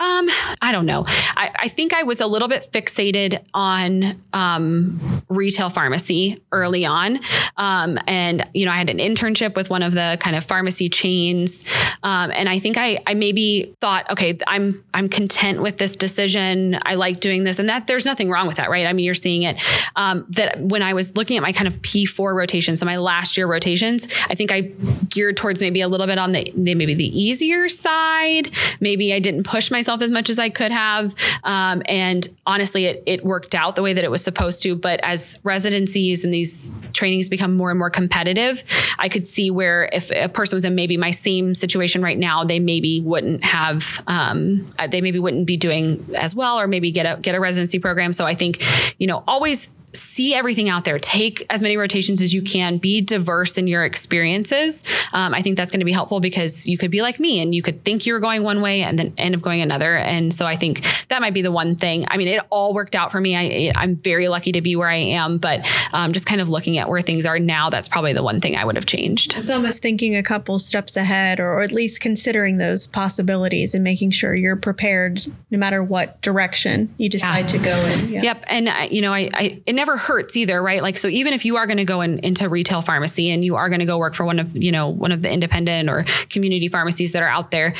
um, 0.00 0.16
Um, 0.16 0.28
I 0.62 0.72
don't 0.72 0.86
know. 0.86 1.04
I, 1.06 1.50
I 1.56 1.68
think 1.68 1.92
I 1.92 2.02
was 2.02 2.20
a 2.20 2.26
little 2.26 2.48
bit 2.48 2.68
fixated 2.72 3.44
on 3.54 4.22
um, 4.32 5.00
retail 5.28 5.70
pharmacy 5.70 6.42
early 6.52 6.84
on. 6.84 7.20
Um, 7.56 7.98
and, 8.06 8.46
you 8.54 8.64
know, 8.66 8.72
I 8.72 8.76
had 8.76 8.88
an 8.88 8.98
internship 8.98 9.54
with 9.54 9.70
one 9.70 9.82
of 9.82 9.92
the 9.92 10.15
kind 10.16 10.36
of 10.36 10.44
pharmacy 10.44 10.88
chains. 10.88 11.64
Um, 12.02 12.30
and 12.30 12.48
I 12.48 12.58
think 12.58 12.76
I, 12.76 12.98
I 13.06 13.14
maybe 13.14 13.74
thought, 13.80 14.10
okay, 14.10 14.38
I'm, 14.46 14.82
I'm 14.94 15.08
content 15.08 15.62
with 15.62 15.78
this 15.78 15.96
decision. 15.96 16.78
I 16.82 16.94
like 16.94 17.20
doing 17.20 17.44
this 17.44 17.58
and 17.58 17.68
that 17.68 17.86
there's 17.86 18.04
nothing 18.04 18.30
wrong 18.30 18.46
with 18.46 18.56
that, 18.56 18.70
right? 18.70 18.86
I 18.86 18.92
mean, 18.92 19.04
you're 19.04 19.14
seeing 19.14 19.42
it. 19.42 19.56
Um, 19.96 20.26
that 20.30 20.60
when 20.60 20.82
I 20.82 20.94
was 20.94 21.16
looking 21.16 21.36
at 21.36 21.42
my 21.42 21.52
kind 21.52 21.66
of 21.68 21.74
P4 21.82 22.34
rotations, 22.34 22.80
so 22.80 22.86
my 22.86 22.96
last 22.96 23.36
year 23.36 23.46
rotations, 23.46 24.06
I 24.28 24.34
think 24.34 24.52
I 24.52 24.72
geared 25.08 25.36
towards 25.36 25.60
maybe 25.60 25.80
a 25.80 25.88
little 25.88 26.06
bit 26.06 26.18
on 26.18 26.32
the, 26.32 26.52
the 26.56 26.74
maybe 26.74 26.94
the 26.94 27.18
easier 27.18 27.68
side. 27.68 28.50
Maybe 28.80 29.12
I 29.12 29.18
didn't 29.18 29.44
push 29.44 29.70
myself 29.70 30.02
as 30.02 30.10
much 30.10 30.30
as 30.30 30.38
I 30.38 30.48
could 30.48 30.72
have. 30.72 31.14
Um, 31.44 31.82
and 31.86 32.28
honestly, 32.46 32.86
it, 32.86 33.02
it 33.06 33.24
worked 33.24 33.54
out 33.54 33.76
the 33.76 33.82
way 33.82 33.92
that 33.92 34.04
it 34.04 34.10
was 34.10 34.22
supposed 34.22 34.62
to. 34.62 34.74
But 34.74 35.00
as 35.02 35.38
residencies 35.42 36.24
and 36.24 36.32
these 36.32 36.70
trainings 36.92 37.28
become 37.28 37.56
more 37.56 37.70
and 37.70 37.78
more 37.78 37.90
competitive, 37.90 38.64
I 38.98 39.08
could 39.08 39.26
see 39.26 39.50
where 39.50 39.88
if 39.92 40.05
a 40.10 40.28
person 40.28 40.56
was 40.56 40.64
in 40.64 40.74
maybe 40.74 40.96
my 40.96 41.10
same 41.10 41.54
situation 41.54 42.02
right 42.02 42.18
now, 42.18 42.44
they 42.44 42.58
maybe 42.58 43.00
wouldn't 43.00 43.44
have, 43.44 44.02
um, 44.06 44.72
they 44.90 45.00
maybe 45.00 45.18
wouldn't 45.18 45.46
be 45.46 45.56
doing 45.56 46.04
as 46.18 46.34
well, 46.34 46.58
or 46.58 46.66
maybe 46.66 46.90
get 46.90 47.06
a 47.06 47.20
get 47.20 47.34
a 47.34 47.40
residency 47.40 47.78
program. 47.78 48.12
So 48.12 48.24
I 48.24 48.34
think, 48.34 48.62
you 48.98 49.06
know, 49.06 49.22
always 49.26 49.68
see 50.16 50.34
everything 50.34 50.70
out 50.70 50.86
there. 50.86 50.98
Take 50.98 51.44
as 51.50 51.60
many 51.60 51.76
rotations 51.76 52.22
as 52.22 52.32
you 52.32 52.40
can. 52.40 52.78
Be 52.78 53.02
diverse 53.02 53.58
in 53.58 53.66
your 53.68 53.84
experiences. 53.84 54.82
Um, 55.12 55.34
I 55.34 55.42
think 55.42 55.58
that's 55.58 55.70
going 55.70 55.80
to 55.80 55.84
be 55.84 55.92
helpful 55.92 56.20
because 56.20 56.66
you 56.66 56.78
could 56.78 56.90
be 56.90 57.02
like 57.02 57.20
me 57.20 57.40
and 57.40 57.54
you 57.54 57.60
could 57.60 57.84
think 57.84 58.06
you 58.06 58.14
were 58.14 58.20
going 58.20 58.42
one 58.42 58.62
way 58.62 58.82
and 58.82 58.98
then 58.98 59.12
end 59.18 59.34
up 59.34 59.42
going 59.42 59.60
another. 59.60 59.94
And 59.94 60.32
so 60.32 60.46
I 60.46 60.56
think 60.56 60.82
that 61.08 61.20
might 61.20 61.34
be 61.34 61.42
the 61.42 61.52
one 61.52 61.76
thing. 61.76 62.06
I 62.08 62.16
mean, 62.16 62.28
it 62.28 62.40
all 62.48 62.72
worked 62.72 62.96
out 62.96 63.12
for 63.12 63.20
me. 63.20 63.36
I, 63.36 63.72
I'm 63.76 63.94
very 63.94 64.28
lucky 64.28 64.52
to 64.52 64.62
be 64.62 64.74
where 64.74 64.88
I 64.88 64.96
am, 64.96 65.36
but 65.36 65.68
um, 65.92 66.12
just 66.12 66.24
kind 66.24 66.40
of 66.40 66.48
looking 66.48 66.78
at 66.78 66.88
where 66.88 67.02
things 67.02 67.26
are 67.26 67.38
now, 67.38 67.68
that's 67.68 67.88
probably 67.88 68.14
the 68.14 68.22
one 68.22 68.40
thing 68.40 68.56
I 68.56 68.64
would 68.64 68.76
have 68.76 68.86
changed. 68.86 69.36
It's 69.36 69.50
almost 69.50 69.82
thinking 69.82 70.16
a 70.16 70.22
couple 70.22 70.58
steps 70.58 70.96
ahead 70.96 71.38
or, 71.40 71.48
or 71.52 71.60
at 71.60 71.72
least 71.72 72.00
considering 72.00 72.56
those 72.56 72.86
possibilities 72.86 73.74
and 73.74 73.84
making 73.84 74.12
sure 74.12 74.34
you're 74.34 74.56
prepared 74.56 75.26
no 75.50 75.58
matter 75.58 75.82
what 75.82 76.22
direction 76.22 76.94
you 76.96 77.10
decide 77.10 77.40
yeah. 77.40 77.46
to 77.46 77.58
go 77.58 77.76
in. 77.86 78.08
Yeah. 78.08 78.22
Yep. 78.22 78.44
And, 78.46 78.68
uh, 78.68 78.86
you 78.90 79.02
know, 79.02 79.12
I, 79.12 79.28
I, 79.34 79.62
it 79.66 79.74
never 79.74 79.96
hurts 80.06 80.36
either, 80.36 80.62
right? 80.62 80.82
Like, 80.82 80.96
so 80.96 81.08
even 81.08 81.32
if 81.32 81.44
you 81.44 81.56
are 81.56 81.66
going 81.66 81.78
to 81.78 81.84
go 81.84 82.00
in, 82.00 82.20
into 82.20 82.48
retail 82.48 82.80
pharmacy 82.80 83.30
and 83.30 83.44
you 83.44 83.56
are 83.56 83.68
going 83.68 83.80
to 83.80 83.86
go 83.86 83.98
work 83.98 84.14
for 84.14 84.24
one 84.24 84.38
of, 84.38 84.56
you 84.56 84.70
know, 84.70 84.88
one 84.88 85.10
of 85.10 85.20
the 85.20 85.30
independent 85.30 85.88
or 85.88 86.04
community 86.30 86.68
pharmacies 86.68 87.12
that 87.12 87.22
are 87.22 87.28
out 87.28 87.50
there, 87.50 87.74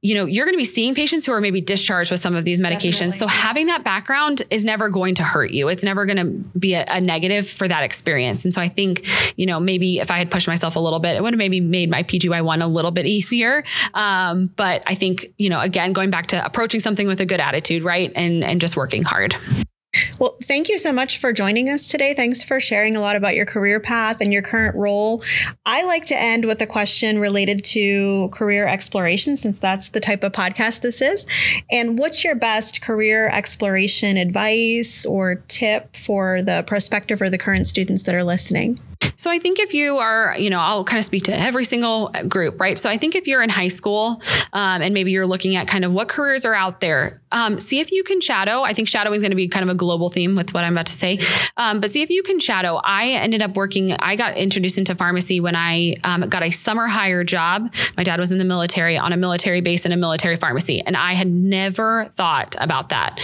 you 0.00 0.14
know, 0.14 0.26
you're 0.26 0.44
going 0.44 0.54
to 0.54 0.58
be 0.58 0.64
seeing 0.64 0.94
patients 0.94 1.26
who 1.26 1.32
are 1.32 1.40
maybe 1.40 1.60
discharged 1.60 2.10
with 2.10 2.20
some 2.20 2.36
of 2.36 2.44
these 2.44 2.60
medications. 2.60 2.92
Definitely. 2.92 3.18
So 3.18 3.26
having 3.26 3.66
that 3.66 3.82
background 3.82 4.42
is 4.50 4.64
never 4.64 4.88
going 4.90 5.14
to 5.16 5.24
hurt 5.24 5.50
you. 5.50 5.68
It's 5.68 5.82
never 5.82 6.06
going 6.06 6.18
to 6.18 6.58
be 6.58 6.74
a, 6.74 6.84
a, 6.86 7.00
negative 7.00 7.48
for 7.48 7.66
that 7.66 7.82
experience. 7.82 8.44
And 8.44 8.52
so 8.52 8.60
I 8.60 8.68
think, 8.68 9.06
you 9.36 9.46
know, 9.46 9.58
maybe 9.58 9.98
if 9.98 10.10
I 10.10 10.18
had 10.18 10.30
pushed 10.30 10.46
myself 10.46 10.76
a 10.76 10.80
little 10.80 11.00
bit, 11.00 11.16
it 11.16 11.22
would 11.22 11.32
have 11.32 11.38
maybe 11.38 11.60
made 11.60 11.90
my 11.90 12.02
PGY1 12.02 12.62
a 12.62 12.66
little 12.66 12.90
bit 12.90 13.06
easier. 13.06 13.64
Um, 13.94 14.52
but 14.56 14.82
I 14.86 14.94
think, 14.94 15.32
you 15.38 15.48
know, 15.48 15.60
again, 15.60 15.92
going 15.92 16.10
back 16.10 16.26
to 16.28 16.44
approaching 16.44 16.80
something 16.80 17.06
with 17.06 17.20
a 17.20 17.26
good 17.26 17.40
attitude, 17.40 17.82
right? 17.82 18.12
And, 18.14 18.44
and 18.44 18.60
just 18.60 18.76
working 18.76 19.02
hard. 19.02 19.34
Well, 20.18 20.36
thank 20.42 20.68
you 20.68 20.78
so 20.78 20.92
much 20.92 21.18
for 21.18 21.32
joining 21.32 21.70
us 21.70 21.88
today. 21.88 22.12
Thanks 22.12 22.44
for 22.44 22.60
sharing 22.60 22.94
a 22.94 23.00
lot 23.00 23.16
about 23.16 23.34
your 23.34 23.46
career 23.46 23.80
path 23.80 24.20
and 24.20 24.32
your 24.32 24.42
current 24.42 24.76
role. 24.76 25.22
I 25.64 25.82
like 25.84 26.04
to 26.06 26.20
end 26.20 26.44
with 26.44 26.60
a 26.60 26.66
question 26.66 27.18
related 27.18 27.64
to 27.66 28.28
career 28.28 28.66
exploration, 28.66 29.36
since 29.36 29.58
that's 29.58 29.88
the 29.88 30.00
type 30.00 30.22
of 30.22 30.32
podcast 30.32 30.82
this 30.82 31.00
is. 31.00 31.26
And 31.70 31.98
what's 31.98 32.22
your 32.22 32.34
best 32.34 32.82
career 32.82 33.28
exploration 33.28 34.18
advice 34.18 35.06
or 35.06 35.36
tip 35.48 35.96
for 35.96 36.42
the 36.42 36.64
prospective 36.66 37.22
or 37.22 37.30
the 37.30 37.38
current 37.38 37.66
students 37.66 38.02
that 38.02 38.14
are 38.14 38.24
listening? 38.24 38.78
So 39.16 39.30
I 39.30 39.38
think 39.38 39.58
if 39.58 39.74
you 39.74 39.98
are, 39.98 40.34
you 40.38 40.50
know, 40.50 40.58
I'll 40.58 40.84
kind 40.84 40.98
of 40.98 41.04
speak 41.04 41.24
to 41.24 41.36
every 41.36 41.64
single 41.64 42.08
group, 42.28 42.60
right? 42.60 42.78
So 42.78 42.90
I 42.90 42.96
think 42.96 43.14
if 43.14 43.26
you're 43.26 43.42
in 43.42 43.50
high 43.50 43.68
school 43.68 44.20
um, 44.52 44.82
and 44.82 44.92
maybe 44.92 45.12
you're 45.12 45.26
looking 45.26 45.56
at 45.56 45.66
kind 45.66 45.84
of 45.84 45.92
what 45.92 46.08
careers 46.08 46.44
are 46.44 46.54
out 46.54 46.80
there, 46.80 47.20
um, 47.32 47.58
see 47.58 47.80
if 47.80 47.92
you 47.92 48.02
can 48.02 48.20
shadow. 48.20 48.62
I 48.62 48.74
think 48.74 48.88
shadowing 48.88 49.16
is 49.16 49.22
going 49.22 49.30
to 49.30 49.36
be 49.36 49.48
kind 49.48 49.62
of 49.62 49.68
a 49.68 49.74
global 49.74 50.10
theme 50.10 50.36
with 50.36 50.54
what 50.54 50.64
I'm 50.64 50.72
about 50.72 50.86
to 50.86 50.92
say. 50.92 51.18
Um, 51.56 51.80
but 51.80 51.90
see 51.90 52.02
if 52.02 52.10
you 52.10 52.22
can 52.22 52.40
shadow. 52.40 52.80
I 52.84 53.10
ended 53.10 53.42
up 53.42 53.56
working, 53.56 53.92
I 53.92 54.16
got 54.16 54.36
introduced 54.36 54.78
into 54.78 54.94
pharmacy 54.94 55.40
when 55.40 55.56
I 55.56 55.96
um, 56.04 56.28
got 56.28 56.42
a 56.42 56.50
summer 56.50 56.86
hire 56.86 57.24
job. 57.24 57.72
My 57.96 58.02
dad 58.02 58.18
was 58.18 58.32
in 58.32 58.38
the 58.38 58.44
military 58.44 58.96
on 58.96 59.12
a 59.12 59.16
military 59.16 59.60
base 59.60 59.84
in 59.84 59.92
a 59.92 59.96
military 59.96 60.36
pharmacy, 60.36 60.80
and 60.80 60.96
I 60.96 61.14
had 61.14 61.28
never 61.28 62.10
thought 62.16 62.54
about 62.58 62.90
that. 62.90 63.20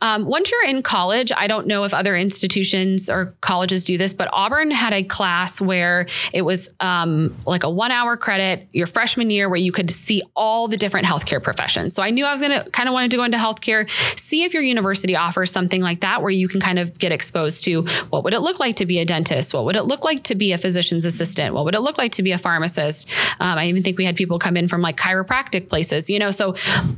Um, 0.00 0.26
once 0.26 0.50
you're 0.50 0.64
in 0.64 0.82
college, 0.82 1.32
I 1.36 1.46
don't 1.46 1.66
know 1.66 1.84
if 1.84 1.94
other 1.94 2.16
institutions 2.16 3.08
or 3.08 3.34
colleges 3.40 3.84
do 3.84 3.98
this, 3.98 4.14
but 4.14 4.28
Auburn 4.32 4.70
had 4.70 4.92
a 4.92 5.02
class 5.02 5.60
where 5.60 6.06
it 6.32 6.42
was 6.42 6.70
um, 6.80 7.36
like 7.46 7.64
a 7.64 7.70
one 7.70 7.90
hour 7.90 8.16
credit 8.16 8.68
your 8.72 8.86
freshman 8.86 9.30
year 9.30 9.48
where 9.48 9.58
you 9.58 9.72
could 9.72 9.90
see 9.90 10.22
all 10.34 10.68
the 10.68 10.76
different 10.76 11.06
healthcare 11.06 11.42
professions. 11.42 11.94
So 11.94 12.02
I 12.02 12.10
knew 12.10 12.24
I 12.24 12.32
was 12.32 12.40
going 12.40 12.52
to 12.52 12.70
kind 12.70 12.88
of 12.88 12.92
wanted 12.92 13.10
to 13.12 13.16
go 13.16 13.24
into 13.24 13.38
healthcare. 13.42 13.88
See 14.18 14.44
if 14.44 14.54
your 14.54 14.62
university 14.62 15.16
offers 15.16 15.50
something 15.50 15.80
like 15.80 16.00
that 16.00 16.22
where 16.22 16.30
you 16.30 16.48
can 16.48 16.60
kind 16.60 16.78
of 16.78 16.98
get 16.98 17.12
exposed 17.12 17.64
to 17.64 17.82
what 18.10 18.24
would 18.24 18.34
it 18.34 18.40
look 18.40 18.60
like 18.60 18.76
to 18.76 18.86
be 18.86 18.98
a 18.98 19.04
dentist? 19.04 19.52
What 19.52 19.64
would 19.64 19.76
it 19.76 19.84
look 19.84 20.04
like 20.04 20.22
to 20.24 20.34
be 20.34 20.52
a 20.52 20.58
physician's 20.58 21.04
assistant? 21.04 21.54
What 21.54 21.64
would 21.64 21.74
it 21.74 21.80
look 21.80 21.98
like 21.98 22.12
to 22.12 22.22
be 22.22 22.32
a 22.32 22.38
pharmacist? 22.38 23.10
Um, 23.40 23.58
I 23.58 23.66
even 23.66 23.82
think 23.82 23.98
we 23.98 24.04
had 24.04 24.16
people 24.16 24.38
come 24.38 24.56
in 24.56 24.68
from 24.68 24.80
like 24.80 24.96
chiropractic 24.96 25.68
places, 25.68 26.08
you 26.08 26.18
know, 26.18 26.30
so 26.30 26.54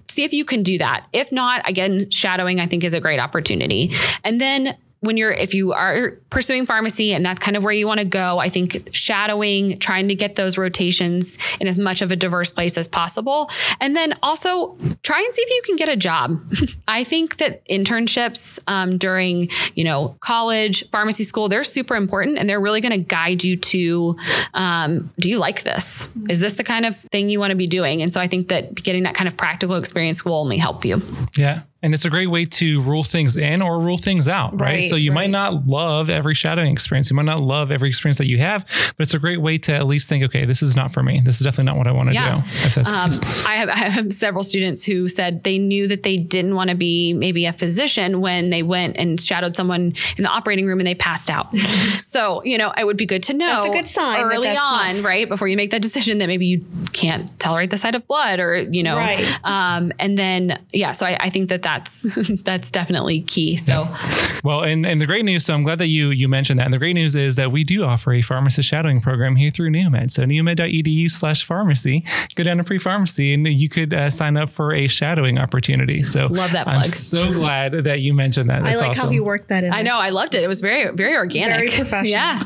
see 0.09 0.25
if 0.25 0.33
you 0.33 0.45
can 0.45 0.63
do 0.63 0.79
that. 0.79 1.07
If 1.13 1.33
not, 1.33 1.69
again, 1.69 2.11
shadowing 2.11 2.61
I 2.61 2.67
think 2.67 2.85
is 2.85 2.95
a 2.95 3.01
great 3.01 3.19
opportunity. 3.19 3.93
And 4.23 4.41
then 4.41 4.77
when 5.05 5.17
you're 5.17 5.33
if 5.33 5.55
you 5.55 5.73
are 5.73 6.19
pursuing 6.31 6.67
pharmacy 6.67 7.13
and 7.13 7.25
that's 7.25 7.39
kind 7.39 7.57
of 7.57 7.63
where 7.63 7.73
you 7.73 7.87
want 7.87 8.01
to 8.01 8.07
go 8.07 8.39
i 8.39 8.49
think 8.49 8.89
shadowing 8.93 9.79
trying 9.79 10.09
to 10.09 10.15
get 10.15 10.37
those 10.37 10.59
rotations 10.59 11.39
in 11.61 11.67
as 11.67 11.79
much 11.79 12.03
of 12.03 12.11
a 12.11 12.17
diverse 12.17 12.51
place 12.51 12.77
as 12.77 12.89
possible. 12.89 13.51
And 13.81 13.95
then 13.95 14.15
also 14.23 14.77
try 15.03 15.21
and 15.21 15.35
see 15.35 15.43
if 15.43 15.51
you 15.51 15.63
can 15.67 15.77
get 15.77 15.89
a 15.89 15.97
job. 15.97 16.41
I 16.89 17.05
think 17.05 17.37
that 17.39 17.67
internships 17.69 18.59
um, 18.67 18.99
during 18.99 19.51
you 19.75 19.85
know 19.85 20.17
college 20.21 20.89
pharmacy 20.91 21.25
school 21.25 21.49
they're 21.49 21.65
super 21.65 21.97
important 21.97 22.39
and 22.39 22.49
they're 22.49 22.61
really 22.61 22.81
going 22.81 22.93
to 22.93 22.99
guide 22.99 23.45
you 23.45 23.57
to 23.57 24.17
um, 24.55 25.13
do 25.19 25.29
you 25.29 25.39
like 25.39 25.63
this? 25.63 26.09
Is 26.29 26.41
this 26.41 26.55
the 26.55 26.65
kind 26.65 26.87
of 26.87 26.97
thing 26.97 27.29
you 27.29 27.41
want 27.41 27.51
to 27.51 27.57
be 27.57 27.67
doing? 27.67 28.03
And 28.03 28.13
so 28.13 28.21
i 28.21 28.27
think 28.27 28.49
that 28.49 28.75
getting 28.75 29.03
that 29.03 29.15
kind 29.15 29.29
of 29.29 29.37
practical 29.37 29.77
experience 29.77 30.25
will 30.25 30.37
only 30.37 30.57
help 30.57 30.85
you. 30.85 31.03
Yeah 31.37 31.63
and 31.85 31.93
it's 31.93 32.07
a 32.07 32.11
great 32.11 32.29
way 32.29 32.47
to 32.47 32.81
rule 32.81 33.05
things 33.05 33.37
in 33.37 33.61
or 33.61 33.79
rule 33.79 33.99
things 33.99 34.27
out, 34.27 34.53
right? 34.53 34.61
right 34.61 34.85
so 34.85 34.97
you 34.97 35.11
right. 35.11 35.17
might 35.17 35.31
not 35.31 35.67
love 35.67 36.09
every 36.09 36.35
shadowing 36.35 36.73
experience. 36.73 37.11
You 37.11 37.17
might 37.17 37.27
not 37.27 37.41
love 37.41 37.71
every 37.71 37.91
experience 37.91 38.17
that 38.17 38.27
you 38.27 38.39
have, 38.39 38.65
but 38.97 39.05
it's 39.05 39.13
a 39.13 39.19
great 39.19 39.43
way 39.43 39.59
to 39.59 39.75
at 39.75 39.87
least 39.87 40.09
think, 40.09 40.25
okay, 40.25 40.47
this 40.47 40.63
is 40.63 40.75
not 40.75 40.95
for 40.95 41.03
me. 41.03 41.21
This 41.23 41.43
is 41.43 41.45
definitely 41.45 41.71
not 41.71 41.77
what 41.77 41.87
I 41.87 41.93
want 41.93 42.09
to 42.09 42.15
yeah. 42.15 42.43
do. 42.75 42.81
Um, 42.91 43.11
I, 43.47 43.57
have, 43.57 43.69
I 43.69 43.77
have 43.77 44.15
several 44.15 44.45
students 44.45 44.83
who 44.83 45.09
said 45.09 45.45
they 45.45 45.59
knew 45.59 45.87
that 45.89 46.05
they 46.05 46.17
didn't 46.17 46.55
want 46.55 46.71
to 46.71 46.77
be 46.77 47.13
maybe 47.13 47.45
a 47.45 47.53
physician 47.53 48.23
when 48.23 48.49
they 48.49 48.63
went 48.63 48.97
and 48.97 49.21
shadowed 49.21 49.55
someone 49.55 49.93
in 50.17 50.25
the 50.25 50.31
operating 50.31 50.65
room 50.67 50.81
and 50.81 50.87
they 50.87 50.95
passed 50.95 51.29
out. 51.29 51.51
so, 52.03 52.43
you 52.45 52.57
know, 52.57 52.73
it 52.79 52.87
would 52.87 52.97
be 52.97 53.05
good 53.05 53.23
to 53.25 53.35
know 53.35 53.47
that's 53.47 53.67
a 53.67 53.71
good 53.71 53.89
sign 53.89 54.25
early 54.25 54.49
on, 54.49 54.57
not... 54.97 55.05
right? 55.05 55.29
Before 55.29 55.49
you 55.49 55.57
make 55.59 55.71
that 55.73 55.83
decision 55.83 56.17
that 56.19 56.29
maybe 56.29 56.47
you 56.47 56.65
can't 56.95 57.39
tolerate 57.39 57.69
the 57.69 57.77
sight 57.77 57.95
of 57.95 58.07
blood 58.07 58.41
or, 58.41 58.57
you 58.57 58.83
know, 58.83 58.97
right. 58.97 59.39
um, 59.45 59.93
and 59.99 60.17
then, 60.17 60.65
yeah, 60.73 60.93
so 60.93 61.05
I, 61.05 61.19
I 61.21 61.29
think 61.29 61.51
that 61.51 61.61
that 61.65 61.74
that's 61.75 62.03
that's 62.45 62.71
definitely 62.71 63.23
key. 63.23 63.57
So, 63.57 63.73
yeah. 63.73 64.41
well, 64.45 64.63
and 64.63 64.87
and 64.87 65.01
the 65.01 65.07
great 65.07 65.25
news. 65.25 65.45
So 65.45 65.55
I'm 65.55 65.65
glad 65.65 65.79
that 65.79 65.89
you 65.89 66.11
you 66.11 66.29
mentioned 66.29 66.61
that. 66.61 66.65
And 66.65 66.73
the 66.73 66.79
great 66.79 66.95
news 66.95 67.17
is 67.17 67.37
that 67.37 67.53
we 67.53 67.65
do 67.65 67.85
offer 67.85 68.13
a 68.13 68.23
pharmacist 68.23 68.69
shadowing 68.69 69.01
program 69.01 69.37
here 69.37 69.51
through 69.51 69.71
Neomed. 69.71 70.11
So 70.11 70.25
neomed.edu/pharmacy. 70.25 72.05
Go 72.35 72.43
down 72.45 72.59
to 72.59 72.65
pre-pharmacy, 72.65 73.35
and 73.35 73.47
you 73.47 73.69
could 73.69 73.93
uh, 73.93 74.11
sign 74.11 74.37
up 74.37 74.51
for 74.51 74.73
a 74.73 74.87
shadowing 74.87 75.39
opportunity. 75.39 76.03
So 76.03 76.27
love 76.27 76.53
that. 76.53 76.65
Plug. 76.65 76.77
I'm 76.77 76.87
so 76.89 77.33
glad 77.33 77.73
that 77.73 78.01
you 78.01 78.15
mentioned 78.15 78.51
that. 78.51 78.63
That's 78.63 78.81
I 78.81 78.81
like 78.81 78.91
awesome. 78.91 79.07
how 79.07 79.11
you 79.11 79.25
worked 79.25 79.49
that 79.49 79.65
in. 79.65 79.73
I 79.73 79.83
know. 79.83 79.97
I 79.97 80.11
loved 80.11 80.35
it. 80.35 80.43
It 80.43 80.49
was 80.49 80.61
very 80.61 80.91
very 80.95 81.17
organic. 81.17 81.57
Very 81.57 81.71
professional. 81.71 82.11
Yeah. 82.11 82.45